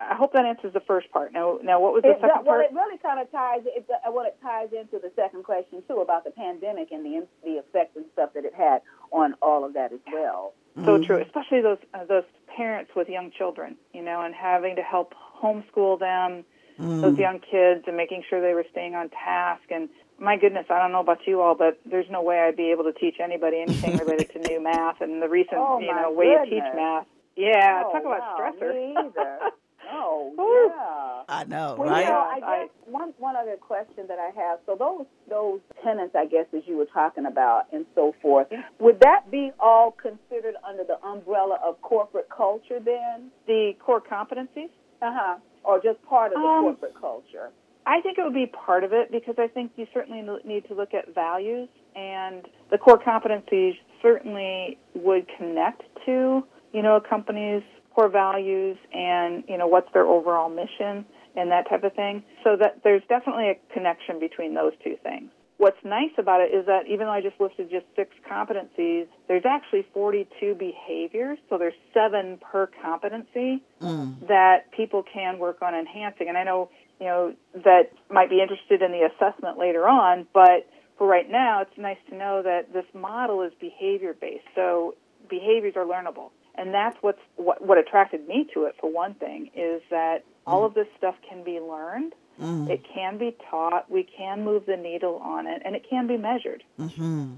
I 0.00 0.14
hope 0.14 0.32
that 0.32 0.46
answers 0.46 0.72
the 0.72 0.80
first 0.80 1.10
part. 1.12 1.32
Now, 1.32 1.58
now 1.62 1.78
what 1.80 1.92
was 1.92 2.02
the 2.02 2.08
Mm. 2.08 2.12
It, 2.16 2.20
second 2.22 2.44
well, 2.46 2.56
part? 2.56 2.64
it 2.66 2.72
really 2.74 2.98
kind 2.98 3.20
of 3.20 3.30
ties. 3.30 3.60
It, 3.66 3.86
uh, 3.90 4.10
well, 4.10 4.24
it 4.26 4.36
ties 4.42 4.68
into 4.72 4.98
the 4.98 5.12
second 5.14 5.44
question 5.44 5.82
too 5.88 6.00
about 6.00 6.24
the 6.24 6.30
pandemic 6.30 6.90
and 6.92 7.04
the 7.04 7.26
the 7.44 7.58
effect 7.58 7.96
and 7.96 8.04
stuff 8.14 8.30
that 8.34 8.44
it 8.44 8.54
had 8.54 8.82
on 9.12 9.34
all 9.42 9.64
of 9.64 9.74
that 9.74 9.92
as 9.92 10.00
well. 10.12 10.54
So 10.84 11.02
true, 11.02 11.18
especially 11.18 11.60
those 11.60 11.78
uh, 11.92 12.04
those 12.04 12.24
parents 12.60 12.90
with 12.94 13.08
young 13.08 13.30
children, 13.30 13.76
you 13.94 14.02
know, 14.02 14.20
and 14.20 14.34
having 14.34 14.76
to 14.76 14.82
help 14.82 15.14
homeschool 15.42 15.98
them, 15.98 16.44
mm. 16.78 17.00
those 17.00 17.16
young 17.16 17.40
kids, 17.40 17.84
and 17.86 17.96
making 17.96 18.22
sure 18.28 18.42
they 18.42 18.52
were 18.52 18.66
staying 18.70 18.94
on 18.94 19.08
task. 19.08 19.62
And 19.70 19.88
my 20.18 20.36
goodness, 20.36 20.66
I 20.68 20.78
don't 20.78 20.92
know 20.92 21.00
about 21.00 21.20
you 21.26 21.40
all, 21.40 21.54
but 21.54 21.80
there's 21.90 22.10
no 22.10 22.22
way 22.22 22.40
I'd 22.40 22.56
be 22.56 22.70
able 22.70 22.84
to 22.84 22.92
teach 22.92 23.16
anybody 23.18 23.62
anything 23.62 23.96
related 24.04 24.30
to 24.32 24.38
new 24.40 24.62
math 24.62 25.00
and 25.00 25.22
the 25.22 25.28
recent, 25.28 25.56
Oh, 25.56 25.80
you 25.80 25.86
know, 25.86 26.12
way 26.12 26.36
to 26.36 26.44
teach 26.44 26.68
math. 26.76 27.06
Yeah, 27.34 27.84
oh, 27.86 27.92
talk 27.92 28.02
about 28.02 28.20
wow, 28.20 28.36
stressor. 28.38 28.74
Me 28.74 28.94
either. 28.98 29.38
oh 29.92 30.32
Woo. 30.36 30.72
yeah. 30.74 31.22
I 31.28 31.44
know, 31.44 31.76
Well, 31.78 31.88
right? 31.90 32.04
you 32.04 32.10
know, 32.10 32.18
I 32.18 32.40
I- 32.44 32.58
guess 32.64 32.68
one 32.86 33.14
one 33.18 33.36
other 33.36 33.56
question 33.56 34.06
that 34.08 34.18
I 34.18 34.30
have. 34.40 34.58
So 34.66 34.74
those 34.76 35.06
those 35.28 35.60
tenants, 35.84 36.14
I 36.16 36.26
guess, 36.26 36.46
as 36.56 36.62
you 36.66 36.76
were 36.76 36.86
talking 36.86 37.26
about, 37.26 37.66
and 37.72 37.86
so 37.94 38.14
forth, 38.22 38.48
would 38.78 39.00
that 39.00 39.30
be 39.30 39.52
all 39.60 39.92
considered 39.92 40.54
under 40.66 40.84
the 40.84 40.98
umbrella 41.04 41.58
of 41.64 41.80
corporate 41.82 42.28
culture 42.34 42.80
then? 42.80 43.30
The 43.46 43.72
core 43.78 44.00
competencies. 44.00 44.70
Uh 45.02 45.12
huh. 45.12 45.36
Or 45.64 45.80
just 45.80 46.02
part 46.04 46.32
of 46.32 46.40
the 46.40 46.46
Um, 46.46 46.64
corporate 46.64 46.94
culture? 47.00 47.50
I 47.86 48.00
think 48.02 48.18
it 48.18 48.22
would 48.24 48.34
be 48.34 48.46
part 48.46 48.84
of 48.84 48.92
it 48.92 49.10
because 49.10 49.36
I 49.38 49.46
think 49.48 49.72
you 49.76 49.86
certainly 49.92 50.22
need 50.44 50.66
to 50.68 50.74
look 50.74 50.92
at 50.94 51.14
values, 51.14 51.68
and 51.96 52.46
the 52.70 52.78
core 52.78 52.98
competencies 52.98 53.76
certainly 54.02 54.78
would 54.94 55.26
connect 55.38 55.82
to, 56.06 56.44
you 56.72 56.82
know, 56.82 56.96
a 56.96 57.00
company's 57.00 57.62
core 57.94 58.08
values 58.08 58.76
and, 58.92 59.44
you 59.48 59.58
know, 59.58 59.66
what's 59.66 59.92
their 59.92 60.06
overall 60.06 60.48
mission 60.48 61.04
and 61.36 61.50
that 61.50 61.68
type 61.68 61.84
of 61.84 61.94
thing. 61.94 62.22
So 62.44 62.56
that 62.56 62.80
there's 62.82 63.02
definitely 63.08 63.50
a 63.50 63.72
connection 63.72 64.18
between 64.18 64.54
those 64.54 64.72
two 64.82 64.96
things. 65.02 65.30
What's 65.58 65.84
nice 65.84 66.12
about 66.16 66.40
it 66.40 66.54
is 66.54 66.64
that 66.66 66.86
even 66.88 67.06
though 67.06 67.12
I 67.12 67.20
just 67.20 67.38
listed 67.38 67.70
just 67.70 67.84
six 67.94 68.10
competencies, 68.28 69.06
there's 69.28 69.44
actually 69.44 69.86
42 69.92 70.54
behaviors, 70.54 71.38
so 71.50 71.58
there's 71.58 71.74
seven 71.92 72.38
per 72.50 72.70
competency 72.82 73.62
mm. 73.82 74.26
that 74.26 74.72
people 74.72 75.02
can 75.02 75.38
work 75.38 75.60
on 75.60 75.74
enhancing. 75.74 76.28
And 76.28 76.38
I 76.38 76.44
know, 76.44 76.70
you 76.98 77.06
know, 77.06 77.34
that 77.52 77.90
might 78.10 78.30
be 78.30 78.40
interested 78.40 78.80
in 78.80 78.90
the 78.90 79.06
assessment 79.12 79.58
later 79.58 79.86
on, 79.86 80.26
but 80.32 80.66
for 80.96 81.06
right 81.06 81.30
now, 81.30 81.60
it's 81.60 81.76
nice 81.76 81.98
to 82.08 82.16
know 82.16 82.42
that 82.42 82.72
this 82.72 82.86
model 82.94 83.42
is 83.42 83.52
behavior 83.60 84.16
based. 84.18 84.44
So 84.54 84.94
behaviors 85.28 85.74
are 85.76 85.84
learnable. 85.84 86.30
And 86.56 86.74
that's 86.74 86.96
what's 87.00 87.20
what, 87.36 87.64
what 87.64 87.78
attracted 87.78 88.26
me 88.28 88.46
to 88.54 88.64
it 88.64 88.74
for 88.80 88.90
one 88.92 89.14
thing 89.14 89.50
is 89.54 89.82
that 89.90 90.24
all 90.46 90.62
mm. 90.62 90.66
of 90.66 90.74
this 90.74 90.86
stuff 90.98 91.14
can 91.28 91.44
be 91.44 91.60
learned. 91.60 92.14
Mm. 92.40 92.70
It 92.70 92.82
can 92.92 93.18
be 93.18 93.36
taught. 93.50 93.90
We 93.90 94.02
can 94.04 94.44
move 94.44 94.66
the 94.66 94.76
needle 94.76 95.16
on 95.16 95.46
it, 95.46 95.62
and 95.64 95.74
it 95.76 95.84
can 95.88 96.06
be 96.06 96.16
measured. 96.16 96.64
Mm-hmm. 96.78 97.34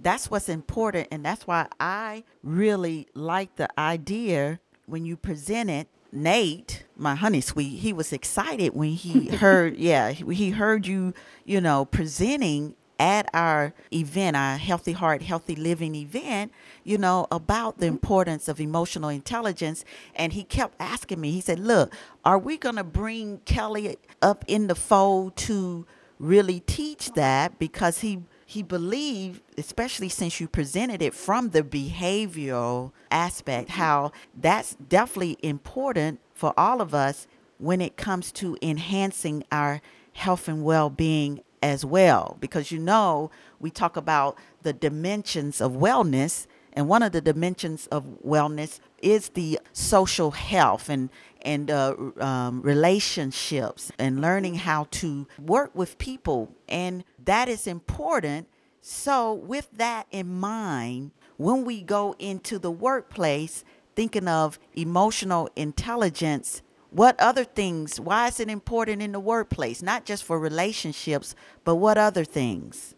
that's 0.00 0.30
what's 0.30 0.48
important 0.48 1.08
and 1.10 1.24
that's 1.24 1.46
why 1.46 1.66
i 1.80 2.22
really 2.42 3.08
like 3.14 3.56
the 3.56 3.68
idea 3.78 4.60
when 4.86 5.04
you 5.04 5.16
presented 5.16 5.88
nate 6.12 6.84
my 6.96 7.14
honey 7.14 7.40
sweet 7.40 7.78
he 7.78 7.92
was 7.92 8.12
excited 8.12 8.74
when 8.74 8.90
he 8.90 9.28
heard 9.36 9.76
yeah 9.76 10.10
he 10.10 10.50
heard 10.50 10.86
you 10.86 11.12
you 11.44 11.60
know 11.60 11.84
presenting 11.84 12.74
at 12.98 13.30
our 13.32 13.72
event 13.92 14.36
our 14.36 14.56
healthy 14.56 14.92
heart 14.92 15.22
healthy 15.22 15.54
living 15.54 15.94
event 15.94 16.50
you 16.82 16.98
know 16.98 17.26
about 17.30 17.78
the 17.78 17.86
importance 17.86 18.48
of 18.48 18.60
emotional 18.60 19.08
intelligence. 19.08 19.84
And 20.14 20.32
he 20.32 20.44
kept 20.44 20.74
asking 20.80 21.20
me 21.20 21.30
he 21.30 21.40
said 21.40 21.58
look 21.58 21.94
are 22.24 22.38
we 22.38 22.56
going 22.56 22.76
to 22.76 22.84
bring 22.84 23.38
kelly 23.44 23.98
up 24.20 24.44
in 24.48 24.66
the 24.66 24.74
fold 24.74 25.36
to 25.36 25.86
really 26.18 26.60
teach 26.60 27.12
that? 27.12 27.58
Because 27.58 28.00
he 28.00 28.20
he 28.44 28.62
believed, 28.62 29.42
especially 29.58 30.08
since 30.08 30.40
you 30.40 30.48
presented 30.48 31.02
it 31.02 31.12
from 31.12 31.50
the 31.50 31.62
behavioral 31.62 32.92
aspect, 33.10 33.68
mm-hmm. 33.68 33.80
how 33.80 34.12
that's 34.34 34.74
definitely 34.76 35.36
important 35.42 36.20
for 36.32 36.54
all 36.56 36.80
of 36.80 36.94
us 36.94 37.26
when 37.58 37.80
it 37.80 37.96
comes 37.96 38.32
to 38.32 38.56
enhancing 38.62 39.44
our 39.52 39.82
health 40.14 40.48
and 40.48 40.64
well 40.64 40.88
being 40.88 41.42
as 41.62 41.84
well. 41.84 42.36
Because 42.40 42.70
you 42.70 42.78
know, 42.78 43.30
we 43.60 43.70
talk 43.70 43.96
about 43.96 44.36
the 44.62 44.72
dimensions 44.72 45.60
of 45.60 45.72
wellness, 45.72 46.46
and 46.72 46.88
one 46.88 47.02
of 47.02 47.12
the 47.12 47.20
dimensions 47.20 47.86
of 47.88 48.04
wellness 48.24 48.80
is 49.02 49.30
the 49.30 49.58
social 49.72 50.32
health 50.32 50.88
and 50.88 51.10
and 51.42 51.70
uh, 51.70 51.94
um, 52.18 52.60
relationships 52.62 53.92
and 53.98 54.20
learning 54.20 54.56
how 54.56 54.84
to 54.90 55.26
work 55.38 55.70
with 55.74 55.96
people 55.98 56.52
and 56.68 57.04
that 57.24 57.48
is 57.48 57.66
important 57.66 58.48
so 58.80 59.32
with 59.32 59.68
that 59.72 60.06
in 60.10 60.28
mind 60.28 61.12
when 61.36 61.64
we 61.64 61.80
go 61.80 62.16
into 62.18 62.58
the 62.58 62.70
workplace 62.70 63.64
thinking 63.94 64.26
of 64.26 64.58
emotional 64.74 65.48
intelligence 65.54 66.62
what 66.90 67.18
other 67.20 67.44
things 67.44 68.00
why 68.00 68.28
is 68.28 68.40
it 68.40 68.48
important 68.48 69.02
in 69.02 69.12
the 69.12 69.20
workplace 69.20 69.82
not 69.82 70.04
just 70.04 70.24
for 70.24 70.38
relationships 70.38 71.34
but 71.64 71.76
what 71.76 71.98
other 71.98 72.24
things 72.24 72.94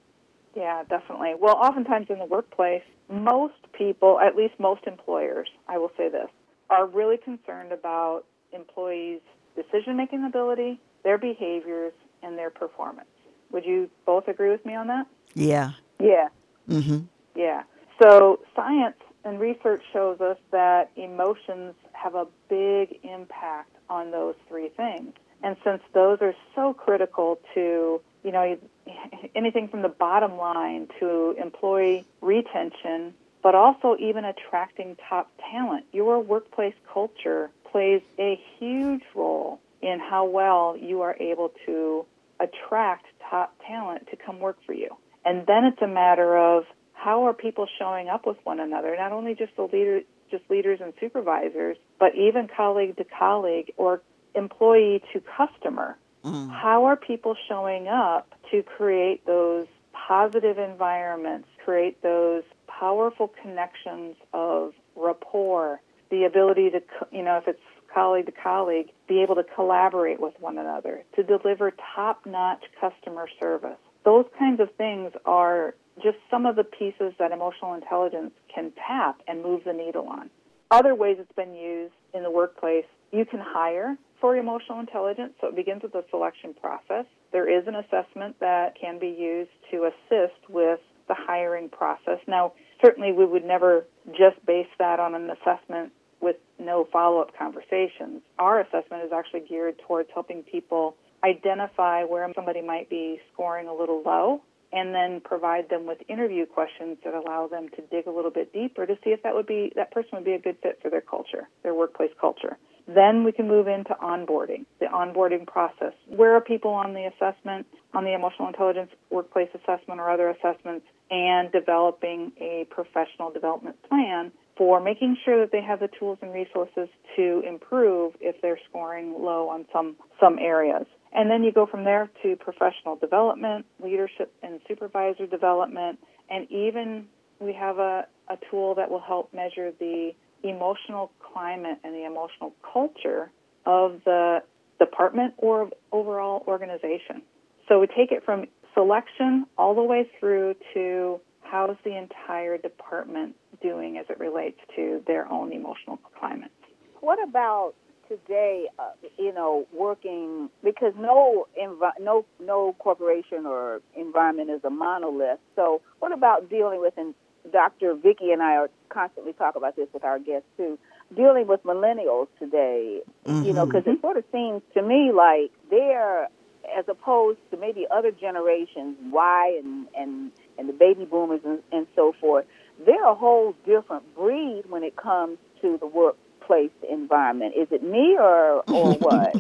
Yeah, 0.57 0.83
definitely. 0.89 1.35
Well, 1.39 1.57
oftentimes 1.57 2.07
in 2.11 2.19
the 2.19 2.25
workplace, 2.27 2.83
most 3.09 3.55
people, 3.73 4.19
at 4.21 4.35
least 4.37 4.55
most 4.59 4.83
employers, 4.87 5.49
I 5.69 5.79
will 5.79 5.93
say 5.97 6.09
this, 6.09 6.29
are 6.69 6.87
really 6.87 7.17
concerned 7.19 7.73
about 7.73 8.25
employees' 8.53 9.21
decision 9.55 9.97
making 9.97 10.25
ability, 10.25 10.81
their 11.05 11.19
behaviors, 11.19 11.93
and 12.23 12.37
their 12.37 12.51
performance. 12.51 13.09
Would 13.53 13.65
you 13.65 13.89
both 14.07 14.29
agree 14.29 14.51
with 14.51 14.65
me 14.67 14.75
on 14.75 14.87
that? 14.89 15.07
yeah 15.35 15.73
Yeah. 15.99 16.29
mm-hmm 16.69 17.01
Yeah. 17.35 17.63
So 18.03 18.41
science 18.57 18.97
and 19.25 19.39
research 19.39 19.83
shows 19.93 20.21
us 20.21 20.39
that 20.51 20.91
emotions 20.97 21.75
have 21.93 22.15
a 22.15 22.27
big 22.49 22.99
impact 23.03 23.75
on 23.89 24.11
those 24.11 24.35
three 24.49 24.69
things. 24.69 25.13
And 25.43 25.57
since 25.65 25.83
those 25.93 26.19
are 26.21 26.35
so 26.55 26.75
critical 26.75 27.39
to, 27.55 28.01
you 28.23 28.33
know, 28.33 28.59
anything 29.35 29.69
from 29.69 29.83
the 29.83 29.89
bottom 29.89 30.37
line 30.37 30.89
to 31.01 31.35
employee 31.41 32.07
retention, 32.21 33.15
but 33.43 33.55
also 33.55 33.97
even 33.99 34.25
attracting 34.25 34.97
top 35.09 35.31
talent, 35.51 35.87
your 35.93 36.21
workplace 36.21 36.75
culture 36.93 37.51
plays 37.71 38.03
a 38.19 38.39
huge 38.59 39.03
role 39.15 39.61
in 39.81 39.99
how 39.99 40.27
well 40.27 40.77
you 40.77 41.01
are 41.03 41.17
able 41.21 41.53
to 41.67 42.05
attract 42.39 43.07
top 43.31 43.55
talent 43.67 44.09
to 44.11 44.17
come 44.17 44.41
work 44.41 44.59
for 44.67 44.73
you. 44.73 44.97
And 45.25 45.47
then 45.47 45.65
it's 45.65 45.81
a 45.83 45.87
matter 45.87 46.37
of 46.37 46.65
how 47.03 47.25
are 47.25 47.33
people 47.33 47.67
showing 47.79 48.09
up 48.09 48.27
with 48.27 48.37
one 48.45 48.61
another, 48.61 48.95
not 48.97 49.13
only 49.13 49.35
just 49.35 49.57
the 49.57 49.63
leader, 49.63 50.01
just 50.31 50.45
leaders 50.51 50.81
and 50.83 50.93
supervisors, 51.01 51.79
but 51.99 52.15
even 52.15 52.47
colleague 52.55 52.97
to 52.99 53.05
colleague 53.05 53.73
or 53.79 54.03
employee 54.35 55.03
to 55.13 55.23
customer. 55.37 55.97
Mm. 56.25 56.51
How 56.51 56.85
are 56.85 56.97
people 56.97 57.35
showing 57.49 57.89
up 57.89 58.35
to 58.51 58.63
create 58.63 59.25
those 59.25 59.67
positive 59.93 60.59
environments, 60.59 61.49
create 61.65 62.03
those 62.03 62.43
powerful 62.67 63.33
connections 63.43 64.17
of 64.35 64.75
rapport, 64.95 65.81
the 66.11 66.25
ability 66.25 66.71
to, 66.71 66.83
you 67.11 67.23
know, 67.23 67.39
if 67.39 67.49
it's 67.49 67.61
colleague 67.95 68.27
to 68.27 68.33
colleague, 68.33 68.91
be 69.09 69.23
able 69.23 69.37
to 69.37 69.45
collaborate 69.55 70.21
with 70.21 70.35
one 70.39 70.59
another, 70.59 71.03
to 71.17 71.23
deliver 71.23 71.73
top 71.95 72.27
notch 72.27 72.63
customer 72.79 73.27
service. 73.41 73.79
Those 74.05 74.27
kinds 74.39 74.61
of 74.61 74.71
things 74.77 75.13
are 75.25 75.75
just 76.03 76.19
some 76.31 76.47
of 76.47 76.57
the 76.57 76.65
pieces 76.65 77.13
that 77.19 77.33
emotional 77.33 77.75
intelligence 77.75 78.33
can 78.53 78.73
tap 78.87 79.21
and 79.27 79.43
move 79.43 79.63
the 79.65 79.73
needle 79.73 80.09
on. 80.09 80.31
Other 80.71 80.95
ways 80.95 81.17
it's 81.19 81.33
been 81.33 81.55
used 81.55 81.95
in 82.15 82.23
the 82.23 82.31
workplace, 82.31 82.85
you 83.13 83.25
can 83.25 83.41
hire 83.41 83.97
for 84.21 84.37
emotional 84.37 84.79
intelligence, 84.79 85.33
so 85.41 85.49
it 85.49 85.57
begins 85.57 85.83
with 85.83 85.93
the 85.93 86.05
selection 86.11 86.55
process. 86.55 87.07
There 87.33 87.49
is 87.49 87.67
an 87.67 87.75
assessment 87.75 88.37
that 88.41 88.75
can 88.81 88.99
be 88.99 89.09
used 89.09 89.51
to 89.71 89.89
assist 89.89 90.49
with 90.49 90.81
the 91.09 91.15
hiring 91.17 91.69
process. 91.69 92.19
Now, 92.29 92.53
certainly 92.85 93.13
we 93.13 93.25
would 93.25 93.45
never 93.45 93.87
just 94.11 94.45
base 94.47 94.69
that 94.79 95.01
on 95.01 95.15
an 95.15 95.31
assessment 95.31 95.93
with 96.21 96.37
no 96.59 96.87
follow 96.93 97.21
up 97.21 97.37
conversations. 97.37 98.23
Our 98.39 98.61
assessment 98.61 99.05
is 99.05 99.13
actually 99.13 99.41
geared 99.49 99.81
towards 99.87 100.11
helping 100.13 100.43
people 100.43 100.97
identify 101.25 102.05
where 102.05 102.31
somebody 102.35 102.63
might 102.63 102.89
be 102.89 103.21
scoring 103.33 103.67
a 103.69 103.75
little 103.75 104.03
low 104.05 104.43
and 104.73 104.95
then 104.95 105.21
provide 105.21 105.69
them 105.69 105.87
with 105.87 105.99
interview 106.09 106.47
questions 106.47 106.99
that 107.05 107.15
allow 107.15 107.49
them 107.49 107.69
to 107.71 107.83
dig 107.91 108.07
a 108.07 108.11
little 108.11 108.31
bit 108.31 108.53
deeper 108.53 108.87
to 108.87 108.95
see 109.03 109.11
if 109.11 109.23
that 109.23 109.35
would 109.35 109.47
be 109.47 109.73
that 109.77 109.91
person 109.91 110.11
would 110.13 110.25
be 110.25 110.33
a 110.33 110.39
good 110.39 110.57
fit 110.63 110.79
for 110.83 110.91
their 110.91 111.01
culture, 111.01 111.49
their 111.63 111.75
workplace 111.75 112.13
culture. 112.21 112.57
Then 112.87 113.23
we 113.25 113.33
can 113.33 113.47
move 113.47 113.69
into 113.69 113.95
onboarding, 114.03 114.65
the 114.81 114.87
onboarding 114.87 115.47
process. 115.47 115.93
Where 116.09 116.35
are 116.35 116.41
people 116.41 116.73
on 116.73 116.95
the 116.95 117.07
assessment, 117.07 117.67
on 117.95 118.05
the 118.05 118.15
emotional 118.15 118.49
intelligence 118.49 118.91
workplace 119.11 119.49
assessment 119.55 120.01
or 120.01 120.11
other 120.11 120.29
assessments, 120.29 120.87
and 121.11 121.53
developing 121.53 122.33
a 122.41 122.67
professional 122.71 123.31
development 123.31 123.77
plan 123.89 124.33
for 124.57 124.81
making 124.81 125.17
sure 125.25 125.41
that 125.41 125.53
they 125.53 125.63
have 125.63 125.81
the 125.81 125.89
tools 125.99 126.19
and 126.23 126.33
resources 126.33 126.89
to 127.17 127.43
improve 127.47 128.15
if 128.21 128.41
they're 128.43 128.61
scoring 128.69 129.15
low 129.19 129.49
on 129.49 129.67
some 129.73 129.97
some 130.19 130.39
areas. 130.39 130.87
And 131.13 131.31
then 131.31 131.43
you 131.43 131.53
go 131.53 131.67
from 131.67 131.85
there 131.85 132.11
to 132.23 132.37
professional 132.37 132.97
development, 132.97 133.67
leadership 133.83 134.33
and 134.43 134.61
supervisor 134.69 135.27
development, 135.27 135.99
and 136.29 136.51
even 136.51 137.07
we 137.41 137.53
have 137.55 137.79
a, 137.79 138.07
a 138.29 138.39
tool 138.51 138.75
that 138.77 138.91
will 138.91 139.01
help 139.01 139.33
measure 139.35 139.73
the 139.79 140.13
emotional 140.43 141.11
climate 141.21 141.79
and 141.85 141.95
the 141.95 142.05
emotional 142.05 142.55
culture 142.73 143.31
of 143.67 144.01
the 144.05 144.43
department 144.79 145.35
or 145.37 145.71
overall 145.93 146.45
organization. 146.47 147.23
So 147.69 147.81
we 147.81 147.87
take 147.87 148.13
it 148.13 148.25
from 148.25 148.47
selection 148.75 149.47
all 149.59 149.75
the 149.75 149.83
way 149.83 150.09
through 150.19 150.55
to 150.75 151.21
how's 151.43 151.77
the 151.85 151.97
entire 151.97 152.57
department 152.57 153.35
doing 153.61 153.99
as 153.99 154.07
it 154.09 154.19
relates 154.19 154.59
to 154.77 155.03
their 155.07 155.31
own 155.31 155.53
emotional 155.53 155.99
climate. 156.19 156.53
What 157.01 157.19
about 157.23 157.75
today, 158.11 158.67
uh, 158.79 158.91
you 159.17 159.33
know, 159.33 159.67
working 159.73 160.51
because 160.65 160.93
no 160.99 161.47
envi- 161.61 162.01
no 162.01 162.27
no 162.41 162.75
corporation 162.79 163.47
or 163.47 163.81
environment 163.97 164.51
is 164.51 164.61
a 164.65 164.71
monolith. 164.71 165.39
So, 165.55 165.81
what 166.01 166.13
about 166.13 166.51
dealing 166.51 166.81
with 166.81 166.95
and 166.97 167.15
Dr. 167.53 167.95
Vicky 167.95 168.33
and 168.33 168.43
I 168.43 168.57
are 168.57 168.71
constantly 168.91 169.33
talk 169.33 169.57
about 169.57 169.77
this 169.77 169.89
with 169.95 170.05
our 170.05 170.19
guests 170.19 170.49
too. 170.57 170.79
Dealing 171.17 171.47
with 171.47 171.63
millennials 171.65 172.29
today, 172.39 173.01
mm-hmm. 173.25 173.45
you 173.45 173.53
know, 173.53 173.65
because 173.65 173.85
it 173.87 174.01
sort 174.01 174.17
of 174.17 174.25
seems 174.33 174.63
to 174.75 174.83
me 174.83 175.13
like 175.13 175.51
they're 175.71 176.29
as 176.77 176.85
opposed 176.89 177.39
to 177.51 177.57
maybe 177.57 177.87
other 177.91 178.11
generations, 178.11 178.97
Y 179.11 179.61
and 179.63 179.87
and 179.97 180.33
and 180.59 180.69
the 180.69 180.73
baby 180.73 181.05
boomers 181.05 181.41
and, 181.45 181.61
and 181.73 181.87
so 181.95 182.13
forth. 182.21 182.45
They're 182.85 183.09
a 183.09 183.15
whole 183.15 183.55
different 183.65 184.15
breed 184.15 184.65
when 184.69 184.83
it 184.83 184.97
comes 184.97 185.39
to 185.63 185.79
the 185.79 185.87
work 185.87 186.17
workplace 186.51 186.71
environment. 186.91 187.55
Is 187.57 187.69
it 187.71 187.83
me 187.83 188.17
or 188.19 188.63
or 188.69 188.95
what? 189.01 189.35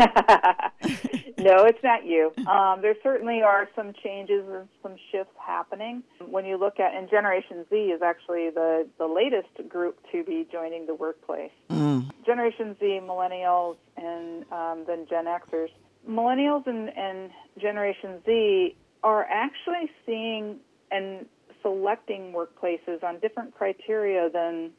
no, 1.38 1.64
it's 1.64 1.82
not 1.82 2.06
you. 2.06 2.32
Um, 2.46 2.82
there 2.82 2.94
certainly 3.02 3.42
are 3.42 3.68
some 3.74 3.92
changes 3.92 4.44
and 4.48 4.68
some 4.82 4.94
shifts 5.10 5.34
happening. 5.44 6.04
When 6.24 6.44
you 6.44 6.56
look 6.56 6.78
at, 6.78 6.94
and 6.94 7.10
Generation 7.10 7.66
Z 7.68 7.74
is 7.76 8.00
actually 8.00 8.50
the, 8.50 8.86
the 8.98 9.06
latest 9.06 9.68
group 9.68 9.98
to 10.12 10.22
be 10.22 10.46
joining 10.50 10.86
the 10.86 10.94
workplace. 10.94 11.50
Mm. 11.68 12.10
Generation 12.24 12.76
Z, 12.78 13.00
Millennials, 13.02 13.76
and 13.96 14.44
um, 14.52 14.84
then 14.86 15.06
Gen 15.10 15.24
Xers. 15.24 15.70
Millennials 16.08 16.66
and, 16.66 16.96
and 16.96 17.30
Generation 17.60 18.22
Z 18.24 18.76
are 19.02 19.24
actually 19.24 19.90
seeing 20.06 20.60
and 20.90 21.26
selecting 21.68 22.32
workplaces 22.32 23.02
on 23.02 23.18
different 23.20 23.54
criteria 23.54 24.30
than 24.30 24.70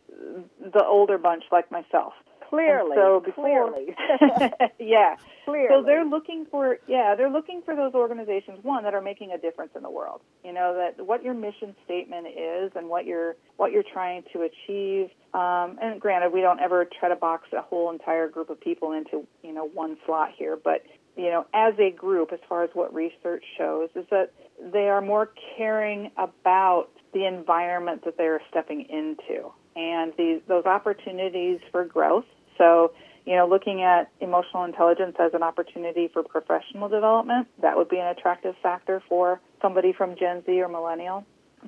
the 0.73 0.83
older 0.83 1.17
bunch 1.17 1.43
like 1.51 1.71
myself. 1.71 2.13
Clearly, 2.49 2.95
so 2.95 3.19
before, 3.19 3.71
clearly, 3.71 3.95
yeah, 4.79 5.17
clearly. 5.45 5.67
So 5.69 5.83
they're 5.85 6.03
looking 6.03 6.47
for 6.49 6.79
yeah, 6.87 7.13
they're 7.15 7.29
looking 7.29 7.61
for 7.63 7.75
those 7.75 7.93
organizations 7.93 8.63
one 8.63 8.83
that 8.85 8.95
are 8.95 9.01
making 9.01 9.31
a 9.31 9.37
difference 9.37 9.73
in 9.75 9.83
the 9.83 9.89
world. 9.89 10.21
You 10.43 10.53
know 10.53 10.73
that 10.73 11.05
what 11.05 11.23
your 11.23 11.35
mission 11.35 11.75
statement 11.85 12.25
is 12.25 12.71
and 12.75 12.89
what 12.89 13.05
you're 13.05 13.35
what 13.57 13.71
you're 13.71 13.83
trying 13.83 14.23
to 14.33 14.41
achieve. 14.41 15.11
Um, 15.35 15.77
and 15.79 16.01
granted, 16.01 16.33
we 16.33 16.41
don't 16.41 16.59
ever 16.59 16.89
try 16.99 17.09
to 17.09 17.15
box 17.15 17.49
a 17.53 17.61
whole 17.61 17.91
entire 17.91 18.27
group 18.27 18.49
of 18.49 18.59
people 18.59 18.93
into 18.93 19.27
you 19.43 19.53
know 19.53 19.67
one 19.67 19.97
slot 20.07 20.31
here, 20.35 20.57
but 20.57 20.81
you 21.19 21.29
know, 21.29 21.45
as 21.53 21.73
a 21.79 21.91
group, 21.91 22.31
as 22.31 22.39
far 22.47 22.63
as 22.63 22.69
what 22.73 22.93
research 22.93 23.43
shows, 23.57 23.89
is 23.93 24.05
that 24.09 24.31
they 24.71 24.87
are 24.87 25.01
more 25.01 25.31
caring 25.57 26.11
about 26.17 26.87
the 27.13 27.25
environment 27.25 28.05
that 28.05 28.15
they're 28.17 28.41
stepping 28.49 28.85
into 28.89 29.51
and 29.75 30.13
these 30.17 30.39
those 30.47 30.65
opportunities 30.65 31.59
for 31.71 31.83
growth. 31.83 32.23
So, 32.57 32.93
you 33.25 33.35
know, 33.35 33.47
looking 33.47 33.81
at 33.81 34.09
emotional 34.21 34.63
intelligence 34.63 35.17
as 35.19 35.33
an 35.33 35.43
opportunity 35.43 36.07
for 36.07 36.23
professional 36.23 36.87
development, 36.87 37.47
that 37.61 37.75
would 37.75 37.89
be 37.89 37.97
an 37.97 38.07
attractive 38.07 38.55
factor 38.63 39.03
for 39.09 39.41
somebody 39.61 39.91
from 39.91 40.15
Gen 40.15 40.41
Z 40.45 40.61
or 40.61 40.69
millennial. 40.69 41.25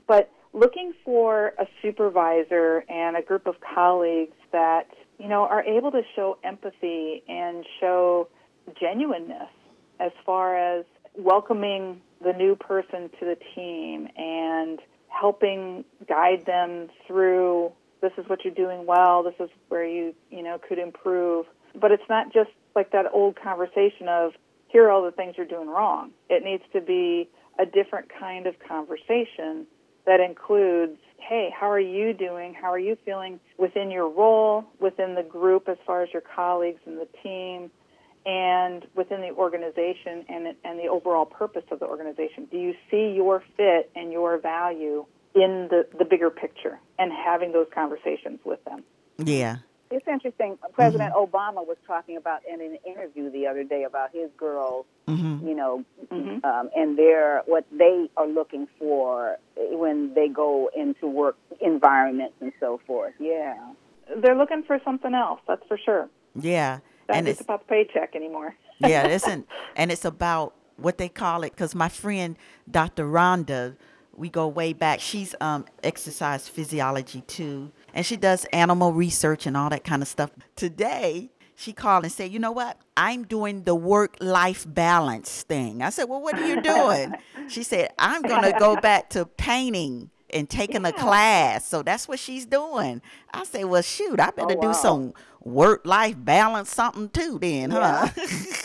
But 0.08 0.32
looking 0.54 0.94
for 1.04 1.54
a 1.60 1.68
supervisor 1.82 2.86
and 2.88 3.18
a 3.18 3.22
group 3.22 3.48
of 3.48 3.56
colleagues 3.76 4.38
that, 4.54 4.88
you 5.20 5.28
know, 5.28 5.42
are 5.44 5.64
able 5.64 5.92
to 5.92 6.04
show 6.16 6.38
empathy 6.42 7.24
and 7.28 7.66
show 7.82 8.30
genuineness 8.80 9.50
as 10.00 10.12
far 10.26 10.58
as 10.58 10.86
welcoming 11.16 12.02
the 12.24 12.34
new 12.34 12.56
person 12.56 13.10
to 13.20 13.26
the 13.26 13.38
team 13.56 14.08
and 14.18 14.80
helping 15.08 15.84
guide 16.08 16.46
them 16.46 16.90
through 17.08 17.72
this 18.02 18.12
is 18.18 18.28
what 18.28 18.44
you're 18.44 18.54
doing 18.54 18.86
well, 18.86 19.24
this 19.24 19.36
is 19.40 19.50
where 19.70 19.86
you, 19.86 20.16
you 20.32 20.42
know, 20.42 20.58
could 20.58 20.80
improve. 20.80 21.46
But 21.80 21.92
it's 21.92 22.10
not 22.10 22.34
just 22.34 22.50
like 22.76 22.92
that 22.92 23.06
old 23.14 23.40
conversation 23.40 24.08
of 24.10 24.34
here 24.68 24.88
are 24.88 24.92
all 24.92 25.04
the 25.04 25.12
things 25.12 25.36
you're 25.38 25.46
doing 25.46 25.70
wrong. 25.70 26.12
It 26.30 26.44
needs 26.44 26.64
to 26.74 26.82
be 26.82 27.30
a 27.60 27.66
different 27.66 28.10
kind 28.20 28.48
of 28.48 28.56
conversation 28.68 29.68
that 30.06 30.20
includes, 30.20 30.98
hey, 31.20 31.54
how 31.58 31.70
are 31.70 31.80
you 31.80 32.14
doing? 32.14 32.56
How 32.60 32.72
are 32.72 32.80
you 32.80 32.98
feeling 33.06 33.40
within 33.58 33.92
your 33.92 34.10
role, 34.10 34.66
within 34.80 35.14
the 35.14 35.24
group 35.24 35.70
as 35.70 35.78
far 35.86 36.02
as 36.02 36.10
your 36.12 36.24
colleagues 36.24 36.82
and 36.86 36.98
the 36.98 37.08
team? 37.22 37.70
And 38.26 38.86
within 38.96 39.22
the 39.22 39.32
organization 39.32 40.26
and, 40.30 40.56
and 40.64 40.80
the 40.80 40.88
overall 40.88 41.26
purpose 41.26 41.64
of 41.72 41.80
the 41.80 41.86
organization? 41.86 42.48
Do 42.52 42.58
you 42.58 42.74
see 42.90 43.14
your 43.16 43.44
fit 43.58 43.92
and 43.96 44.12
your 44.12 44.38
value 44.38 45.06
in 45.34 45.68
the, 45.70 45.88
the 45.98 46.06
bigger 46.06 46.30
picture 46.30 46.80
and 47.00 47.12
having 47.12 47.52
those 47.52 47.68
conversations 47.74 48.40
with 48.46 48.64
them? 48.66 48.84
Yeah. 49.18 49.58
It's 49.92 50.08
interesting. 50.08 50.58
President 50.74 51.14
mm-hmm. 51.14 51.36
Obama 51.36 51.68
was 51.68 51.76
talking 51.86 52.16
about 52.16 52.42
in 52.52 52.62
an 52.62 52.78
interview 52.88 53.30
the 53.30 53.48
other 53.48 53.66
day 53.66 53.84
about 53.84 54.12
his 54.14 54.30
girls, 54.38 54.86
mm-hmm. 55.06 55.46
you 55.46 55.54
know, 55.54 55.84
mm-hmm. 56.10 56.46
um, 56.46 56.70
and 56.74 56.98
their 56.98 57.42
what 57.46 57.66
they 57.72 58.10
are 58.16 58.28
looking 58.28 58.68
for 58.80 59.38
when 59.58 60.14
they 60.14 60.30
go 60.30 60.70
into 60.74 61.08
work 61.08 61.36
environments 61.60 62.36
and 62.40 62.54
so 62.60 62.80
forth. 62.88 63.14
Yeah, 63.20 63.74
they're 64.16 64.38
looking 64.38 64.64
for 64.64 64.80
something 64.86 65.14
else. 65.14 65.42
That's 65.46 65.66
for 65.68 65.78
sure. 65.78 66.10
Yeah, 66.36 66.80
not 67.12 67.18
and 67.20 67.28
just 67.28 67.42
about 67.42 67.68
the 67.68 67.70
paycheck 67.70 68.16
anymore. 68.16 68.56
yeah, 68.80 69.06
it 69.06 69.12
isn't, 69.12 69.48
and 69.76 69.92
it's 69.92 70.06
about 70.06 70.56
what 70.78 70.98
they 70.98 71.10
call 71.10 71.44
it. 71.44 71.52
Because 71.52 71.76
my 71.76 71.90
friend 71.90 72.38
Dr. 72.70 73.06
Rhonda, 73.06 73.76
we 74.16 74.30
go 74.30 74.48
way 74.48 74.74
back. 74.74 75.00
She's 75.00 75.36
um, 75.42 75.66
exercise 75.84 76.48
physiology 76.48 77.22
too, 77.22 77.72
and 77.94 78.06
she 78.06 78.18
does 78.18 78.46
animal 78.46 78.94
research 78.94 79.46
and 79.46 79.56
all 79.56 79.70
that 79.70 79.84
kind 79.84 80.02
of 80.02 80.08
stuff. 80.08 80.32
Today, 80.56 81.32
she 81.56 81.74
called 81.74 82.04
and 82.04 82.12
said, 82.12 82.32
"You 82.32 82.40
know 82.40 82.52
what? 82.52 82.78
I'm 82.98 83.24
doing 83.24 83.64
the 83.64 83.76
work-life 83.76 84.66
balance 84.68 85.44
thing." 85.44 85.82
I 85.82 85.90
said, 85.90 86.06
"Well, 86.06 86.22
what 86.22 86.36
are 86.36 86.48
you 86.48 86.62
doing?" 86.62 87.14
she 87.50 87.64
said, 87.64 87.92
"I'm 88.00 88.22
going 88.22 88.44
to 88.44 88.58
go 88.58 88.76
back 88.78 89.10
to 89.12 89.26
painting." 89.26 90.10
and 90.34 90.50
taking 90.50 90.84
yeah. 90.84 90.90
a 90.90 90.94
class. 90.94 91.68
So 91.68 91.84
that's 91.84 92.08
what 92.08 92.20
she's 92.20 92.46
doing. 92.46 93.02
I 93.34 93.44
say, 93.44 93.64
well, 93.64 93.82
shoot, 93.82 94.20
I 94.20 94.32
better 94.32 94.56
oh, 94.56 94.56
wow. 94.56 94.72
do 94.72 94.74
some 94.74 95.14
work 95.44 95.82
life 95.86 96.16
balance 96.18 96.74
something 96.74 97.10
too 97.10 97.38
then, 97.40 97.72
huh? 97.72 98.08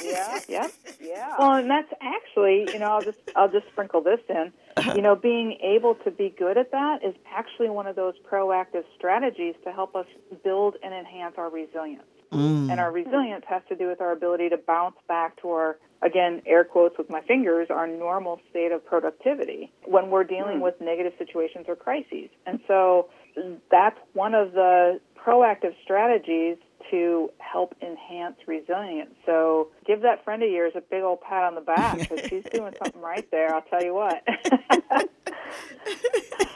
Yeah. 0.05 0.39
yeah, 0.49 0.69
yeah, 1.01 1.35
Well, 1.39 1.55
and 1.55 1.69
that's 1.69 1.93
actually, 2.01 2.69
you 2.73 2.79
know, 2.79 2.87
I'll 2.87 3.03
just 3.03 3.19
I'll 3.35 3.51
just 3.51 3.67
sprinkle 3.73 4.03
this 4.03 4.21
in. 4.29 4.53
You 4.95 5.03
know, 5.03 5.17
being 5.17 5.59
able 5.63 5.95
to 6.05 6.11
be 6.11 6.35
good 6.37 6.57
at 6.57 6.71
that 6.71 7.03
is 7.03 7.15
actually 7.35 7.71
one 7.71 7.87
of 7.87 7.97
those 7.97 8.15
proactive 8.31 8.85
strategies 8.97 9.55
to 9.65 9.73
help 9.73 9.97
us 9.97 10.07
build 10.45 10.77
and 10.83 10.95
enhance 10.95 11.35
our 11.39 11.51
resilience. 11.51 12.05
Mm. 12.33 12.71
And 12.71 12.81
our 12.81 12.93
resilience 12.93 13.45
has 13.49 13.63
to 13.69 13.77
do 13.77 13.89
with 13.89 14.01
our 14.01 14.13
ability 14.13 14.49
to 14.51 14.59
bounce 14.59 14.97
back 15.09 15.41
to 15.43 15.51
our, 15.51 15.79
again, 16.03 16.43
air 16.47 16.65
quotes 16.65 16.99
with 16.99 17.09
my 17.09 17.23
fingers, 17.23 17.69
our 17.71 17.87
normal 17.87 18.41
state 18.51 18.73
of 18.73 18.85
productivity 18.85 19.73
when 19.85 20.11
we're 20.11 20.25
dealing 20.25 20.59
mm. 20.59 20.63
with 20.63 20.75
negative 20.81 21.15
situations 21.19 21.67
or 21.69 21.77
crises. 21.77 22.29
And 22.47 22.61
so 22.69 23.09
that's 23.71 23.99
one 24.13 24.35
of 24.35 24.53
the 24.53 25.01
proactive 25.17 25.75
strategies 25.83 26.57
to 26.91 27.31
help 27.39 27.75
enhance 27.83 28.37
resilience. 28.47 29.15
So 29.25 29.69
give 29.87 30.03
that 30.03 30.25
friend 30.25 30.43
of 30.43 30.51
yours 30.51 30.73
a 30.75 30.81
big 30.81 31.03
old 31.03 31.21
pat 31.21 31.45
on 31.45 31.55
the 31.55 31.61
back 31.61 31.99
because 31.99 32.21
she's 32.29 32.45
doing 32.45 32.75
something 32.83 33.01
right 33.01 33.29
there. 33.31 33.55
I'll 33.55 33.63
tell 33.63 33.83
you 33.83 33.95
what. 33.95 34.23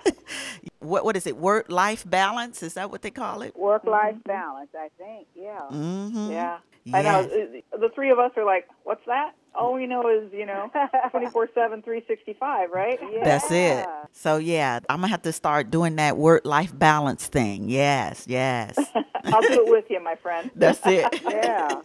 what 0.81 1.05
what 1.05 1.17
is 1.17 1.27
it? 1.27 1.37
Work 1.37 1.67
life 1.71 2.09
balance? 2.09 2.63
Is 2.63 2.75
that 2.75 2.91
what 2.91 3.03
they 3.03 3.11
call 3.11 3.43
it? 3.43 3.57
Work 3.57 3.85
life 3.85 4.17
balance, 4.25 4.71
I 4.75 4.89
think. 4.99 5.29
Yeah. 5.35 5.61
Mm-hmm. 5.71 6.31
Yeah. 6.33 6.59
I 6.93 7.03
know. 7.03 7.23
The 7.73 7.91
three 7.95 8.11
of 8.11 8.19
us 8.19 8.33
are 8.37 8.45
like, 8.45 8.67
what's 8.85 9.05
that? 9.07 9.33
All 9.55 9.75
we 9.75 9.87
know 9.87 10.09
is, 10.09 10.33
you 10.33 10.47
know, 10.47 10.71
24 11.11 11.51
7, 11.55 11.83
365, 11.83 12.71
right? 12.71 12.99
That's 13.23 13.51
it. 13.51 13.87
So 14.13 14.39
yeah, 14.39 14.81
I'm 14.89 14.99
gonna 15.01 15.09
have 15.09 15.23
to 15.23 15.33
start 15.33 15.71
doing 15.71 15.97
that 15.97 16.17
work 16.17 16.45
life 16.45 16.77
balance 16.77 17.27
thing. 17.27 17.69
Yes, 17.69 18.25
yes. 18.29 18.79
I'll 19.25 19.43
do 19.43 19.67
it 19.67 19.71
with 19.71 19.85
you, 19.91 20.03
my 20.03 20.15
friend. 20.17 20.51
That's 20.55 20.81
it. 20.87 21.21
Yeah. 21.31 21.81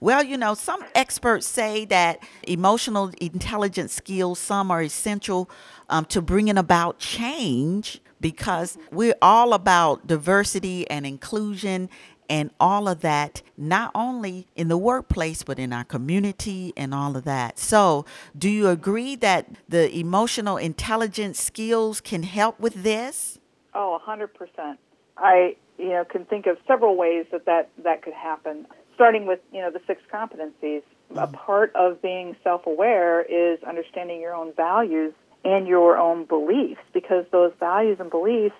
Well, 0.00 0.22
you 0.22 0.36
know, 0.36 0.54
some 0.54 0.84
experts 0.94 1.46
say 1.46 1.84
that 1.86 2.22
emotional 2.44 3.10
intelligence 3.20 3.92
skills, 3.92 4.38
some 4.38 4.70
are 4.70 4.82
essential 4.82 5.50
um, 5.88 6.04
to 6.06 6.22
bringing 6.22 6.56
about 6.56 6.98
change 6.98 8.00
because 8.20 8.78
we're 8.92 9.16
all 9.20 9.52
about 9.54 10.06
diversity 10.06 10.88
and 10.88 11.06
inclusion 11.06 11.88
and 12.30 12.50
all 12.60 12.88
of 12.88 13.00
that, 13.00 13.42
not 13.56 13.90
only 13.94 14.46
in 14.54 14.68
the 14.68 14.76
workplace, 14.76 15.42
but 15.42 15.58
in 15.58 15.72
our 15.72 15.84
community 15.84 16.72
and 16.76 16.94
all 16.94 17.16
of 17.16 17.24
that. 17.24 17.58
So, 17.58 18.04
do 18.36 18.50
you 18.50 18.68
agree 18.68 19.16
that 19.16 19.46
the 19.68 19.96
emotional 19.98 20.58
intelligence 20.58 21.40
skills 21.40 22.00
can 22.00 22.22
help 22.22 22.60
with 22.60 22.82
this? 22.82 23.38
Oh, 23.74 23.98
100%. 24.06 24.76
I, 25.16 25.56
you 25.78 25.88
know, 25.88 26.04
can 26.04 26.24
think 26.26 26.46
of 26.46 26.58
several 26.66 26.96
ways 26.96 27.26
that 27.32 27.46
that, 27.46 27.70
that 27.82 28.02
could 28.02 28.14
happen. 28.14 28.66
Starting 28.98 29.26
with, 29.26 29.38
you 29.52 29.60
know, 29.60 29.70
the 29.70 29.80
six 29.86 30.02
competencies. 30.12 30.82
A 31.10 31.14
mm-hmm. 31.14 31.34
part 31.34 31.70
of 31.76 32.02
being 32.02 32.34
self-aware 32.42 33.22
is 33.22 33.62
understanding 33.62 34.20
your 34.20 34.34
own 34.34 34.52
values 34.56 35.14
and 35.44 35.68
your 35.68 35.96
own 35.96 36.24
beliefs 36.24 36.80
because 36.92 37.24
those 37.30 37.52
values 37.60 37.98
and 38.00 38.10
beliefs 38.10 38.56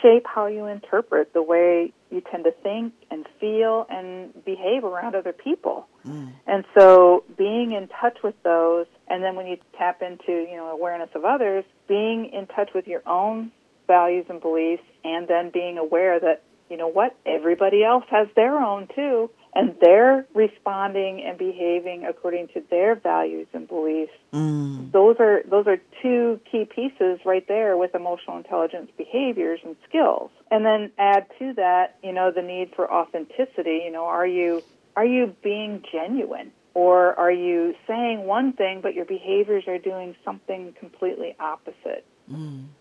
shape 0.00 0.24
how 0.32 0.46
you 0.46 0.66
interpret 0.66 1.32
the 1.32 1.42
way 1.42 1.92
you 2.08 2.22
tend 2.30 2.44
to 2.44 2.52
think 2.62 2.94
and 3.10 3.26
feel 3.40 3.84
and 3.90 4.32
behave 4.44 4.84
around 4.84 5.16
other 5.16 5.32
people. 5.32 5.88
Mm. 6.06 6.34
And 6.46 6.64
so 6.78 7.24
being 7.36 7.72
in 7.72 7.88
touch 8.00 8.18
with 8.22 8.40
those 8.44 8.86
and 9.08 9.24
then 9.24 9.34
when 9.34 9.48
you 9.48 9.56
tap 9.76 10.02
into, 10.02 10.30
you 10.32 10.56
know, 10.56 10.68
awareness 10.68 11.10
of 11.16 11.24
others, 11.24 11.64
being 11.88 12.30
in 12.32 12.46
touch 12.46 12.70
with 12.74 12.86
your 12.86 13.02
own 13.08 13.50
values 13.88 14.26
and 14.28 14.40
beliefs 14.40 14.84
and 15.02 15.26
then 15.26 15.50
being 15.50 15.78
aware 15.78 16.20
that, 16.20 16.42
you 16.70 16.76
know 16.76 16.88
what, 16.88 17.16
everybody 17.26 17.82
else 17.82 18.04
has 18.08 18.28
their 18.36 18.56
own 18.56 18.88
too 18.94 19.28
and 19.54 19.74
they're 19.80 20.26
responding 20.34 21.24
and 21.26 21.36
behaving 21.36 22.04
according 22.08 22.48
to 22.48 22.62
their 22.70 22.94
values 22.94 23.48
and 23.52 23.66
beliefs. 23.66 24.12
Mm, 24.32 24.92
Those 24.92 25.16
are 25.18 25.42
those 25.48 25.66
are 25.66 25.78
two 26.02 26.40
key 26.50 26.64
pieces 26.64 27.20
right 27.24 27.46
there 27.48 27.76
with 27.76 27.94
emotional 27.94 28.36
intelligence 28.36 28.90
behaviors 28.96 29.60
and 29.64 29.76
skills. 29.88 30.30
And 30.50 30.64
then 30.64 30.92
add 30.98 31.26
to 31.38 31.52
that, 31.54 31.96
you 32.02 32.12
know, 32.12 32.30
the 32.30 32.42
need 32.42 32.72
for 32.74 32.92
authenticity, 32.92 33.82
you 33.84 33.90
know, 33.90 34.04
are 34.04 34.26
you 34.26 34.62
are 34.96 35.06
you 35.06 35.34
being 35.42 35.82
genuine 35.90 36.52
or 36.74 37.18
are 37.18 37.32
you 37.32 37.74
saying 37.86 38.26
one 38.26 38.52
thing 38.52 38.80
but 38.80 38.94
your 38.94 39.04
behaviors 39.04 39.64
are 39.66 39.78
doing 39.78 40.14
something 40.24 40.74
completely 40.78 41.34
opposite? 41.40 42.04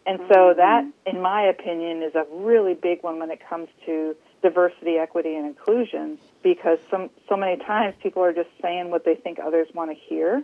And 0.05 0.19
so 0.31 0.53
that, 0.55 0.85
in 1.07 1.21
my 1.21 1.41
opinion, 1.41 2.03
is 2.03 2.13
a 2.13 2.23
really 2.31 2.75
big 2.75 3.01
one 3.01 3.17
when 3.17 3.31
it 3.31 3.39
comes 3.49 3.67
to 3.87 4.15
diversity, 4.41 4.97
equity, 4.97 5.35
and 5.35 5.45
inclusion 5.45 6.17
because 6.43 6.79
some, 6.89 7.09
so 7.27 7.35
many 7.35 7.57
times 7.63 7.95
people 8.01 8.23
are 8.23 8.33
just 8.33 8.49
saying 8.61 8.89
what 8.89 9.05
they 9.05 9.15
think 9.15 9.39
others 9.39 9.67
want 9.73 9.91
to 9.91 9.95
hear, 9.95 10.43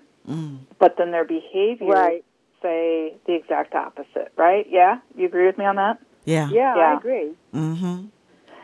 but 0.79 0.95
then 0.97 1.11
their 1.11 1.25
behavior 1.25 1.87
Right. 1.87 2.25
say 2.61 3.15
the 3.25 3.33
exact 3.35 3.75
opposite, 3.75 4.31
right? 4.35 4.65
Yeah? 4.69 4.99
You 5.15 5.25
agree 5.27 5.45
with 5.45 5.57
me 5.57 5.65
on 5.65 5.75
that? 5.77 5.99
yeah. 6.25 6.49
Yeah, 6.49 6.75
Yeah. 6.75 6.93
I 6.93 6.97
agree. 6.97 7.31
Mm-hmm. 7.53 8.05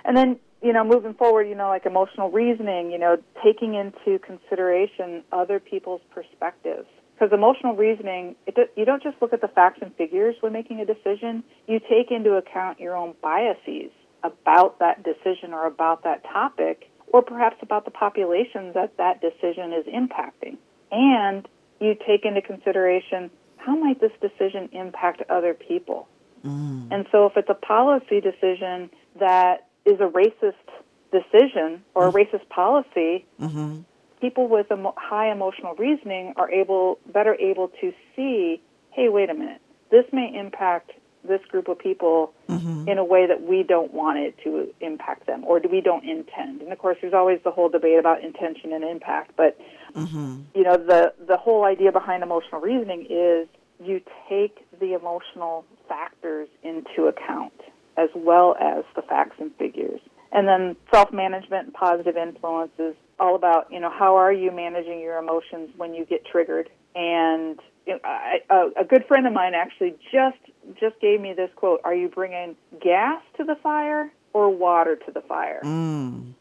And 0.04 0.18
then, 0.18 0.40
you 0.64 0.74
know, 0.74 0.84
moving 0.84 1.14
forward, 1.14 1.48
you 1.48 1.56
know, 1.56 1.68
like 1.70 1.86
emotional 1.86 2.30
reasoning, 2.32 2.92
you 2.92 2.98
know, 2.98 3.18
taking 3.44 3.76
into 3.76 4.20
consideration 4.20 5.24
other 5.32 5.60
people's 5.60 6.02
perspectives. 6.14 6.88
Because 7.14 7.32
emotional 7.34 7.76
reasoning, 7.76 8.36
it, 8.48 8.56
you 8.76 8.84
don't 8.84 9.04
just 9.04 9.22
look 9.22 9.32
at 9.32 9.42
the 9.42 9.48
facts 9.48 9.80
and 9.84 9.96
figures 9.96 10.36
when 10.42 10.54
making 10.54 10.80
a 10.80 10.86
decision. 10.86 11.44
You 11.68 11.80
take 11.80 12.10
into 12.10 12.34
account 12.34 12.80
your 12.80 12.96
own 12.98 13.14
biases 13.22 13.92
about 14.24 14.80
that 14.80 15.04
decision 15.04 15.54
or 15.54 15.66
about 15.66 16.04
that 16.04 16.24
topic, 16.24 16.90
or 17.08 17.22
perhaps 17.22 17.58
about 17.62 17.86
the 17.86 17.92
population 17.92 18.72
that 18.74 18.98
that 18.98 19.22
decision 19.22 19.74
is 19.74 19.86
impacting. 19.86 20.58
And 20.92 21.48
you 21.80 21.96
take 22.08 22.26
into 22.26 22.42
consideration 22.42 23.30
how 23.58 23.76
might 23.76 24.00
this 24.00 24.12
decision 24.22 24.70
impact 24.72 25.22
other 25.30 25.54
people. 25.54 26.08
Mm. 26.46 26.88
And 26.92 27.06
so 27.12 27.26
if 27.28 27.38
it's 27.38 27.50
a 27.50 27.54
policy 27.54 28.22
decision 28.22 28.90
that 29.20 29.68
is 29.86 30.00
a 30.00 30.08
racist 30.08 30.54
decision 31.12 31.84
or 31.94 32.08
a 32.08 32.12
mm-hmm. 32.12 32.18
racist 32.36 32.50
policy, 32.50 33.26
mm-hmm. 33.40 33.82
people 34.20 34.48
with 34.48 34.72
emo- 34.72 34.96
high 34.98 35.32
emotional 35.32 35.76
reasoning 35.76 36.34
are 36.38 36.50
able 36.50 37.00
better 37.12 37.36
able 37.36 37.68
to 37.82 37.94
see, 38.16 38.62
hey, 38.92 39.10
wait 39.10 39.30
a 39.30 39.34
minute, 39.34 39.62
this 39.92 40.06
may 40.12 40.34
impact 40.34 40.92
this 41.28 41.42
group 41.50 41.68
of 41.68 41.78
people 41.78 42.34
mm-hmm. 42.50 42.88
in 42.88 42.98
a 42.98 43.04
way 43.04 43.28
that 43.28 43.44
we 43.44 43.64
don't 43.64 43.94
want 43.94 44.18
it 44.20 44.36
to 44.44 44.74
impact 44.82 45.28
them 45.28 45.44
or 45.46 45.62
we 45.72 45.82
don't 45.82 46.04
intend. 46.04 46.62
And 46.62 46.72
of 46.72 46.80
course, 46.80 46.98
there's 47.02 47.14
always 47.14 47.40
the 47.44 47.52
whole 47.52 47.70
debate 47.70 48.00
about 48.00 48.24
intention 48.24 48.74
and 48.74 48.84
impact, 48.84 49.32
but 49.36 49.58
mm-hmm. 49.94 50.42
you 50.56 50.64
know 50.64 50.78
the 50.78 51.14
the 51.28 51.38
whole 51.38 51.64
idea 51.64 51.92
behind 51.92 52.24
emotional 52.24 52.62
reasoning 52.62 53.06
is 53.10 53.48
you 53.84 54.02
take 54.30 54.66
the 54.80 54.94
emotional 54.94 55.66
factors 55.88 56.48
into 56.64 57.08
account 57.08 57.54
as 57.98 58.10
well 58.16 58.56
as 58.60 58.84
the 58.96 59.02
facts 59.02 59.36
and 59.40 59.54
figures. 59.56 60.00
And 60.32 60.48
then 60.48 60.78
self-management 60.92 61.66
and 61.66 61.74
positive 61.74 62.16
influence 62.16 62.72
is 62.80 62.96
all 63.20 63.36
about 63.36 63.72
you 63.72 63.80
know 63.80 63.92
how 63.92 64.16
are 64.16 64.34
you 64.34 64.52
managing 64.52 65.00
your 65.00 65.18
emotions 65.18 65.70
when 65.78 65.94
you 65.94 66.06
get 66.06 66.26
triggered? 66.26 66.70
And 66.96 67.60
you 67.86 67.94
know, 67.94 68.00
I, 68.04 68.40
a, 68.50 68.82
a 68.82 68.86
good 68.86 69.06
friend 69.08 69.28
of 69.28 69.34
mine 69.34 69.54
actually 69.54 69.96
just 70.12 70.38
just 70.80 71.00
gave 71.02 71.20
me 71.22 71.34
this 71.34 71.50
quote 71.56 71.82
are 71.84 71.94
you 71.96 72.08
bringing 72.08 72.56
gas 72.82 73.22
to 73.38 73.44
the 73.44 73.56
fire 73.64 74.12
or 74.34 74.50
water 74.50 74.96
to 74.96 75.12
the 75.12 75.22
fire 75.22 75.62
Mm. 75.64 76.34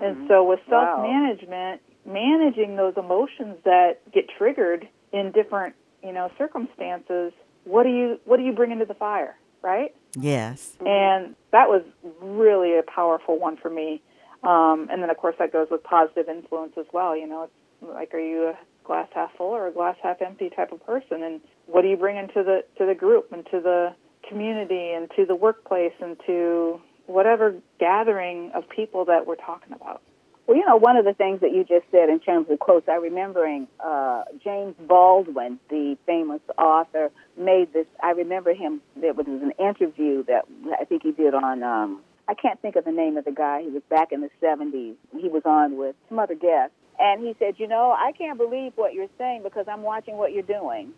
and 0.00 0.28
so 0.28 0.44
with 0.44 0.60
self 0.68 1.00
management, 1.02 1.80
managing 2.06 2.76
those 2.76 2.94
emotions 2.96 3.56
that 3.64 3.98
get 4.12 4.28
triggered 4.38 4.88
in 5.12 5.32
different, 5.32 5.74
you 6.02 6.12
know, 6.12 6.30
circumstances, 6.38 7.32
what 7.64 7.82
do 7.84 7.90
you 7.90 8.20
what 8.24 8.36
do 8.38 8.44
you 8.44 8.52
bring 8.52 8.70
into 8.70 8.84
the 8.84 8.94
fire, 8.94 9.36
right? 9.62 9.94
Yes. 10.18 10.76
And 10.80 11.34
that 11.52 11.68
was 11.68 11.82
really 12.20 12.78
a 12.78 12.82
powerful 12.82 13.38
one 13.38 13.56
for 13.56 13.70
me. 13.70 14.00
Um, 14.42 14.88
and 14.90 15.02
then 15.02 15.10
of 15.10 15.16
course 15.16 15.34
that 15.38 15.52
goes 15.52 15.68
with 15.70 15.82
positive 15.82 16.28
influence 16.28 16.74
as 16.78 16.86
well. 16.92 17.16
You 17.16 17.26
know, 17.26 17.42
it's 17.44 17.52
like 17.94 18.14
are 18.14 18.20
you 18.20 18.48
a 18.48 18.58
glass 18.88 19.08
half 19.14 19.30
full 19.36 19.52
or 19.52 19.68
a 19.68 19.72
glass 19.72 19.96
half 20.02 20.20
empty 20.20 20.50
type 20.50 20.72
of 20.72 20.84
person? 20.84 21.22
And 21.22 21.40
what 21.66 21.82
do 21.82 21.88
you 21.88 21.96
bring 21.96 22.16
into 22.16 22.42
the 22.42 22.64
to 22.78 22.86
the 22.86 22.94
group 22.94 23.30
and 23.30 23.44
to 23.52 23.60
the 23.60 23.94
community 24.28 24.90
and 24.90 25.08
to 25.16 25.24
the 25.24 25.36
workplace 25.36 25.92
and 26.00 26.16
to 26.26 26.80
whatever 27.06 27.54
gathering 27.78 28.50
of 28.54 28.68
people 28.68 29.04
that 29.04 29.26
we're 29.26 29.36
talking 29.36 29.72
about? 29.72 30.02
Well, 30.48 30.56
you 30.56 30.64
know, 30.64 30.76
one 30.76 30.96
of 30.96 31.04
the 31.04 31.12
things 31.12 31.42
that 31.42 31.52
you 31.52 31.62
just 31.62 31.84
said 31.90 32.08
in 32.08 32.20
terms 32.20 32.46
of 32.48 32.58
quotes, 32.58 32.88
I 32.88 32.94
remembering 32.94 33.68
uh, 33.84 34.22
James 34.42 34.74
Baldwin, 34.80 35.60
the 35.68 35.98
famous 36.06 36.40
author, 36.56 37.10
made 37.36 37.74
this. 37.74 37.86
I 38.02 38.12
remember 38.12 38.54
him. 38.54 38.80
There 38.98 39.12
was 39.12 39.26
an 39.26 39.52
interview 39.58 40.24
that 40.24 40.46
I 40.80 40.86
think 40.86 41.02
he 41.02 41.12
did 41.12 41.34
on. 41.34 41.62
Um, 41.62 42.00
I 42.26 42.32
can't 42.32 42.60
think 42.62 42.76
of 42.76 42.86
the 42.86 42.92
name 42.92 43.18
of 43.18 43.26
the 43.26 43.30
guy. 43.30 43.60
He 43.60 43.68
was 43.68 43.82
back 43.90 44.10
in 44.10 44.22
the 44.22 44.30
'70s. 44.42 44.94
He 45.18 45.28
was 45.28 45.42
on 45.44 45.76
with 45.76 45.96
some 46.08 46.18
other 46.18 46.34
guests, 46.34 46.74
and 46.98 47.20
he 47.22 47.34
said, 47.38 47.54
"You 47.58 47.68
know, 47.68 47.90
I 47.92 48.12
can't 48.12 48.38
believe 48.38 48.72
what 48.76 48.94
you're 48.94 49.08
saying 49.18 49.42
because 49.42 49.66
I'm 49.68 49.82
watching 49.82 50.16
what 50.16 50.32
you're 50.32 50.42
doing." 50.42 50.92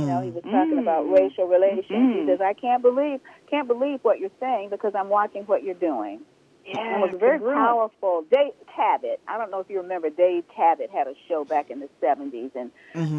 You 0.00 0.06
know, 0.06 0.20
he 0.22 0.30
was 0.30 0.42
talking 0.50 0.78
about 0.78 1.08
racial 1.10 1.46
relations. 1.46 1.86
He 2.12 2.20
Mm. 2.22 2.26
says, 2.26 2.40
"I 2.40 2.52
can't 2.52 2.82
believe, 2.82 3.20
can't 3.48 3.68
believe 3.68 4.00
what 4.02 4.18
you're 4.18 4.30
saying 4.40 4.70
because 4.70 4.94
I'm 4.94 5.08
watching 5.08 5.44
what 5.44 5.62
you're 5.62 5.74
doing." 5.74 6.20
Yeah, 6.66 6.96
It 6.96 7.00
was 7.00 7.12
a 7.12 7.18
very 7.18 7.38
powerful. 7.40 8.22
Dick 8.30 8.54
Cavett. 8.66 9.18
I 9.28 9.36
don't 9.36 9.50
know 9.50 9.60
if 9.60 9.68
you 9.68 9.82
remember. 9.82 10.08
Dick 10.08 10.46
Cavett 10.48 10.88
had 10.90 11.06
a 11.06 11.14
show 11.28 11.44
back 11.44 11.70
in 11.70 11.78
the 11.80 11.88
'70s, 12.00 12.50
and 12.56 12.70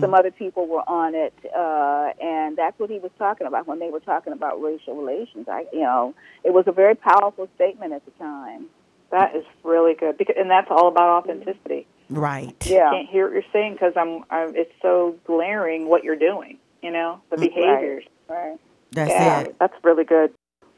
some 0.01 0.15
other 0.15 0.31
people 0.31 0.65
were 0.67 0.83
on 0.89 1.13
it. 1.13 1.33
Uh, 1.55 2.11
and 2.19 2.57
that's 2.57 2.77
what 2.79 2.89
he 2.89 2.97
was 2.97 3.11
talking 3.19 3.45
about 3.45 3.67
when 3.67 3.77
they 3.79 3.91
were 3.91 3.99
talking 3.99 4.33
about 4.33 4.61
racial 4.61 4.95
relations. 4.95 5.47
I, 5.47 5.65
you 5.71 5.81
know, 5.81 6.15
it 6.43 6.53
was 6.53 6.65
a 6.67 6.71
very 6.71 6.95
powerful 6.95 7.47
statement 7.55 7.93
at 7.93 8.03
the 8.05 8.11
time. 8.11 8.65
That 9.11 9.35
is 9.35 9.45
really 9.63 9.93
good, 9.93 10.17
because, 10.17 10.35
and 10.37 10.49
that's 10.49 10.67
all 10.71 10.87
about 10.87 11.23
authenticity. 11.23 11.85
Right. 12.09 12.55
Yeah. 12.67 12.91
Can't 12.91 13.09
hear 13.09 13.25
what 13.25 13.33
you're 13.33 13.43
saying 13.51 13.73
because 13.73 13.93
I'm, 13.95 14.23
I'm. 14.29 14.55
It's 14.55 14.73
so 14.81 15.15
glaring 15.25 15.87
what 15.87 16.03
you're 16.03 16.15
doing. 16.15 16.57
You 16.81 16.91
know, 16.91 17.21
the 17.31 17.37
behaviors. 17.37 18.03
Right. 18.29 18.57
That's 18.91 19.09
yeah, 19.09 19.39
it. 19.41 19.55
that's 19.59 19.73
really 19.83 20.03
good. 20.03 20.33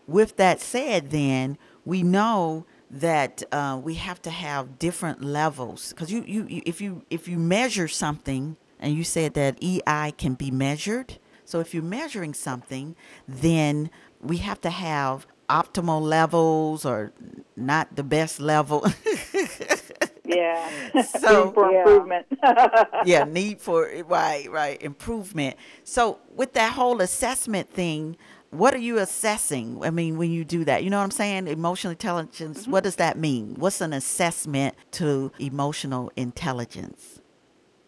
With 0.08 0.38
that 0.38 0.62
said, 0.62 1.12
then 1.12 1.58
we 1.86 2.02
know 2.02 2.66
that 2.90 3.44
uh, 3.52 3.80
we 3.84 3.96
have 3.96 4.22
to 4.22 4.30
have 4.30 4.80
different 4.80 5.22
levels 5.22 5.92
because 5.92 6.12
you, 6.12 6.24
you, 6.26 6.46
you 6.48 6.62
if 6.66 6.80
you 6.80 7.04
if 7.10 7.28
you 7.28 7.38
measure 7.38 7.88
something 7.88 8.56
and 8.80 8.94
you 8.94 9.04
said 9.04 9.34
that 9.34 9.62
EI 9.62 10.12
can 10.18 10.36
be 10.36 10.52
measured. 10.52 11.18
So 11.44 11.60
if 11.60 11.74
you're 11.74 11.84
measuring 11.84 12.34
something, 12.34 12.96
then 13.28 13.90
we 14.22 14.38
have 14.38 14.60
to 14.62 14.70
have 14.70 15.26
optimal 15.50 16.02
levels 16.02 16.86
or 16.86 17.14
not 17.56 17.96
the 17.96 18.04
best 18.04 18.40
level. 18.40 18.86
Yeah. 20.28 21.02
So- 21.04 21.46
Room 21.46 21.54
for 21.54 21.72
improvement. 21.72 22.26
yeah, 23.06 23.24
need 23.24 23.60
for 23.62 23.90
right, 24.06 24.50
right, 24.52 24.82
improvement. 24.82 25.58
So 25.84 26.20
with 26.36 26.54
that 26.54 26.74
whole 26.74 27.02
assessment 27.02 27.70
thing, 27.72 28.18
what 28.50 28.74
are 28.74 28.80
you 28.80 28.98
assessing? 28.98 29.80
I 29.84 29.90
mean, 29.90 30.18
when 30.18 30.32
you 30.32 30.46
do 30.46 30.64
that, 30.66 30.84
you 30.84 30.90
know 30.90 30.98
what 30.98 31.04
I'm 31.04 31.12
saying? 31.12 31.48
Emotional 31.48 31.92
intelligence. 31.92 32.68
What 32.68 32.84
does 32.84 32.96
that 32.96 33.18
mean? 33.18 33.56
What's 33.58 33.82
an 33.82 33.94
assessment 33.94 34.76
to 34.92 35.32
emotional 35.40 36.12
intelligence? 36.16 37.22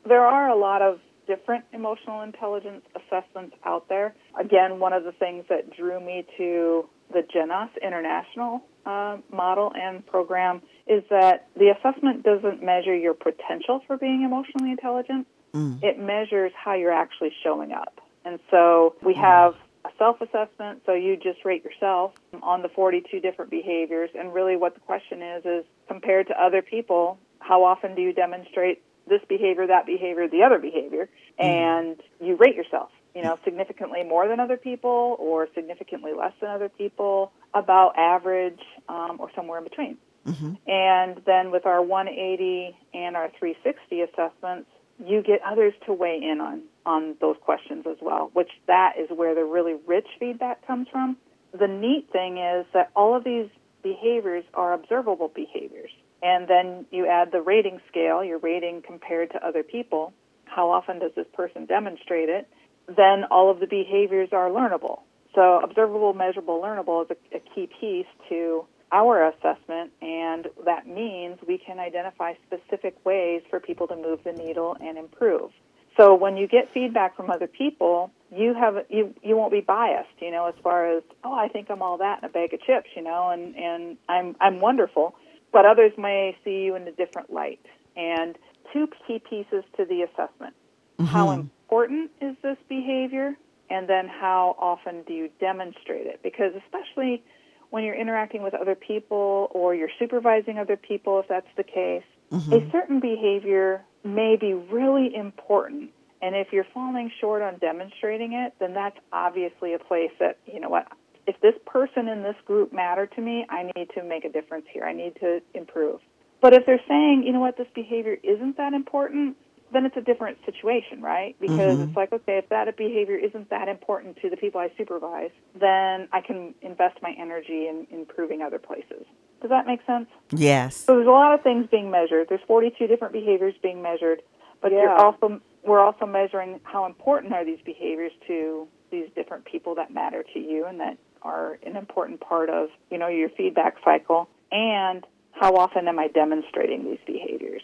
There 0.05 0.25
are 0.25 0.49
a 0.49 0.55
lot 0.55 0.81
of 0.81 0.99
different 1.27 1.63
emotional 1.73 2.21
intelligence 2.23 2.81
assessments 2.95 3.55
out 3.63 3.87
there. 3.87 4.15
Again, 4.39 4.79
one 4.79 4.93
of 4.93 5.03
the 5.03 5.11
things 5.13 5.45
that 5.49 5.75
drew 5.75 5.99
me 5.99 6.25
to 6.37 6.89
the 7.13 7.21
GENOS 7.33 7.69
International 7.81 8.61
uh, 8.85 9.17
model 9.31 9.71
and 9.75 10.05
program 10.05 10.61
is 10.89 11.03
that 11.11 11.47
the 11.55 11.69
assessment 11.69 12.23
doesn't 12.23 12.63
measure 12.63 12.95
your 12.95 13.13
potential 13.13 13.81
for 13.85 13.95
being 13.95 14.23
emotionally 14.23 14.71
intelligent. 14.71 15.27
Mm. 15.53 15.81
It 15.83 15.99
measures 15.99 16.51
how 16.55 16.73
you're 16.73 16.91
actually 16.91 17.31
showing 17.43 17.71
up. 17.71 18.01
And 18.25 18.39
so 18.49 18.95
we 19.03 19.13
mm. 19.13 19.21
have 19.21 19.55
a 19.85 19.89
self 19.97 20.19
assessment, 20.19 20.81
so 20.85 20.93
you 20.93 21.15
just 21.15 21.45
rate 21.45 21.63
yourself 21.63 22.13
on 22.41 22.63
the 22.63 22.69
42 22.69 23.19
different 23.19 23.51
behaviors. 23.51 24.09
And 24.17 24.33
really, 24.33 24.57
what 24.57 24.73
the 24.73 24.81
question 24.81 25.21
is 25.21 25.45
is 25.45 25.65
compared 25.87 26.27
to 26.27 26.43
other 26.43 26.63
people, 26.63 27.19
how 27.39 27.63
often 27.63 27.95
do 27.95 28.01
you 28.01 28.11
demonstrate 28.11 28.81
this 29.07 29.21
behavior, 29.29 29.67
that 29.67 29.85
behavior, 29.85 30.27
the 30.27 30.43
other 30.43 30.57
behavior? 30.57 31.07
Mm. 31.39 31.45
And 31.45 32.03
you 32.19 32.35
rate 32.35 32.55
yourself, 32.55 32.89
you 33.13 33.21
know, 33.21 33.37
significantly 33.43 34.03
more 34.03 34.27
than 34.27 34.39
other 34.39 34.57
people 34.57 35.15
or 35.19 35.47
significantly 35.53 36.13
less 36.13 36.33
than 36.41 36.49
other 36.49 36.69
people, 36.69 37.31
about 37.53 37.95
average, 37.95 38.59
um, 38.89 39.17
or 39.19 39.29
somewhere 39.35 39.59
in 39.59 39.63
between. 39.63 39.97
Mm-hmm. 40.29 40.53
And 40.67 41.21
then 41.25 41.51
with 41.51 41.65
our 41.65 41.81
180 41.81 42.75
and 42.93 43.15
our 43.15 43.31
360 43.39 44.01
assessments, 44.01 44.69
you 45.03 45.23
get 45.23 45.39
others 45.45 45.73
to 45.85 45.93
weigh 45.93 46.19
in 46.21 46.41
on 46.41 46.61
on 46.85 47.15
those 47.21 47.35
questions 47.41 47.85
as 47.89 47.97
well, 48.01 48.31
which 48.33 48.49
that 48.67 48.93
is 48.99 49.09
where 49.15 49.35
the 49.35 49.43
really 49.43 49.75
rich 49.85 50.07
feedback 50.19 50.65
comes 50.65 50.87
from. 50.91 51.17
The 51.57 51.67
neat 51.67 52.09
thing 52.11 52.37
is 52.37 52.65
that 52.73 52.91
all 52.95 53.15
of 53.15 53.23
these 53.23 53.47
behaviors 53.83 54.43
are 54.53 54.73
observable 54.73 55.29
behaviors. 55.33 55.91
And 56.21 56.47
then 56.47 56.85
you 56.91 57.07
add 57.07 57.31
the 57.31 57.41
rating 57.41 57.79
scale, 57.89 58.23
your 58.23 58.39
rating 58.39 58.81
compared 58.81 59.31
to 59.31 59.45
other 59.45 59.63
people. 59.63 60.13
How 60.45 60.69
often 60.69 60.99
does 60.99 61.11
this 61.15 61.27
person 61.33 61.65
demonstrate 61.65 62.29
it? 62.29 62.47
Then 62.87 63.25
all 63.31 63.51
of 63.51 63.59
the 63.59 63.67
behaviors 63.67 64.29
are 64.31 64.49
learnable. 64.49 65.01
So 65.35 65.59
observable, 65.63 66.13
measurable, 66.13 66.61
learnable 66.61 67.05
is 67.05 67.17
a, 67.31 67.37
a 67.37 67.39
key 67.39 67.69
piece 67.79 68.07
to 68.29 68.65
our 68.91 69.29
assessment, 69.29 69.91
and 70.01 70.47
that 70.65 70.87
means 70.87 71.37
we 71.47 71.57
can 71.57 71.79
identify 71.79 72.33
specific 72.47 72.95
ways 73.05 73.41
for 73.49 73.59
people 73.59 73.87
to 73.87 73.95
move 73.95 74.23
the 74.23 74.31
needle 74.31 74.75
and 74.81 74.97
improve. 74.97 75.51
So 75.97 76.15
when 76.15 76.37
you 76.37 76.47
get 76.47 76.71
feedback 76.73 77.15
from 77.15 77.29
other 77.29 77.47
people, 77.47 78.11
you 78.31 78.53
have 78.53 78.85
you 78.89 79.13
you 79.21 79.35
won't 79.35 79.51
be 79.51 79.61
biased, 79.61 80.09
you 80.19 80.31
know, 80.31 80.47
as 80.47 80.55
far 80.63 80.97
as 80.97 81.03
oh, 81.23 81.33
I 81.33 81.49
think 81.49 81.69
I'm 81.69 81.81
all 81.81 81.97
that 81.97 82.19
in 82.19 82.25
a 82.25 82.31
bag 82.31 82.53
of 82.53 82.61
chips, 82.61 82.89
you 82.95 83.01
know, 83.01 83.29
and 83.29 83.55
and 83.55 83.97
I'm 84.07 84.35
I'm 84.39 84.59
wonderful, 84.59 85.15
but 85.51 85.65
others 85.65 85.91
may 85.97 86.37
see 86.43 86.61
you 86.63 86.75
in 86.75 86.87
a 86.87 86.91
different 86.91 87.31
light. 87.31 87.59
And 87.97 88.37
two 88.71 88.87
key 89.05 89.19
pieces 89.19 89.63
to 89.77 89.85
the 89.85 90.03
assessment: 90.03 90.53
mm-hmm. 90.99 91.05
how 91.05 91.31
important 91.31 92.11
is 92.21 92.35
this 92.43 92.57
behavior, 92.69 93.35
and 93.69 93.89
then 93.89 94.07
how 94.07 94.55
often 94.57 95.03
do 95.03 95.13
you 95.13 95.29
demonstrate 95.39 96.07
it? 96.07 96.21
Because 96.23 96.53
especially 96.55 97.23
when 97.69 97.83
you're 97.83 97.95
interacting 97.99 98.41
with 98.41 98.53
other 98.53 98.75
people 98.75 99.49
or 99.51 99.75
you're 99.75 99.91
supervising 99.99 100.57
other 100.57 100.77
people, 100.77 101.19
if 101.19 101.27
that's 101.27 101.47
the 101.55 101.63
case, 101.63 102.03
mm-hmm. 102.31 102.53
a 102.53 102.71
certain 102.71 102.99
behavior 102.99 103.83
may 104.03 104.35
be 104.35 104.53
really 104.53 105.15
important. 105.15 105.91
And 106.21 106.35
if 106.35 106.47
you're 106.51 106.67
falling 106.73 107.11
short 107.21 107.41
on 107.41 107.57
demonstrating 107.59 108.33
it, 108.33 108.53
then 108.59 108.73
that's 108.73 108.97
obviously 109.13 109.73
a 109.73 109.79
place 109.79 110.11
that, 110.19 110.37
you 110.45 110.59
know 110.59 110.69
what, 110.69 110.87
if 111.27 111.39
this 111.41 111.53
person 111.65 112.07
in 112.07 112.23
this 112.23 112.35
group 112.45 112.73
matter 112.73 113.05
to 113.05 113.21
me, 113.21 113.45
I 113.49 113.71
need 113.75 113.89
to 113.95 114.03
make 114.03 114.25
a 114.25 114.29
difference 114.29 114.65
here. 114.71 114.83
I 114.83 114.93
need 114.93 115.15
to 115.19 115.41
improve. 115.53 116.01
But 116.41 116.53
if 116.53 116.65
they're 116.65 116.81
saying, 116.87 117.23
you 117.25 117.33
know 117.33 117.39
what, 117.39 117.57
this 117.57 117.67
behavior 117.75 118.17
isn't 118.23 118.57
that 118.57 118.73
important, 118.73 119.35
then 119.71 119.85
it's 119.85 119.97
a 119.97 120.01
different 120.01 120.37
situation, 120.45 121.01
right? 121.01 121.35
Because 121.39 121.77
mm-hmm. 121.77 121.89
it's 121.89 121.95
like, 121.95 122.11
okay, 122.11 122.37
if 122.37 122.49
that 122.49 122.75
behavior 122.77 123.15
isn't 123.15 123.49
that 123.49 123.67
important 123.67 124.17
to 124.21 124.29
the 124.29 124.37
people 124.37 124.59
I 124.59 124.71
supervise, 124.77 125.31
then 125.59 126.07
I 126.11 126.21
can 126.21 126.53
invest 126.61 126.97
my 127.01 127.13
energy 127.19 127.67
in 127.67 127.87
improving 127.91 128.41
other 128.41 128.59
places. 128.59 129.05
Does 129.41 129.49
that 129.49 129.65
make 129.67 129.79
sense? 129.85 130.07
Yes. 130.31 130.75
So 130.75 130.95
there's 130.95 131.07
a 131.07 131.11
lot 131.11 131.33
of 131.33 131.41
things 131.41 131.67
being 131.71 131.89
measured. 131.91 132.27
There's 132.29 132.41
42 132.47 132.87
different 132.87 133.13
behaviors 133.13 133.53
being 133.61 133.81
measured, 133.81 134.21
but 134.61 134.71
you're 134.71 134.93
also 134.93 135.39
we're 135.63 135.79
also 135.79 136.05
measuring 136.05 136.59
how 136.63 136.85
important 136.85 137.33
are 137.33 137.45
these 137.45 137.59
behaviors 137.65 138.11
to 138.27 138.67
these 138.91 139.07
different 139.15 139.45
people 139.45 139.75
that 139.75 139.93
matter 139.93 140.23
to 140.33 140.39
you 140.39 140.65
and 140.65 140.79
that 140.79 140.97
are 141.21 141.59
an 141.65 141.75
important 141.75 142.19
part 142.21 142.49
of 142.49 142.69
you 142.89 142.97
know 142.97 143.07
your 143.07 143.29
feedback 143.29 143.75
cycle, 143.83 144.29
and 144.51 145.05
how 145.31 145.55
often 145.55 145.87
am 145.87 145.99
I 145.99 146.07
demonstrating 146.07 146.83
these 146.83 146.99
behaviors? 147.05 147.61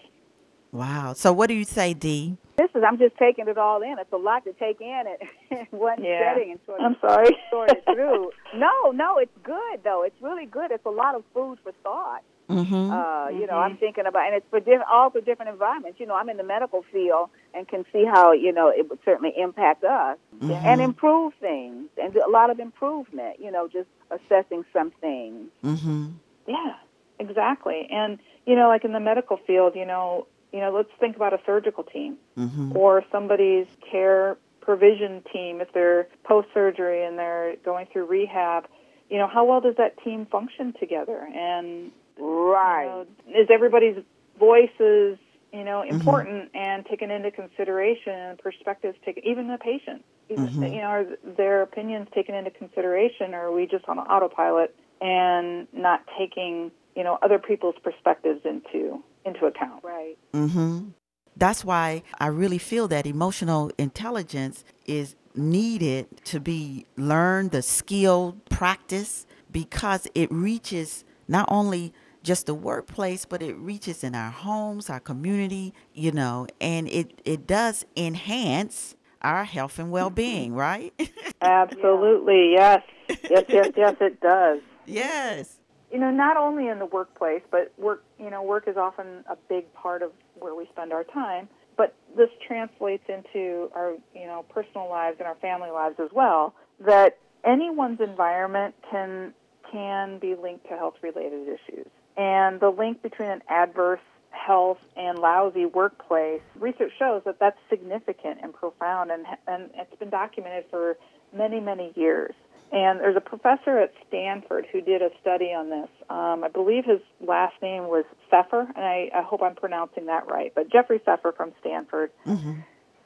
Wow. 0.76 1.14
So 1.14 1.32
what 1.32 1.48
do 1.48 1.54
you 1.54 1.64
say, 1.64 1.94
Dee? 1.94 2.38
This 2.58 2.70
is 2.76 2.84
I'm 2.86 2.98
just 2.98 3.16
taking 3.18 3.48
it 3.48 3.58
all 3.58 3.82
in. 3.82 3.96
It's 4.00 4.12
a 4.12 4.18
lot 4.18 4.44
to 4.44 4.54
take 4.54 4.82
in 4.82 5.04
in 5.52 5.66
one 5.72 6.04
Yeah. 6.04 6.34
setting 6.34 6.52
and 6.52 6.60
sort 6.66 6.80
of 6.82 6.86
I'm 6.86 6.98
sorry. 7.00 7.38
sort 7.50 7.72
it 7.72 7.84
through. 7.86 8.32
No, 8.56 8.92
no, 8.94 9.18
it's 9.18 9.32
good 9.44 9.84
though. 9.84 10.04
It's 10.04 10.22
really 10.22 10.46
good. 10.46 10.72
It's 10.72 10.86
a 10.86 10.90
lot 10.90 11.16
of 11.16 11.24
food 11.34 11.60
for 11.64 11.72
thought. 11.84 12.24
Mm-hmm. 12.50 12.92
Uh, 12.92 13.30
you 13.30 13.48
know, 13.48 13.56
I'm 13.58 13.76
thinking 13.78 14.06
about, 14.06 14.28
and 14.28 14.36
it's 14.36 14.46
for 14.52 14.60
diff- 14.60 14.82
all 14.92 15.10
for 15.10 15.20
different 15.20 15.50
environments. 15.50 16.00
You 16.00 16.06
know, 16.06 16.14
I'm 16.14 16.30
in 16.30 16.38
the 16.38 16.44
medical 16.44 16.84
field 16.92 17.30
and 17.56 17.68
can 17.68 17.86
see 17.92 18.06
how 18.06 18.34
you 18.34 18.52
know 18.54 18.68
it 18.70 18.88
would 18.90 19.00
certainly 19.04 19.34
impact 19.36 19.84
us 19.84 20.18
and 20.42 20.80
improve 20.82 21.34
things, 21.40 21.88
and 22.02 22.14
do 22.14 22.22
a 22.26 22.30
lot 22.30 22.50
of 22.52 22.60
improvement. 22.60 23.38
You 23.40 23.50
know, 23.52 23.68
just 23.68 23.88
assessing 24.12 24.64
some 24.74 24.92
things. 25.02 25.50
Mm-hmm. 25.64 26.10
Yeah, 26.48 26.74
exactly. 27.20 27.88
And 27.92 28.20
you 28.46 28.56
know, 28.56 28.68
like 28.68 28.86
in 28.86 28.94
the 28.94 29.00
medical 29.00 29.38
field, 29.48 29.74
you 29.76 29.86
know, 29.88 30.28
you 30.56 30.62
know, 30.62 30.72
let's 30.72 30.90
think 31.02 31.18
about 31.18 31.34
a 31.34 31.40
surgical 31.46 31.84
team 31.84 32.18
Mm-hmm. 32.38 32.76
or 32.76 33.02
somebody's 33.12 33.68
care 33.90 34.38
provision 34.60 35.24
team 35.32 35.62
if 35.62 35.72
they're 35.74 36.08
post 36.26 36.48
surgery 36.54 37.06
and 37.06 37.18
they're 37.18 37.56
going 37.64 37.88
through 37.92 38.06
rehab. 38.06 38.66
You 39.10 39.18
know, 39.20 39.28
how 39.28 39.46
well 39.46 39.62
does 39.62 39.76
that 39.78 40.02
team 40.04 40.26
function 40.26 40.74
together? 40.80 41.28
And 41.34 41.92
Right. 42.18 43.06
you 43.28 43.34
know, 43.34 43.42
is 43.42 43.48
everybody's 43.50 43.98
voices 44.40 45.18
you 45.54 45.64
know 45.64 45.82
important 45.82 46.50
and 46.54 46.86
taken 46.86 47.10
into 47.10 47.32
consideration 47.32 48.14
and 48.14 48.40
perspectives 48.40 48.98
taken 49.06 49.24
even 49.26 49.48
the 49.48 49.58
patient 49.58 50.04
even, 50.30 50.52
you 50.62 50.82
know 50.82 50.88
are 50.88 51.06
their 51.38 51.62
opinions 51.62 52.08
taken 52.14 52.36
into 52.36 52.52
consideration 52.52 53.34
or 53.34 53.48
are 53.48 53.52
we 53.54 53.66
just 53.66 53.86
on 53.88 53.98
autopilot 54.00 54.76
and 55.00 55.68
not 55.72 56.02
taking 56.20 56.72
you 56.96 57.04
know 57.04 57.18
other 57.22 57.40
people's 57.40 57.76
perspectives 57.84 58.42
into 58.44 59.02
into 59.26 59.46
account 59.46 59.84
Right. 59.84 60.18
Mm-hmm. 60.34 60.90
That's 61.38 61.66
why 61.66 62.04
I 62.20 62.28
really 62.28 62.58
feel 62.58 62.88
that 62.88 63.06
emotional 63.06 63.72
intelligence 63.78 64.64
is 64.86 65.16
needed 65.36 66.08
to 66.26 66.40
be 66.40 66.86
learned, 66.96 67.52
the 67.52 67.62
skill, 67.62 68.38
practice, 68.50 69.26
because 69.52 70.08
it 70.16 70.32
reaches 70.32 71.04
not 71.28 71.46
only 71.50 71.94
just 72.24 72.46
the 72.46 72.54
workplace, 72.54 73.26
but 73.26 73.42
it 73.42 73.56
reaches 73.58 74.04
in 74.04 74.16
our 74.16 74.32
homes, 74.32 74.90
our 74.90 75.00
community, 75.00 75.74
you 75.94 76.12
know, 76.12 76.48
and 76.62 76.88
it, 76.88 77.22
it 77.26 77.46
does 77.46 77.86
enhance 77.98 78.96
our 79.22 79.44
health 79.44 79.78
and 79.78 79.92
well 79.92 80.10
being, 80.10 80.54
right? 80.54 80.94
absolutely 81.42 82.54
yes 82.54 82.82
yes 83.30 83.44
yes 83.50 83.72
yes 83.76 83.96
it 84.00 84.22
does 84.22 84.60
yes. 84.86 85.58
you 85.92 86.00
know, 86.00 86.12
not 86.12 86.38
only 86.38 86.68
in 86.68 86.80
the 86.80 86.86
workplace, 86.86 87.42
but 87.52 87.74
work, 87.78 88.04
you 88.20 88.30
know, 88.30 88.44
work 88.44 88.68
is 88.68 88.78
often 88.78 89.24
a 89.30 89.36
big 89.50 89.72
part 89.74 90.02
of 90.02 90.12
where 90.40 90.56
we 90.56 90.68
spend 90.72 90.94
our 90.94 91.04
time. 91.04 91.48
But 91.78 91.94
this 92.16 92.30
translates 92.48 93.04
into 93.10 93.70
our, 93.76 93.96
you 94.14 94.26
know, 94.26 94.46
personal 94.50 94.90
lives 94.90 95.18
and 95.20 95.28
our 95.28 95.36
family 95.36 95.72
lives 95.72 96.00
as 96.00 96.10
well. 96.14 96.54
That 96.80 97.18
anyone's 97.44 98.00
environment 98.00 98.76
can 98.90 99.34
can 99.72 100.20
be 100.20 100.36
linked 100.36 100.68
to 100.70 100.78
health-related 100.78 101.48
issues, 101.48 101.88
and 102.16 102.60
the 102.60 102.70
link 102.70 103.02
between 103.02 103.30
an 103.30 103.42
adverse 103.50 104.00
health 104.30 104.78
and 104.96 105.18
lousy 105.18 105.66
workplace, 105.66 106.42
research 106.60 106.92
shows 107.00 107.24
that 107.26 107.40
that's 107.40 107.58
significant 107.70 108.40
and 108.42 108.54
profound, 108.54 109.12
and 109.12 109.26
and 109.48 109.70
it's 109.74 109.96
been 109.96 110.10
documented 110.10 110.66
for 110.70 110.98
many 111.34 111.60
many 111.60 111.92
years. 111.96 112.34
And 112.76 113.00
there's 113.00 113.16
a 113.16 113.22
professor 113.22 113.80
at 113.80 113.94
Stanford 114.08 114.68
who 114.72 114.82
did 114.82 115.02
a 115.02 115.10
study 115.22 115.46
on 115.46 115.70
this. 115.70 115.90
Um, 116.10 116.44
I 116.44 116.50
believe 116.50 116.84
his 116.86 117.00
last 117.26 117.56
name 117.62 117.84
was 117.84 118.04
Pfeffer, 118.30 118.68
and 118.76 118.86
I, 118.86 119.10
I 119.16 119.22
hope 119.24 119.42
I'm 119.42 119.56
pronouncing 119.56 120.08
that 120.08 120.28
right. 120.28 120.52
But 120.54 120.70
Jeffrey 120.72 121.00
Pfeffer 121.00 121.32
from 121.32 121.54
Stanford 121.62 122.12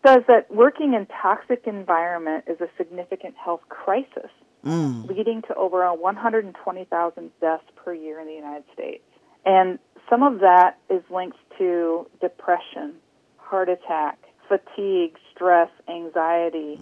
says 0.05 0.23
that 0.27 0.47
working 0.49 0.95
in 0.95 1.05
toxic 1.21 1.67
environment 1.67 2.45
is 2.47 2.59
a 2.59 2.67
significant 2.77 3.35
health 3.37 3.61
crisis 3.69 4.31
Mm. 4.65 5.07
leading 5.07 5.41
to 5.43 5.55
over 5.55 5.89
120,000 5.93 7.31
deaths 7.39 7.63
per 7.77 7.93
year 7.93 8.19
in 8.19 8.27
the 8.27 8.33
United 8.33 8.65
States. 8.73 9.03
And 9.45 9.79
some 10.09 10.21
of 10.21 10.41
that 10.41 10.79
is 10.89 11.01
linked 11.09 11.37
to 11.59 12.05
depression, 12.19 12.95
heart 13.37 13.69
attack, 13.69 14.19
fatigue, 14.49 15.15
stress, 15.33 15.69
anxiety, 15.87 16.77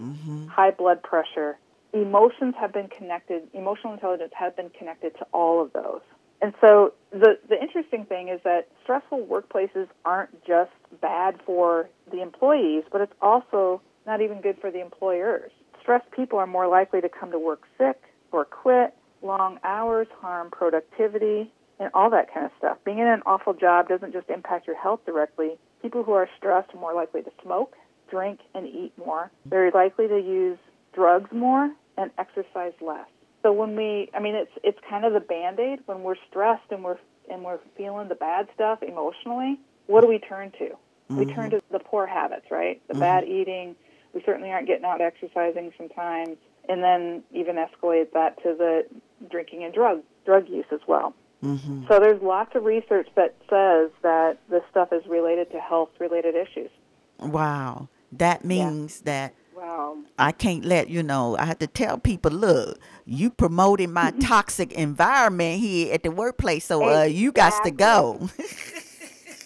high 0.48 0.72
blood 0.72 1.04
pressure. 1.04 1.56
Emotions 1.92 2.54
have 2.60 2.72
been 2.72 2.88
connected, 2.88 3.42
emotional 3.54 3.94
intelligence 3.94 4.32
has 4.38 4.52
been 4.54 4.70
connected 4.70 5.16
to 5.18 5.26
all 5.32 5.62
of 5.62 5.72
those. 5.72 6.00
And 6.40 6.54
so 6.60 6.92
the, 7.10 7.38
the 7.48 7.60
interesting 7.60 8.04
thing 8.04 8.28
is 8.28 8.40
that 8.44 8.68
stressful 8.82 9.26
workplaces 9.26 9.88
aren't 10.04 10.44
just 10.44 10.70
bad 11.00 11.40
for 11.44 11.88
the 12.12 12.22
employees, 12.22 12.84
but 12.92 13.00
it's 13.00 13.12
also 13.20 13.80
not 14.06 14.20
even 14.20 14.40
good 14.40 14.56
for 14.60 14.70
the 14.70 14.80
employers. 14.80 15.50
Stressed 15.80 16.10
people 16.12 16.38
are 16.38 16.46
more 16.46 16.68
likely 16.68 17.00
to 17.00 17.08
come 17.08 17.30
to 17.32 17.38
work 17.38 17.62
sick 17.76 18.00
or 18.32 18.44
quit. 18.44 18.94
Long 19.20 19.58
hours 19.64 20.06
harm 20.20 20.50
productivity 20.50 21.50
and 21.80 21.90
all 21.92 22.10
that 22.10 22.32
kind 22.32 22.46
of 22.46 22.52
stuff. 22.58 22.78
Being 22.84 22.98
in 22.98 23.08
an 23.08 23.22
awful 23.26 23.54
job 23.54 23.88
doesn't 23.88 24.12
just 24.12 24.28
impact 24.28 24.66
your 24.66 24.76
health 24.76 25.00
directly. 25.06 25.58
People 25.82 26.04
who 26.04 26.12
are 26.12 26.28
stressed 26.36 26.72
are 26.74 26.80
more 26.80 26.94
likely 26.94 27.22
to 27.22 27.30
smoke, 27.42 27.74
drink, 28.10 28.40
and 28.54 28.66
eat 28.66 28.92
more. 28.96 29.30
They're 29.46 29.70
likely 29.72 30.06
to 30.06 30.18
use 30.18 30.58
drugs 30.98 31.30
more 31.32 31.70
and 31.96 32.10
exercise 32.18 32.72
less. 32.80 33.06
So 33.42 33.52
when 33.52 33.76
we, 33.76 34.10
I 34.14 34.20
mean, 34.20 34.34
it's 34.34 34.50
it's 34.64 34.78
kind 34.90 35.04
of 35.04 35.12
the 35.12 35.20
band 35.20 35.60
aid 35.60 35.80
when 35.86 36.02
we're 36.02 36.16
stressed 36.28 36.70
and 36.70 36.82
we're 36.82 36.98
and 37.30 37.44
we're 37.44 37.60
feeling 37.76 38.08
the 38.08 38.16
bad 38.16 38.48
stuff 38.54 38.82
emotionally. 38.82 39.60
What 39.86 40.00
do 40.00 40.08
we 40.08 40.18
turn 40.18 40.50
to? 40.58 40.70
We 41.08 41.24
turn 41.24 41.50
mm-hmm. 41.50 41.56
to 41.56 41.62
the 41.70 41.78
poor 41.78 42.06
habits, 42.06 42.46
right? 42.50 42.82
The 42.88 42.94
mm-hmm. 42.94 43.00
bad 43.00 43.24
eating. 43.24 43.76
We 44.12 44.22
certainly 44.26 44.50
aren't 44.50 44.66
getting 44.66 44.84
out 44.84 45.00
exercising 45.00 45.72
sometimes, 45.78 46.36
and 46.68 46.82
then 46.82 47.22
even 47.32 47.56
escalate 47.56 48.12
that 48.12 48.42
to 48.42 48.54
the 48.58 48.84
drinking 49.30 49.64
and 49.64 49.72
drug 49.72 50.02
drug 50.26 50.48
use 50.48 50.66
as 50.72 50.80
well. 50.86 51.14
Mm-hmm. 51.42 51.84
So 51.88 52.00
there's 52.00 52.20
lots 52.20 52.54
of 52.56 52.64
research 52.64 53.08
that 53.14 53.36
says 53.48 53.90
that 54.02 54.38
this 54.50 54.62
stuff 54.70 54.92
is 54.92 55.06
related 55.06 55.50
to 55.52 55.60
health 55.60 55.90
related 56.00 56.34
issues. 56.34 56.70
Wow. 57.18 57.88
That 58.12 58.44
means 58.44 59.02
that 59.02 59.34
Wow. 59.58 59.98
I 60.18 60.32
can't 60.32 60.64
let 60.64 60.88
you 60.88 61.02
know. 61.02 61.36
I 61.36 61.44
have 61.44 61.58
to 61.58 61.66
tell 61.66 61.98
people, 61.98 62.30
look, 62.30 62.78
you 63.04 63.30
promoting 63.30 63.92
my 63.92 64.10
toxic 64.20 64.72
environment 64.72 65.60
here 65.60 65.92
at 65.92 66.02
the 66.04 66.10
workplace, 66.10 66.64
so 66.64 66.82
uh, 66.88 67.02
you 67.02 67.32
got 67.32 67.64
to 67.64 67.70
go. 67.72 68.28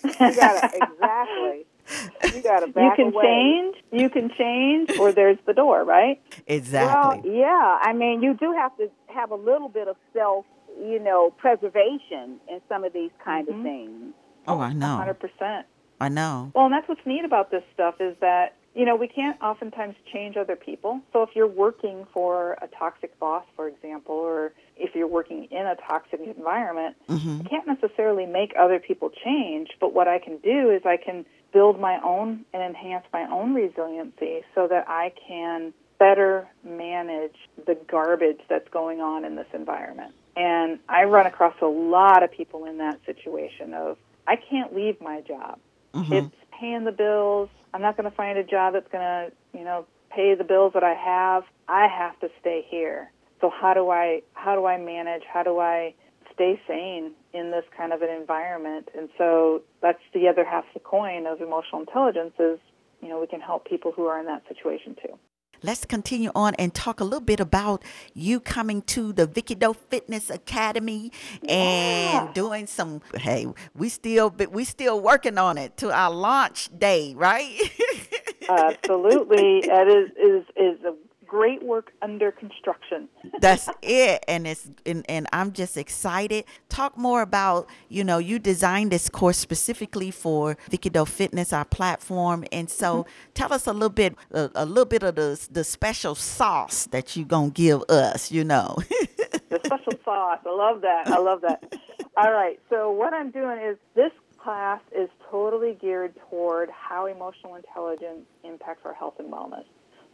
You 0.05 0.13
gotta 0.19 0.71
exactly. 0.75 1.67
You 2.35 2.43
gotta 2.43 2.67
You 2.67 2.93
can 2.97 3.07
away. 3.09 3.23
change, 3.23 3.77
you 3.93 4.11
can 4.11 4.31
change, 4.37 4.91
or 4.99 5.13
there's 5.13 5.39
the 5.47 5.53
door, 5.53 5.85
right? 5.85 6.21
exactly. 6.47 7.31
Well, 7.31 7.39
yeah. 7.39 7.79
I 7.83 7.93
mean, 7.93 8.23
you 8.23 8.35
do 8.35 8.53
have 8.53 8.77
to 8.79 8.91
have 9.15 9.31
a 9.31 9.35
little 9.37 9.69
bit 9.69 9.89
of 9.89 9.97
self, 10.13 10.45
you 10.79 10.99
know, 10.99 11.31
preservation 11.39 12.41
in 12.49 12.61
some 12.69 12.85
of 12.85 12.93
these 12.93 13.11
kind 13.25 13.49
of 13.49 13.55
things. 13.63 14.13
oh, 14.49 14.59
I 14.61 14.73
know. 14.73 15.05
100%. 15.41 15.63
I 16.01 16.09
know. 16.09 16.51
Well, 16.55 16.65
and 16.67 16.75
that's 16.75 16.89
what's 16.89 17.07
neat 17.07 17.25
about 17.25 17.51
this 17.51 17.63
stuff 17.75 17.95
is 18.01 18.17
that, 18.21 18.57
you 18.75 18.87
know, 18.87 18.97
we 18.97 19.07
can't 19.07 19.41
oftentimes 19.43 19.95
change 20.12 20.37
other 20.37 20.57
people. 20.57 21.01
So 21.12 21.23
if 21.23 21.31
you're 21.35 21.47
working 21.47 22.07
for 22.12 22.57
a 22.62 22.68
toxic 22.68 23.18
boss, 23.18 23.45
for 23.55 23.68
example, 23.68 24.14
or 24.14 24.53
if 24.77 24.95
you're 24.95 25.09
working 25.09 25.45
in 25.51 25.66
a 25.66 25.77
toxic 25.77 26.20
environment, 26.20 26.97
mm-hmm. 27.09 27.43
I 27.45 27.49
can't 27.49 27.66
necessarily 27.66 28.25
make 28.25 28.55
other 28.59 28.79
people 28.79 29.11
change, 29.25 29.68
but 29.81 29.93
what 29.93 30.09
I 30.09 30.18
can 30.18 30.39
do 30.39 30.70
is 30.70 30.83
I 30.87 30.97
can 30.97 31.27
build 31.53 31.79
my 31.79 32.01
own 32.03 32.47
and 32.55 32.62
enhance 32.62 33.05
my 33.12 33.31
own 33.31 33.53
resiliency 33.53 34.41
so 34.55 34.66
that 34.68 34.89
I 34.89 35.12
can 35.29 35.75
better 35.99 36.49
manage 36.64 37.37
the 37.66 37.77
garbage 37.89 38.41
that's 38.49 38.68
going 38.70 39.01
on 39.01 39.25
in 39.25 39.37
this 39.37 39.47
environment. 39.53 40.14
And 40.35 40.79
I 40.89 41.05
run 41.05 41.27
across 41.27 41.55
a 41.61 41.66
lot 41.66 42.23
of 42.23 42.33
people 42.33 42.64
in 42.64 42.79
that 42.79 42.99
situation 43.05 43.75
of 43.75 43.99
I 44.27 44.37
can't 44.37 44.75
leave 44.75 45.01
my 45.01 45.20
job. 45.20 45.59
Mm-hmm. 45.93 46.12
It's 46.12 46.37
paying 46.59 46.85
the 46.85 46.93
bills. 46.93 47.51
I'm 47.75 47.83
not 47.83 47.97
going 47.97 48.11
to 48.11 48.16
find 48.16 48.39
a 48.39 48.45
job 48.45 48.75
that's 48.75 48.91
going 48.91 49.03
to, 49.03 49.33
you 49.59 49.64
know, 49.64 49.87
pay 50.14 50.35
the 50.35 50.45
bills 50.45 50.73
that 50.75 50.85
I 50.85 50.95
have. 50.95 51.45
I 51.68 51.87
have 51.89 52.18
to 52.20 52.29
stay 52.41 52.64
here. 52.68 53.11
So 53.41 53.51
how 53.51 53.75
do 53.75 53.91
I 53.91 54.23
how 54.35 54.55
do 54.55 54.66
I 54.66 54.79
manage? 54.79 55.23
How 55.33 55.43
do 55.43 55.59
I 55.59 55.95
stay 56.33 56.61
sane 56.68 57.12
in 57.33 57.51
this 57.51 57.64
kind 57.77 57.93
of 57.93 58.03
an 58.03 58.11
environment? 58.11 58.89
And 58.97 59.09
so 59.18 59.62
that's 59.81 60.03
the 60.14 60.29
other 60.29 60.45
half 60.45 60.64
of 60.64 60.75
the 60.75 60.81
coin 60.81 61.27
of 61.27 61.41
emotional 61.41 61.81
intelligence 61.81 62.35
is, 62.39 62.59
you 63.01 63.09
know, 63.09 63.20
we 63.20 63.27
can 63.27 63.41
help 63.41 63.68
people 63.68 63.93
who 63.93 64.07
are 64.07 64.20
in 64.20 64.27
that 64.27 64.43
situation 64.49 64.97
too. 65.03 65.18
Let's 65.65 65.85
continue 65.85 66.31
on 66.35 66.55
and 66.57 66.75
talk 66.75 66.99
a 66.99 67.05
little 67.05 67.21
bit 67.21 67.39
about 67.39 67.85
you 68.15 68.41
coming 68.41 68.83
to 68.83 69.13
the 69.13 69.27
Vicky 69.27 69.55
Doe 69.55 69.75
Fitness 69.75 70.29
Academy 70.29 71.13
and 71.49 72.35
doing 72.35 72.67
some. 72.67 73.01
Hey, 73.15 73.47
we 73.75 73.89
still 73.89 74.29
but 74.31 74.51
we 74.51 74.65
still 74.65 75.01
working 75.01 75.39
on 75.39 75.59
it 75.59 75.77
to 75.79 75.93
our 75.93 76.11
launch 76.11 76.69
day, 76.77 77.15
right? 77.17 77.57
Absolutely. 78.49 79.63
that 79.69 79.87
is 79.87 80.11
is 80.17 80.45
is 80.57 80.85
a 80.85 80.95
great 81.33 81.62
work 81.62 81.93
under 82.03 82.30
construction. 82.30 83.09
That's 83.41 83.66
it, 83.80 84.22
and 84.28 84.47
it's 84.47 84.68
and, 84.85 85.03
and 85.09 85.26
I'm 85.33 85.53
just 85.53 85.78
excited. 85.78 86.45
Talk 86.68 86.99
more 86.99 87.22
about 87.22 87.70
you 87.89 88.05
know 88.05 88.18
you 88.18 88.39
designed 88.39 88.93
this 88.93 89.09
course 89.09 89.39
specifically 89.39 90.11
for 90.11 90.59
Vicky 90.70 90.91
Doe 90.91 91.07
Fitness, 91.07 91.51
our 91.55 91.64
platform, 91.64 92.45
and 92.53 92.68
so 92.68 93.05
mm-hmm. 93.05 93.33
tell 93.33 93.51
us 93.51 93.66
a 93.66 93.72
little 93.72 93.89
bit 93.89 94.14
a, 94.30 94.51
a 94.55 94.66
little 94.66 94.85
bit 94.85 95.03
of 95.03 95.14
the 95.14 95.49
the 95.51 95.64
special 95.64 96.14
sauce 96.14 96.87
that 96.93 97.16
you're 97.16 97.24
gonna 97.24 97.49
give 97.49 97.83
us. 97.89 98.30
You 98.30 98.45
know. 98.45 98.76
the 99.49 99.61
special 99.64 99.99
sauce. 100.05 100.41
I 100.45 100.55
love 100.55 100.83
that. 100.83 101.09
I 101.09 101.18
love 101.18 101.41
that. 101.41 101.74
All 102.14 102.30
right. 102.30 102.61
So 102.68 102.91
what 102.91 103.14
I'm 103.14 103.30
doing 103.30 103.59
is 103.59 103.78
this 103.95 104.12
class 104.37 104.83
is 104.95 105.09
totally 105.30 105.78
geared 105.80 106.12
toward 106.28 106.68
how 106.68 107.07
emotional 107.07 107.55
intelligence 107.55 108.26
impacts 108.45 108.85
our 108.85 108.93
health 108.93 109.14
and 109.18 109.33
wellness. 109.33 109.64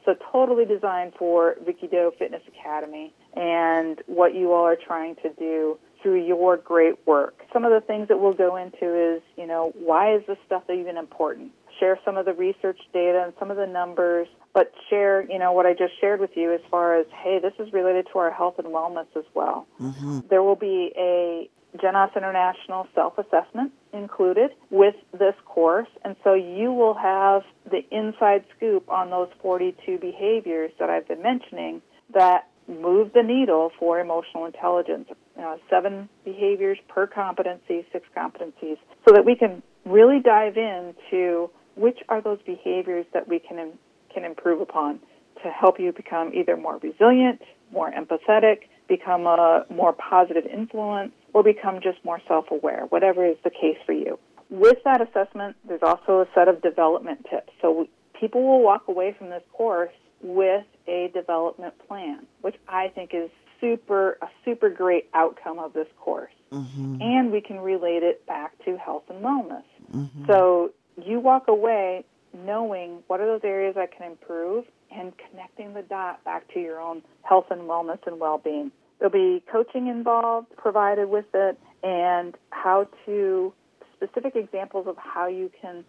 So 0.08 0.16
totally 0.32 0.64
designed 0.64 1.12
for 1.18 1.56
Vicky 1.66 1.86
Doe 1.86 2.14
Fitness 2.18 2.40
Academy 2.48 3.12
and 3.36 4.00
what 4.06 4.34
you 4.34 4.54
all 4.54 4.64
are 4.64 4.74
trying 4.74 5.16
to 5.16 5.28
do 5.38 5.78
through 6.02 6.24
your 6.24 6.56
great 6.56 6.94
work. 7.06 7.42
Some 7.52 7.66
of 7.66 7.72
the 7.72 7.86
things 7.86 8.08
that 8.08 8.18
we'll 8.18 8.32
go 8.32 8.56
into 8.56 9.16
is, 9.16 9.20
you 9.36 9.46
know, 9.46 9.74
why 9.78 10.14
is 10.14 10.22
this 10.26 10.38
stuff 10.46 10.62
even 10.72 10.96
important? 10.96 11.52
Share 11.78 11.98
some 12.06 12.16
of 12.16 12.24
the 12.24 12.32
research 12.32 12.78
data 12.94 13.22
and 13.22 13.34
some 13.38 13.50
of 13.50 13.58
the 13.58 13.66
numbers, 13.66 14.28
but 14.54 14.72
share, 14.88 15.30
you 15.30 15.38
know, 15.38 15.52
what 15.52 15.66
I 15.66 15.74
just 15.74 16.00
shared 16.00 16.20
with 16.20 16.34
you 16.36 16.54
as 16.54 16.60
far 16.70 16.98
as, 16.98 17.04
hey, 17.22 17.38
this 17.38 17.52
is 17.58 17.70
related 17.74 18.06
to 18.14 18.18
our 18.18 18.30
health 18.30 18.58
and 18.58 18.68
wellness 18.68 19.08
as 19.14 19.24
well. 19.34 19.66
Mm-hmm. 19.78 20.20
There 20.30 20.42
will 20.42 20.56
be 20.56 20.90
a 20.96 21.50
Genos 21.76 22.16
International 22.16 22.88
self-assessment 22.94 23.72
included 23.92 24.50
with 24.70 24.94
this 25.12 25.34
course, 25.44 25.88
and 26.04 26.16
so 26.24 26.34
you 26.34 26.72
will 26.72 26.94
have 26.94 27.42
the 27.70 27.80
inside 27.90 28.44
scoop 28.56 28.88
on 28.88 29.10
those 29.10 29.28
42 29.42 29.98
behaviors 29.98 30.72
that 30.78 30.90
I've 30.90 31.08
been 31.08 31.22
mentioning 31.22 31.82
that 32.14 32.48
move 32.68 33.12
the 33.14 33.22
needle 33.22 33.70
for 33.78 33.98
emotional 33.98 34.44
intelligence. 34.44 35.08
Know, 35.36 35.58
seven 35.70 36.08
behaviors 36.24 36.78
per 36.88 37.06
competency, 37.06 37.86
six 37.92 38.06
competencies, 38.16 38.76
so 39.06 39.14
that 39.14 39.24
we 39.24 39.36
can 39.36 39.62
really 39.84 40.20
dive 40.20 40.56
into 40.56 41.48
which 41.76 41.98
are 42.08 42.20
those 42.20 42.40
behaviors 42.44 43.06
that 43.14 43.28
we 43.28 43.38
can 43.38 43.72
can 44.12 44.24
improve 44.24 44.60
upon 44.60 44.98
to 45.42 45.50
help 45.50 45.78
you 45.78 45.92
become 45.92 46.32
either 46.34 46.56
more 46.56 46.78
resilient, 46.78 47.40
more 47.72 47.92
empathetic, 47.92 48.62
become 48.88 49.26
a 49.26 49.64
more 49.70 49.92
positive 49.92 50.44
influence, 50.46 51.12
or 51.32 51.42
become 51.42 51.80
just 51.80 52.04
more 52.04 52.20
self-aware, 52.26 52.86
whatever 52.88 53.26
is 53.26 53.36
the 53.44 53.50
case 53.50 53.78
for 53.84 53.92
you. 53.92 54.18
With 54.50 54.78
that 54.84 55.00
assessment, 55.00 55.56
there's 55.66 55.82
also 55.82 56.20
a 56.20 56.26
set 56.34 56.48
of 56.48 56.62
development 56.62 57.26
tips. 57.30 57.52
So 57.60 57.86
people 58.18 58.42
will 58.42 58.62
walk 58.62 58.88
away 58.88 59.14
from 59.16 59.30
this 59.30 59.42
course 59.52 59.92
with 60.22 60.64
a 60.86 61.10
development 61.14 61.74
plan, 61.86 62.26
which 62.40 62.56
I 62.68 62.88
think 62.88 63.10
is 63.12 63.30
super 63.60 64.18
a 64.22 64.28
super 64.44 64.70
great 64.70 65.08
outcome 65.14 65.58
of 65.58 65.72
this 65.72 65.88
course. 65.98 66.32
Mm-hmm. 66.52 67.02
And 67.02 67.30
we 67.30 67.40
can 67.40 67.60
relate 67.60 68.02
it 68.02 68.24
back 68.26 68.52
to 68.64 68.76
health 68.78 69.04
and 69.10 69.22
wellness. 69.22 69.64
Mm-hmm. 69.92 70.26
So 70.26 70.72
you 71.04 71.20
walk 71.20 71.48
away 71.48 72.04
knowing 72.32 73.02
what 73.06 73.20
are 73.20 73.26
those 73.26 73.44
areas 73.44 73.76
I 73.76 73.86
can 73.86 74.10
improve 74.10 74.64
and 74.90 75.12
connecting 75.30 75.74
the 75.74 75.82
dot 75.82 76.24
back 76.24 76.52
to 76.54 76.60
your 76.60 76.80
own 76.80 77.02
health 77.22 77.46
and 77.50 77.62
wellness 77.62 77.98
and 78.06 78.18
well-being. 78.18 78.72
There'll 78.98 79.12
be 79.12 79.42
coaching 79.50 79.88
involved 79.88 80.48
provided 80.56 81.08
with 81.08 81.26
it 81.34 81.58
and 81.82 82.36
how 82.50 82.88
to 83.06 83.52
specific 83.94 84.34
examples 84.36 84.86
of 84.86 84.96
how 84.96 85.26
you 85.26 85.50
can 85.60 85.84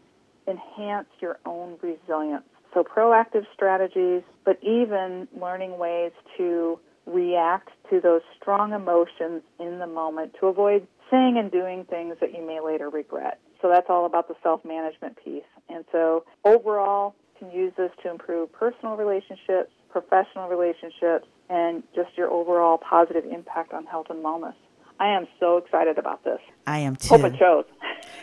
enhance 0.47 1.07
your 1.19 1.39
own 1.45 1.77
resilience. 1.81 2.43
So 2.73 2.83
proactive 2.83 3.45
strategies, 3.53 4.21
but 4.45 4.59
even 4.63 5.27
learning 5.39 5.77
ways 5.77 6.11
to 6.37 6.79
react 7.05 7.69
to 7.89 7.99
those 7.99 8.21
strong 8.39 8.73
emotions 8.73 9.41
in 9.59 9.79
the 9.79 9.87
moment 9.87 10.35
to 10.39 10.47
avoid 10.47 10.87
saying 11.09 11.37
and 11.39 11.51
doing 11.51 11.85
things 11.85 12.15
that 12.21 12.33
you 12.35 12.45
may 12.45 12.59
later 12.59 12.89
regret. 12.89 13.39
So 13.61 13.69
that's 13.69 13.87
all 13.89 14.05
about 14.05 14.27
the 14.27 14.35
self-management 14.43 15.17
piece. 15.23 15.43
And 15.67 15.83
so 15.91 16.23
overall, 16.45 17.15
you 17.33 17.47
can 17.47 17.57
use 17.57 17.73
this 17.75 17.91
to 18.03 18.11
improve 18.11 18.51
personal 18.53 18.95
relationships, 18.95 19.71
professional 19.89 20.47
relationships, 20.47 21.27
and 21.49 21.83
just 21.95 22.17
your 22.17 22.29
overall 22.29 22.77
positive 22.77 23.25
impact 23.25 23.73
on 23.73 23.85
health 23.85 24.07
and 24.09 24.23
wellness. 24.23 24.53
I 24.99 25.07
am 25.15 25.27
so 25.39 25.57
excited 25.57 25.97
about 25.97 26.23
this. 26.25 26.39
I 26.67 26.79
am 26.79 26.95
too. 26.97 27.09
Hope 27.15 27.23
it 27.33 27.37
shows. 27.39 27.65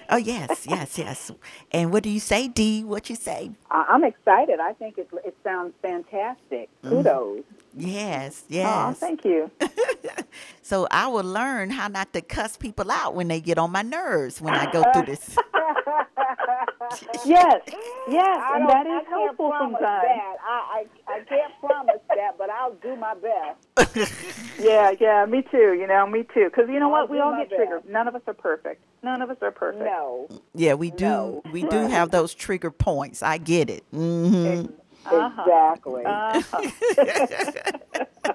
Oh 0.09 0.16
yes, 0.16 0.66
yes, 0.68 0.99
yes. 0.99 1.31
And 1.72 1.93
what 1.93 2.03
do 2.03 2.09
you 2.11 2.20
say, 2.20 2.47
Dee? 2.49 2.83
What 2.85 3.11
you 3.11 3.16
say? 3.16 3.51
I- 3.70 3.87
I'm 3.89 4.05
excited. 4.05 4.59
I 4.61 4.72
think 4.72 4.99
it, 4.99 5.09
it 5.24 5.37
sounds 5.45 5.74
fantastic. 5.83 6.68
Mm. 6.85 6.89
Kudos. 6.91 7.45
Yes, 7.77 8.43
Oh, 8.45 8.47
yes. 8.55 8.99
thank 8.99 9.24
you. 9.24 9.51
So 10.62 10.89
I 10.91 11.07
will 11.07 11.24
learn 11.24 11.70
how 11.70 11.87
not 11.89 12.12
to 12.14 12.20
cuss 12.20 12.57
people 12.57 12.91
out 12.91 13.14
when 13.14 13.29
they 13.29 13.41
get 13.41 13.57
on 13.59 13.70
my 13.70 13.83
nerves 13.83 14.41
when 14.41 14.53
I 14.55 14.70
go 14.72 14.83
through 14.93 15.07
this. 15.07 15.37
yes, 17.24 17.61
yes, 18.09 18.39
I 18.43 18.57
and 18.57 18.66
don't, 18.68 18.87
I 18.87 19.03
helpful 19.09 19.53
sometimes. 19.59 19.81
that. 19.81 20.37
I, 20.45 20.85
I, 21.09 21.12
I 21.12 21.20
can't 21.29 21.53
promise 21.61 22.01
that, 22.16 22.36
but 22.38 22.50
I'll 22.50 22.72
do 22.74 22.96
my 22.96 23.14
best. 23.14 24.12
Yeah, 24.58 24.92
yeah, 24.98 25.26
me 25.26 25.42
too. 25.42 25.74
You 25.78 25.86
know, 25.86 26.06
me 26.06 26.22
too. 26.32 26.46
Because 26.46 26.68
you 26.70 26.80
know 26.80 26.86
I'll 26.86 27.02
what? 27.02 27.10
We 27.10 27.20
all 27.20 27.30
my 27.32 27.44
get 27.44 27.54
triggered. 27.54 27.86
None 27.86 28.08
of 28.08 28.14
us 28.14 28.22
are 28.26 28.32
perfect. 28.32 28.82
None 29.02 29.20
of 29.20 29.28
us 29.28 29.36
are 29.42 29.50
perfect. 29.50 29.84
No. 29.84 30.28
Yeah, 30.54 30.72
we 30.74 30.90
do. 30.90 31.04
No. 31.04 31.42
We 31.52 31.62
do 31.62 31.86
have 31.86 32.10
those 32.10 32.32
trigger 32.34 32.70
points. 32.70 33.22
I 33.22 33.36
get 33.36 33.68
it. 33.68 33.84
hmm 33.90 34.64
Uh-huh. 35.04 35.42
Exactly. 35.42 36.04
Uh-huh. 36.06 36.70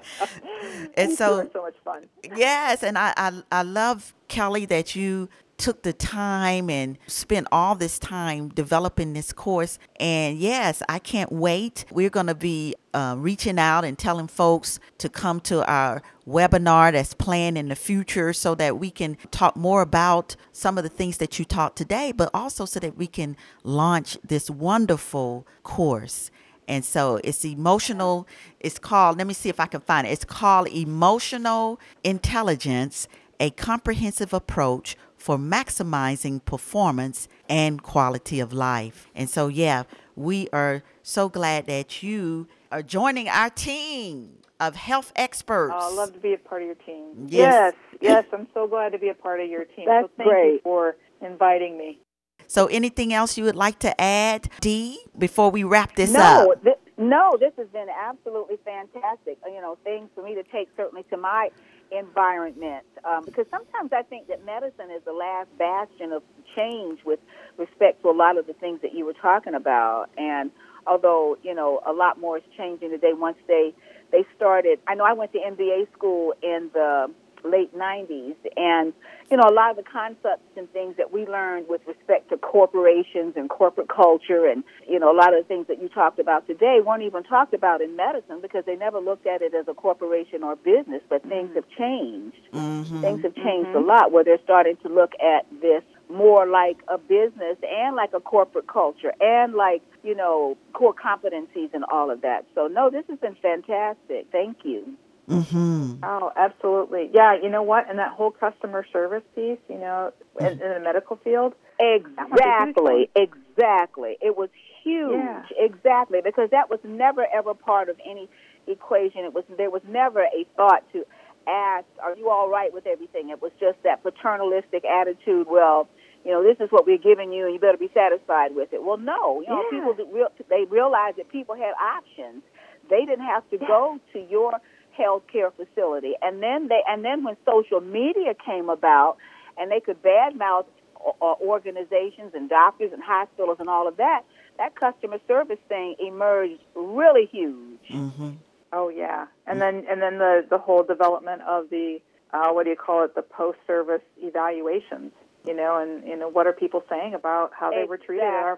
And 0.96 1.12
so 1.12 1.48
so 1.52 1.62
much 1.62 1.74
fun. 1.84 2.04
Yes, 2.36 2.82
and 2.82 2.96
I, 2.96 3.12
I 3.16 3.42
I 3.50 3.62
love 3.62 4.14
Kelly 4.28 4.64
that 4.66 4.94
you 4.94 5.28
took 5.62 5.82
the 5.84 5.92
time 5.92 6.68
and 6.68 6.98
spent 7.06 7.46
all 7.52 7.76
this 7.76 7.96
time 8.00 8.48
developing 8.48 9.12
this 9.12 9.32
course. 9.32 9.78
And 10.00 10.36
yes, 10.36 10.82
I 10.88 10.98
can't 10.98 11.30
wait. 11.30 11.84
We're 11.92 12.10
going 12.10 12.26
to 12.26 12.34
be 12.34 12.74
uh, 12.92 13.14
reaching 13.16 13.60
out 13.60 13.84
and 13.84 13.96
telling 13.96 14.26
folks 14.26 14.80
to 14.98 15.08
come 15.08 15.38
to 15.42 15.64
our 15.70 16.02
webinar 16.26 16.90
that's 16.90 17.14
planned 17.14 17.56
in 17.56 17.68
the 17.68 17.76
future 17.76 18.32
so 18.32 18.56
that 18.56 18.80
we 18.80 18.90
can 18.90 19.16
talk 19.30 19.54
more 19.54 19.82
about 19.82 20.34
some 20.50 20.78
of 20.78 20.82
the 20.82 20.90
things 20.90 21.18
that 21.18 21.38
you 21.38 21.44
taught 21.44 21.76
today, 21.76 22.10
but 22.10 22.28
also 22.34 22.64
so 22.64 22.80
that 22.80 22.96
we 22.96 23.06
can 23.06 23.36
launch 23.62 24.18
this 24.24 24.50
wonderful 24.50 25.46
course. 25.62 26.32
And 26.66 26.84
so 26.84 27.20
it's 27.22 27.44
emotional. 27.44 28.26
It's 28.58 28.80
called, 28.80 29.16
let 29.18 29.28
me 29.28 29.34
see 29.34 29.48
if 29.48 29.60
I 29.60 29.66
can 29.66 29.80
find 29.80 30.08
it. 30.08 30.10
It's 30.10 30.24
called 30.24 30.66
Emotional 30.68 31.78
Intelligence, 32.02 33.06
a 33.38 33.50
comprehensive 33.50 34.32
approach 34.32 34.96
for 35.22 35.38
maximizing 35.38 36.44
performance 36.44 37.28
and 37.48 37.80
quality 37.80 38.40
of 38.40 38.52
life. 38.52 39.06
And 39.14 39.30
so, 39.30 39.46
yeah, 39.46 39.84
we 40.16 40.48
are 40.52 40.82
so 41.04 41.28
glad 41.28 41.66
that 41.66 42.02
you 42.02 42.48
are 42.72 42.82
joining 42.82 43.28
our 43.28 43.48
team 43.48 44.38
of 44.58 44.74
health 44.74 45.12
experts. 45.14 45.74
Oh, 45.76 45.92
I 45.92 45.94
love 45.94 46.12
to 46.14 46.18
be 46.18 46.34
a 46.34 46.38
part 46.38 46.62
of 46.62 46.66
your 46.66 46.74
team. 46.74 47.28
Yes. 47.28 47.72
yes, 47.72 47.74
yes, 48.00 48.24
I'm 48.32 48.48
so 48.52 48.66
glad 48.66 48.90
to 48.90 48.98
be 48.98 49.10
a 49.10 49.14
part 49.14 49.38
of 49.38 49.48
your 49.48 49.64
team. 49.64 49.86
That's 49.86 50.08
so 50.08 50.10
thank 50.16 50.26
you 50.26 50.32
great. 50.32 50.62
for 50.64 50.96
inviting 51.20 51.78
me. 51.78 52.00
So, 52.48 52.66
anything 52.66 53.14
else 53.14 53.38
you 53.38 53.44
would 53.44 53.56
like 53.56 53.78
to 53.78 53.98
add, 54.00 54.50
Dee, 54.60 54.98
before 55.16 55.52
we 55.52 55.62
wrap 55.62 55.94
this 55.94 56.12
no, 56.12 56.50
up? 56.50 56.64
thi- 56.64 56.82
no, 56.98 57.36
this 57.38 57.52
has 57.58 57.68
been 57.68 57.86
absolutely 57.88 58.56
fantastic. 58.64 59.38
You 59.46 59.60
know, 59.60 59.78
things 59.84 60.08
for 60.16 60.24
me 60.24 60.34
to 60.34 60.42
take 60.42 60.68
certainly 60.76 61.04
to 61.10 61.16
my 61.16 61.50
environment 61.96 62.84
um, 63.04 63.24
because 63.24 63.46
sometimes 63.50 63.92
I 63.92 64.02
think 64.02 64.28
that 64.28 64.44
medicine 64.44 64.90
is 64.94 65.02
the 65.04 65.12
last 65.12 65.48
bastion 65.58 66.12
of 66.12 66.22
change 66.56 67.00
with 67.04 67.20
respect 67.58 68.02
to 68.02 68.10
a 68.10 68.16
lot 68.16 68.38
of 68.38 68.46
the 68.46 68.52
things 68.54 68.80
that 68.82 68.94
you 68.94 69.04
were 69.04 69.14
talking 69.14 69.54
about. 69.54 70.06
And 70.16 70.50
although 70.86 71.36
you 71.42 71.54
know 71.54 71.80
a 71.86 71.92
lot 71.92 72.18
more 72.18 72.38
is 72.38 72.44
changing 72.56 72.90
today, 72.90 73.12
once 73.12 73.38
they 73.48 73.74
they 74.10 74.24
started, 74.36 74.78
I 74.86 74.94
know 74.94 75.04
I 75.04 75.12
went 75.14 75.32
to 75.32 75.38
MBA 75.38 75.92
school 75.92 76.34
in 76.42 76.70
the 76.72 77.10
late 77.44 77.74
90s 77.76 78.36
and 78.56 78.92
you 79.30 79.36
know 79.36 79.44
a 79.48 79.52
lot 79.52 79.70
of 79.70 79.76
the 79.76 79.82
concepts 79.82 80.44
and 80.56 80.70
things 80.72 80.96
that 80.96 81.12
we 81.12 81.26
learned 81.26 81.66
with 81.68 81.80
respect 81.86 82.28
to 82.30 82.36
corporations 82.36 83.34
and 83.36 83.48
corporate 83.50 83.88
culture 83.88 84.46
and 84.46 84.62
you 84.88 84.98
know 84.98 85.10
a 85.10 85.16
lot 85.16 85.34
of 85.34 85.42
the 85.42 85.48
things 85.48 85.66
that 85.68 85.80
you 85.80 85.88
talked 85.88 86.18
about 86.18 86.46
today 86.46 86.78
weren't 86.84 87.02
even 87.02 87.22
talked 87.22 87.54
about 87.54 87.80
in 87.80 87.96
medicine 87.96 88.40
because 88.40 88.64
they 88.66 88.76
never 88.76 89.00
looked 89.00 89.26
at 89.26 89.42
it 89.42 89.54
as 89.54 89.66
a 89.68 89.74
corporation 89.74 90.42
or 90.42 90.56
business 90.56 91.02
but 91.08 91.22
things 91.28 91.50
have 91.54 91.68
changed. 91.76 92.36
Mm-hmm. 92.52 93.00
things 93.00 93.22
have 93.22 93.34
changed 93.34 93.70
a 93.70 93.80
lot 93.80 94.12
where 94.12 94.24
they're 94.24 94.42
starting 94.44 94.76
to 94.82 94.88
look 94.88 95.12
at 95.20 95.46
this 95.60 95.82
more 96.10 96.46
like 96.46 96.76
a 96.88 96.98
business 96.98 97.56
and 97.62 97.96
like 97.96 98.10
a 98.12 98.20
corporate 98.20 98.66
culture 98.66 99.12
and 99.20 99.54
like 99.54 99.82
you 100.02 100.14
know 100.14 100.56
core 100.74 100.94
competencies 100.94 101.72
and 101.72 101.84
all 101.90 102.10
of 102.10 102.20
that. 102.22 102.44
So 102.54 102.66
no 102.66 102.90
this 102.90 103.04
has 103.08 103.18
been 103.18 103.36
fantastic. 103.40 104.26
Thank 104.30 104.58
you 104.64 104.96
Mm-hmm. 105.28 106.04
Oh, 106.04 106.32
absolutely. 106.36 107.10
Yeah, 107.12 107.36
you 107.40 107.48
know 107.48 107.62
what? 107.62 107.88
And 107.88 107.98
that 107.98 108.10
whole 108.10 108.30
customer 108.32 108.84
service 108.92 109.22
piece, 109.34 109.58
you 109.68 109.78
know, 109.78 110.12
in, 110.40 110.46
in 110.46 110.58
the 110.58 110.80
medical 110.82 111.16
field, 111.16 111.54
Exactly, 111.80 113.10
exactly. 113.16 114.16
It 114.20 114.36
was 114.36 114.50
huge. 114.84 115.14
Yeah. 115.14 115.42
Exactly, 115.58 116.20
because 116.22 116.50
that 116.50 116.70
was 116.70 116.80
never 116.84 117.26
ever 117.34 117.54
part 117.54 117.88
of 117.88 117.96
any 118.08 118.28
equation. 118.66 119.24
It 119.24 119.34
was 119.34 119.44
there 119.56 119.70
was 119.70 119.82
never 119.88 120.20
a 120.20 120.46
thought 120.56 120.84
to 120.92 121.04
ask, 121.48 121.84
"Are 122.02 122.16
you 122.16 122.30
all 122.30 122.48
right 122.48 122.72
with 122.72 122.86
everything?" 122.86 123.30
It 123.30 123.42
was 123.42 123.52
just 123.58 123.82
that 123.82 124.02
paternalistic 124.02 124.84
attitude. 124.84 125.46
Well, 125.48 125.88
you 126.24 126.30
know, 126.30 126.42
this 126.42 126.58
is 126.60 126.70
what 126.70 126.86
we're 126.86 126.98
giving 126.98 127.32
you, 127.32 127.46
and 127.46 127.54
you 127.54 127.58
better 127.60 127.78
be 127.78 127.90
satisfied 127.92 128.54
with 128.54 128.72
it. 128.72 128.82
Well, 128.84 128.98
no, 128.98 129.40
you 129.40 129.48
know, 129.48 129.64
Yeah. 129.72 129.80
people 129.94 130.36
they 130.48 130.64
realized 130.64 131.16
that 131.16 131.28
people 131.28 131.54
had 131.56 131.72
options. 131.80 132.42
They 132.90 133.04
didn't 133.04 133.24
have 133.24 133.48
to 133.50 133.58
go 133.58 133.98
to 134.12 134.18
your 134.20 134.52
healthcare 134.98 135.52
facility, 135.54 136.14
and 136.22 136.42
then 136.42 136.68
they 136.68 136.80
and 136.88 137.04
then 137.04 137.24
when 137.24 137.36
social 137.46 137.80
media 137.80 138.34
came 138.34 138.68
about, 138.68 139.16
and 139.58 139.70
they 139.70 139.80
could 139.80 140.02
badmouth 140.02 140.66
o- 141.04 141.16
o- 141.20 141.38
organizations 141.40 142.32
and 142.34 142.48
doctors 142.48 142.92
and 142.92 143.02
hospitals 143.02 143.56
and 143.60 143.68
all 143.68 143.88
of 143.88 143.96
that, 143.96 144.22
that 144.58 144.74
customer 144.74 145.18
service 145.26 145.58
thing 145.68 145.94
emerged 145.98 146.60
really 146.74 147.26
huge. 147.26 147.80
Mm-hmm. 147.90 148.30
Oh 148.72 148.88
yeah, 148.88 149.26
and 149.46 149.60
then 149.60 149.84
and 149.88 150.00
then 150.00 150.18
the 150.18 150.46
the 150.48 150.58
whole 150.58 150.82
development 150.82 151.42
of 151.42 151.68
the 151.70 152.00
uh, 152.32 152.50
what 152.50 152.64
do 152.64 152.70
you 152.70 152.76
call 152.76 153.04
it? 153.04 153.14
The 153.14 153.22
post 153.22 153.58
service 153.66 154.02
evaluations. 154.18 155.12
You 155.44 155.54
know, 155.56 155.76
and 155.76 156.06
you 156.06 156.16
know 156.16 156.28
what 156.28 156.46
are 156.46 156.52
people 156.52 156.84
saying 156.88 157.14
about 157.14 157.50
how 157.52 157.70
they 157.70 157.84
were 157.84 157.98
treated 157.98 158.22
at 158.24 158.30
our 158.32 158.56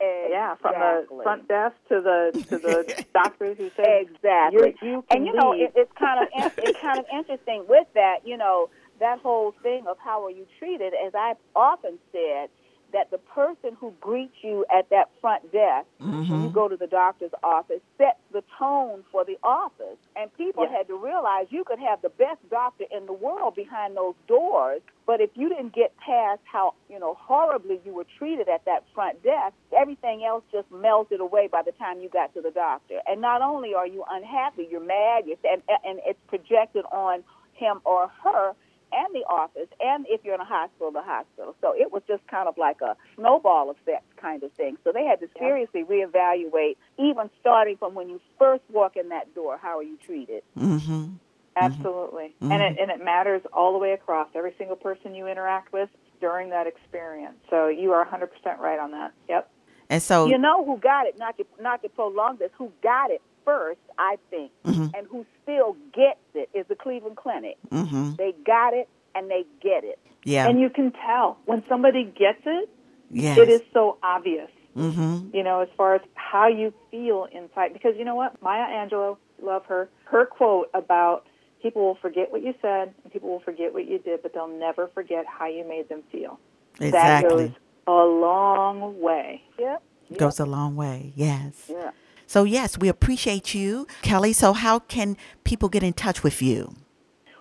Exactly. 0.00 0.30
Yeah, 0.30 0.54
from 0.56 0.72
the 0.74 1.22
front 1.22 1.48
desk 1.48 1.74
to 1.88 2.00
the 2.00 2.44
to 2.48 2.58
the 2.58 3.04
doctors 3.14 3.58
who 3.58 3.70
said 3.76 4.02
Exactly. 4.02 4.76
You 4.82 5.04
and 5.10 5.26
you 5.26 5.32
know, 5.32 5.52
it, 5.52 5.72
it's 5.74 5.92
kind 5.98 6.22
of 6.22 6.28
in- 6.36 6.64
it's 6.64 6.80
kind 6.80 6.98
of 6.98 7.06
interesting 7.12 7.64
with 7.68 7.86
that. 7.94 8.18
You 8.24 8.36
know, 8.36 8.70
that 9.00 9.18
whole 9.20 9.54
thing 9.62 9.86
of 9.88 9.96
how 9.98 10.24
are 10.24 10.30
you 10.30 10.46
treated, 10.58 10.92
as 10.94 11.14
I've 11.14 11.36
often 11.54 11.98
said, 12.12 12.48
that 12.92 13.10
the 13.10 13.18
person 13.18 13.76
who 13.78 13.92
greets 14.00 14.34
you 14.42 14.64
at 14.76 14.88
that 14.90 15.10
front 15.20 15.52
desk 15.52 15.86
when 15.98 16.24
you 16.24 16.32
mm-hmm. 16.32 16.48
go 16.48 16.68
to 16.68 16.76
the 16.76 16.86
doctor's 16.86 17.32
office 17.42 17.80
sets 17.98 18.18
the 18.32 18.42
tone 18.58 19.04
for 19.12 19.24
the 19.24 19.36
office. 19.42 19.98
And 20.16 20.32
people 20.34 20.64
Yes. 20.64 20.72
had 20.72 20.88
to 20.88 20.96
realize 20.96 21.46
you 21.50 21.64
could 21.64 21.78
have 21.78 22.02
the 22.02 22.08
best 22.10 22.38
doctor 22.50 22.84
in 22.90 23.06
the 23.06 23.12
world 23.12 23.54
behind 23.54 23.96
those 23.96 24.14
doors, 24.26 24.80
but 25.06 25.20
if 25.20 25.30
you 25.34 25.48
didn't 25.48 25.74
get 25.74 25.96
past 25.98 26.40
how, 26.44 26.74
you 26.88 26.98
know, 26.98 27.14
horribly 27.20 27.80
you 27.84 27.92
were 27.92 28.06
treated 28.18 28.48
at 28.48 28.64
that 28.64 28.84
front 28.94 29.22
desk, 29.22 29.54
everything 29.76 30.24
else 30.24 30.44
just 30.50 30.70
melted 30.70 31.20
away 31.20 31.46
by 31.46 31.62
the 31.62 31.72
time 31.72 32.00
you 32.00 32.08
got 32.08 32.32
to 32.34 32.40
the 32.40 32.50
doctor. 32.50 33.00
And 33.06 33.20
not 33.20 33.42
only 33.42 33.74
are 33.74 33.86
you 33.86 34.04
unhappy, 34.10 34.66
you're 34.70 34.80
mad, 34.80 35.24
you're, 35.26 35.36
and, 35.44 35.62
and 35.84 36.00
it's 36.04 36.20
projected 36.28 36.84
on 36.92 37.22
him 37.52 37.80
or 37.84 38.08
her 38.22 38.54
and 38.92 39.14
the 39.14 39.24
office, 39.28 39.68
and 39.80 40.06
if 40.08 40.24
you're 40.24 40.34
in 40.34 40.40
a 40.40 40.44
hospital, 40.44 40.90
the 40.90 41.02
hospital. 41.02 41.54
So 41.60 41.74
it 41.76 41.92
was 41.92 42.02
just 42.08 42.26
kind 42.28 42.48
of 42.48 42.56
like 42.58 42.80
a 42.80 42.96
snowball 43.16 43.70
effect 43.70 44.04
kind 44.16 44.42
of 44.42 44.52
thing. 44.52 44.76
So 44.84 44.92
they 44.92 45.04
had 45.04 45.20
to 45.20 45.28
seriously 45.38 45.84
reevaluate, 45.84 46.76
even 46.98 47.30
starting 47.40 47.76
from 47.76 47.94
when 47.94 48.08
you 48.08 48.20
first 48.38 48.62
walk 48.70 48.96
in 48.96 49.08
that 49.10 49.34
door, 49.34 49.58
how 49.60 49.78
are 49.78 49.82
you 49.82 49.98
treated? 50.04 50.42
Mm-hmm. 50.58 51.14
Absolutely. 51.56 52.34
And 52.40 52.52
it 52.52 52.78
and 52.78 52.90
it 52.90 53.04
matters 53.04 53.42
all 53.52 53.72
the 53.72 53.78
way 53.78 53.92
across 53.92 54.28
every 54.34 54.54
single 54.58 54.76
person 54.76 55.14
you 55.14 55.26
interact 55.26 55.72
with 55.72 55.88
during 56.20 56.50
that 56.50 56.66
experience. 56.66 57.36
So 57.50 57.68
you 57.68 57.92
are 57.92 58.06
100% 58.06 58.58
right 58.58 58.78
on 58.78 58.92
that. 58.92 59.12
Yep. 59.28 59.50
And 59.90 60.02
so, 60.02 60.26
You 60.26 60.38
know 60.38 60.64
who 60.64 60.76
got 60.78 61.06
it? 61.06 61.18
Not 61.18 61.36
to 61.38 61.46
not 61.60 61.82
to 61.82 61.88
prolong 61.88 62.36
this. 62.36 62.50
Who 62.58 62.70
got 62.82 63.10
it 63.10 63.22
first? 63.48 63.80
I 63.98 64.16
think, 64.30 64.52
and 64.64 65.06
who 65.10 65.24
still 65.42 65.74
gets 65.94 66.20
it 66.34 66.50
is 66.54 66.66
the 66.68 66.74
Cleveland 66.74 67.16
Clinic. 67.16 67.56
mm-hmm. 67.70 68.14
They 68.16 68.34
got 68.44 68.74
it 68.74 68.88
and 69.14 69.30
they 69.30 69.44
get 69.62 69.84
it. 69.84 69.98
yeah, 70.24 70.46
And 70.46 70.60
you 70.60 70.68
can 70.68 70.92
tell 70.92 71.38
when 71.46 71.64
somebody 71.68 72.04
gets 72.04 72.42
it, 72.44 72.68
yes. 73.10 73.38
it 73.38 73.48
is 73.48 73.62
so 73.72 73.96
obvious. 74.02 74.50
Mm-hmm. 74.76 75.34
You 75.34 75.42
know, 75.42 75.60
as 75.60 75.68
far 75.76 75.94
as 75.94 76.02
how 76.14 76.46
you 76.46 76.72
feel 76.90 77.26
inside 77.32 77.72
because 77.72 77.94
you 77.96 78.04
know 78.04 78.14
what? 78.14 78.40
Maya 78.42 78.66
Angelou, 78.66 79.16
love 79.42 79.64
her. 79.66 79.88
Her 80.04 80.26
quote 80.26 80.70
about 80.74 81.26
people 81.62 81.82
will 81.82 81.96
forget 81.96 82.30
what 82.30 82.42
you 82.42 82.54
said 82.62 82.94
and 83.02 83.12
people 83.12 83.30
will 83.30 83.40
forget 83.40 83.72
what 83.72 83.88
you 83.88 83.98
did, 83.98 84.22
but 84.22 84.34
they'll 84.34 84.46
never 84.46 84.88
forget 84.88 85.24
how 85.26 85.48
you 85.48 85.66
made 85.66 85.88
them 85.88 86.02
feel. 86.12 86.38
Exactly. 86.80 86.90
That 86.90 87.28
goes 87.28 87.50
a 87.88 88.04
long 88.04 89.00
way. 89.00 89.42
Yep. 89.58 89.82
Goes 90.16 90.38
a 90.38 90.46
long 90.46 90.76
way. 90.76 91.12
Yes. 91.16 91.54
Yeah. 91.68 91.90
So, 92.28 92.44
yes, 92.44 92.78
we 92.78 92.88
appreciate 92.88 93.54
you, 93.54 93.86
Kelley. 94.02 94.34
So, 94.34 94.52
how 94.52 94.80
can 94.80 95.16
people 95.44 95.70
get 95.70 95.82
in 95.82 95.94
touch 95.94 96.22
with 96.22 96.42
you? 96.42 96.76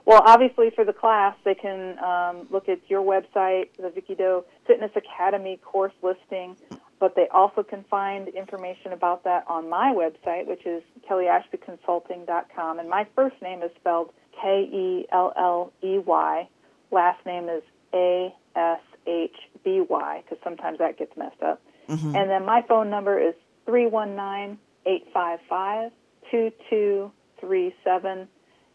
Well, 0.05 0.23
obviously, 0.25 0.69
for 0.73 0.85
the 0.85 0.93
class, 0.93 1.35
they 1.43 1.55
can 1.55 1.99
um, 1.99 2.47
look 2.49 2.69
at 2.69 2.79
your 2.89 3.01
website, 3.03 3.67
the 3.75 3.89
Vicky 3.89 4.15
Doe 4.15 4.45
Fitness 4.65 4.91
Academy 4.95 5.59
course 5.61 5.91
listing, 6.01 6.55
but 6.97 7.15
they 7.15 7.27
also 7.33 7.61
can 7.61 7.83
find 7.89 8.29
information 8.29 8.93
about 8.93 9.25
that 9.25 9.43
on 9.47 9.69
my 9.69 9.93
website, 9.93 10.47
which 10.47 10.65
is 10.65 10.81
kelleyashbyconsulting.com. 11.09 12.79
And 12.79 12.89
my 12.89 13.05
first 13.13 13.35
name 13.41 13.61
is 13.61 13.71
spelled 13.75 14.13
K 14.41 14.61
E 14.71 15.05
L 15.11 15.33
L 15.35 15.73
E 15.83 15.97
Y. 15.97 16.47
Last 16.91 17.25
name 17.25 17.49
is 17.49 17.63
A 17.93 18.33
S 18.55 18.79
H 19.05 19.35
B 19.65 19.81
Y, 19.89 20.23
because 20.23 20.41
sometimes 20.41 20.77
that 20.77 20.97
gets 20.97 21.11
messed 21.17 21.43
up. 21.43 21.61
Mm-hmm. 21.89 22.15
And 22.15 22.29
then 22.29 22.45
my 22.45 22.63
phone 22.69 22.89
number 22.89 23.19
is 23.19 23.35
319 23.65 24.57
855 24.87 25.91
2237 26.31 28.27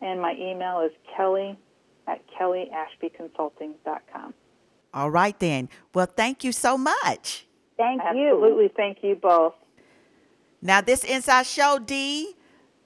and 0.02 0.20
my 0.20 0.34
email 0.38 0.80
is 0.80 0.92
kelley 1.16 1.56
at 2.06 2.20
kelleyashbyconsulting.com. 2.38 4.34
All 4.94 5.10
right, 5.10 5.38
then. 5.38 5.70
Well, 5.94 6.06
thank 6.06 6.44
you 6.44 6.52
so 6.52 6.76
much. 6.76 7.46
Thank 7.76 8.02
Absolutely. 8.02 8.20
you. 8.20 8.34
Absolutely. 8.34 8.68
Thank 8.76 8.98
you 9.02 9.14
both. 9.14 9.54
Now, 10.60 10.80
this 10.80 11.04
Inside 11.04 11.46
Show, 11.46 11.78
D. 11.78 12.34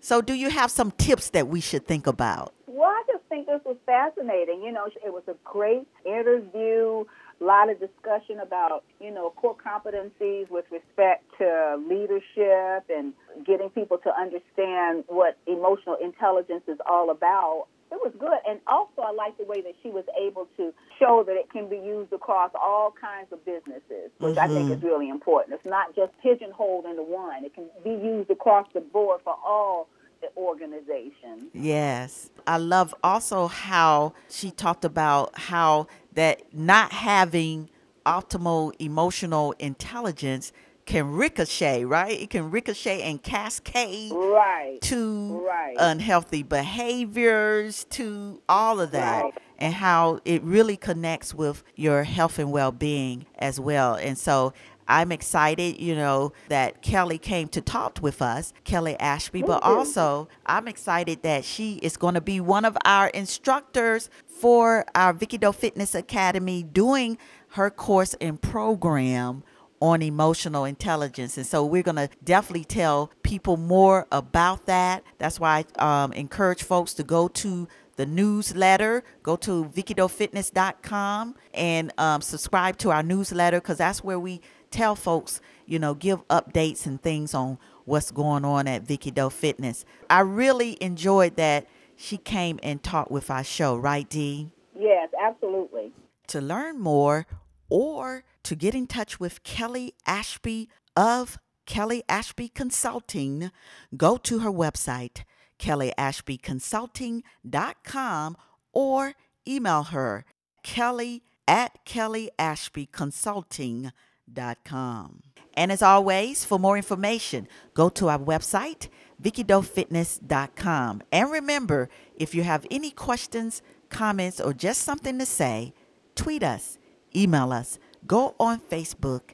So, 0.01 0.21
do 0.21 0.35
you 0.35 0.51
have 0.51 0.71
some 0.71 0.93
tips 0.93 1.31
that 1.31 1.49
we 1.49 1.61
should 1.61 1.87
think 1.87 2.07
about? 2.07 2.55
Well, 2.67 2.89
I 2.89 3.03
just 3.07 3.25
think 3.29 3.47
this 3.47 3.61
was 3.65 3.77
fascinating. 3.87 4.63
You 4.63 4.71
know, 4.73 4.87
it 4.87 5.13
was 5.13 5.25
a 5.27 5.35
great 5.45 5.87
interview 6.05 7.05
a 7.41 7.45
lot 7.45 7.71
of 7.71 7.79
discussion 7.79 8.41
about, 8.41 8.85
you 9.01 9.11
know, 9.11 9.31
core 9.37 9.57
competencies 9.57 10.49
with 10.51 10.65
respect 10.71 11.25
to 11.39 11.77
leadership 11.89 12.85
and 12.89 13.13
getting 13.45 13.71
people 13.71 13.99
to 13.99 14.11
understand 14.15 15.05
what 15.09 15.37
emotional 15.47 15.97
intelligence 16.03 16.63
is 16.69 16.79
all 16.89 17.11
about. 17.11 17.67
It 17.93 18.01
was 18.03 18.13
good. 18.19 18.39
And 18.49 18.59
also, 18.67 19.03
I 19.03 19.13
like 19.13 19.39
the 19.39 19.45
way 19.45 19.61
that 19.61 19.75
she 19.83 19.91
was 19.91 20.05
able 20.21 20.49
to 20.57 20.75
show 20.99 21.23
that 21.25 21.35
it 21.35 21.51
can 21.53 21.69
be 21.69 21.77
used 21.77 22.13
across 22.13 22.51
all 22.61 22.93
kinds 23.01 23.33
of 23.33 23.45
businesses, 23.45 24.11
which 24.19 24.35
mm-hmm. 24.35 24.39
I 24.39 24.49
think 24.49 24.71
is 24.71 24.79
mm-hmm. 24.79 24.87
really 24.87 25.09
important. 25.09 25.55
It's 25.55 25.67
not 25.67 25.95
just 25.95 26.13
pigeonholed 26.21 26.87
into 26.87 27.03
one, 27.03 27.45
it 27.45 27.55
can 27.55 27.67
be 27.85 27.91
used 27.91 28.31
across 28.31 28.67
the 28.75 28.81
board 28.81 29.21
for 29.23 29.37
all 29.45 29.89
the 30.21 30.29
organization. 30.37 31.49
Yes. 31.53 32.31
I 32.47 32.59
love 32.59 32.95
also 33.05 33.47
how 33.47 34.15
she 34.29 34.51
talked 34.51 34.85
about 34.85 35.39
how 35.39 35.87
that 36.17 36.43
not 36.53 36.93
having 36.93 37.71
optimal 38.05 38.73
emotional 38.79 39.53
intelligence 39.59 40.53
can 40.87 41.13
ricochet, 41.13 41.85
right? 41.85 42.21
It 42.21 42.31
can 42.31 42.51
ricochet 42.51 43.03
and 43.03 43.21
cascade 43.23 44.13
right. 44.13 44.79
to 44.83 45.45
right. 45.47 45.77
unhealthy 45.79 46.43
behaviors, 46.45 47.85
to 47.91 48.41
all 48.49 48.81
of 48.81 48.93
that. 48.93 49.25
Right. 49.25 49.35
And 49.59 49.73
how 49.73 50.21
it 50.27 50.43
really 50.43 50.77
connects 50.77 51.33
with 51.33 51.63
your 51.75 52.05
health 52.05 52.39
and 52.39 52.53
well 52.53 52.73
being 52.73 53.25
as 53.39 53.59
well. 53.59 53.95
And 53.95 54.19
so 54.19 54.53
I'm 54.89 55.13
excited, 55.13 55.81
you 55.81 55.95
know, 55.95 56.33
that 56.49 56.83
Kelley 56.83 57.19
came 57.19 57.49
to 57.49 57.61
talk 57.61 57.99
with 58.01 58.23
us, 58.23 58.53
Kelley 58.65 58.97
Ashby, 58.99 59.43
but 59.43 59.63
also 59.63 60.29
I'm 60.45 60.69
excited 60.69 61.23
that 61.23 61.45
she 61.45 61.77
is 61.77 61.97
going 61.97 62.15
to 62.15 62.21
be 62.21 62.41
one 62.41 62.65
of 62.65 62.77
our 62.85 63.09
instructors 63.09 64.11
for 64.27 64.85
our 64.95 65.13
Vicky 65.13 65.39
Doe 65.39 65.53
Fitness 65.53 65.95
Academy 65.95 66.63
doing 66.63 67.19
her 67.51 67.71
course 67.71 68.15
and 68.21 68.41
program 68.41 69.43
on 69.81 70.03
emotional 70.03 70.65
intelligence. 70.65 71.37
And 71.37 71.47
so 71.47 71.65
we're 71.65 71.83
going 71.83 71.97
to 71.97 72.09
definitely 72.25 72.65
tell 72.65 73.11
people 73.23 73.57
more 73.57 74.07
about 74.11 74.67
that. 74.67 75.03
That's 75.19 75.39
why 75.39 75.65
I 75.79 76.05
um, 76.05 76.13
encourage 76.13 76.63
folks 76.63 76.95
to 76.95 77.03
go 77.03 77.29
to 77.29 77.69
the 77.97 78.07
newsletter. 78.07 79.05
Go 79.23 79.37
to 79.37 79.65
VickyDoeFitness.com 79.65 81.35
and 81.55 81.93
um, 81.99 82.21
subscribe 82.21 82.79
to 82.79 82.91
our 82.91 83.03
newsletter 83.03 83.61
because 83.61 83.79
that's 83.79 84.05
where 84.05 84.19
we 84.19 84.41
tell 84.77 84.95
folks, 84.95 85.41
you 85.65 85.79
know, 85.79 85.95
give 85.95 86.29
updates 86.29 86.85
and 86.85 87.01
things 87.01 87.33
on 87.33 87.57
what's 87.87 88.11
going 88.11 88.45
on 88.45 88.69
at 88.69 88.83
Vicky 88.83 89.11
Doe 89.11 89.31
Fitness. 89.31 89.87
I 90.11 90.21
really 90.21 90.77
enjoyed 90.83 91.37
that 91.37 91.67
she 91.97 92.19
came 92.19 92.61
and 92.63 92.83
talked 92.83 93.11
with 93.11 93.31
our 93.31 93.43
show, 93.43 93.75
right, 93.77 94.07
Dee? 94.09 94.51
Yes, 94.79 95.09
absolutely. 95.19 95.93
To 96.29 96.43
learn 96.43 96.79
more 96.79 97.27
or 97.71 98.25
to 98.43 98.55
get 98.55 98.75
in 98.75 98.87
touch 98.87 99.19
with 99.19 99.43
Kelley 99.43 99.95
Ashby 100.07 100.69
of 100.95 101.39
Kelley 101.65 102.03
Ashby 102.09 102.49
Consulting, 102.49 103.51
go 103.97 104.19
to 104.19 104.41
her 104.41 104.53
website, 104.53 105.23
kelleyashbyconsulting.com, 105.59 108.37
or 108.73 109.15
email 109.49 109.85
her, 109.85 110.27
kelley 110.63 111.23
at 111.49 111.79
kelleyashbyconsulting.com 111.87 113.93
vickydoefitness.com. 114.37 115.23
And 115.55 115.73
as 115.73 115.83
always, 115.83 116.45
for 116.45 116.59
more 116.59 116.77
information, 116.77 117.49
go 117.75 117.89
to 117.91 118.09
our 118.09 118.19
website, 118.19 118.89
vickydoefitness.com. 119.23 121.03
And 121.11 121.31
remember, 121.31 121.89
if 122.17 122.35
you 122.35 122.43
have 122.43 122.67
any 122.71 122.91
questions, 122.91 123.63
comments, 123.89 124.41
or 124.41 124.53
just 124.53 124.83
something 124.83 125.19
to 125.19 125.27
say, 125.27 125.73
tweet 126.15 126.43
us, 126.43 126.79
email 127.15 127.53
us, 127.53 127.79
go 128.07 128.35
on 128.39 128.61
Facebook, 128.61 129.31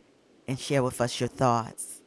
and 0.46 0.58
share 0.58 0.82
with 0.82 1.00
us 1.00 1.18
your 1.18 1.28
thoughts. 1.28 2.02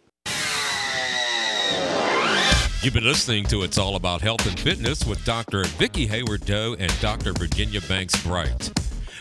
You've 2.82 2.94
been 2.94 3.04
listening 3.04 3.46
to 3.46 3.64
It's 3.64 3.80
All 3.80 3.96
About 3.96 4.22
Health 4.22 4.46
and 4.46 4.60
Fitness 4.60 5.06
with 5.06 5.24
Dr. 5.26 5.64
Vicky 5.64 6.06
Haywood 6.06 6.46
Doe 6.46 6.76
and 6.78 6.94
Dr. 7.02 7.34
Virginia 7.34 7.82
Banks 7.82 8.22
Bright. 8.22 8.72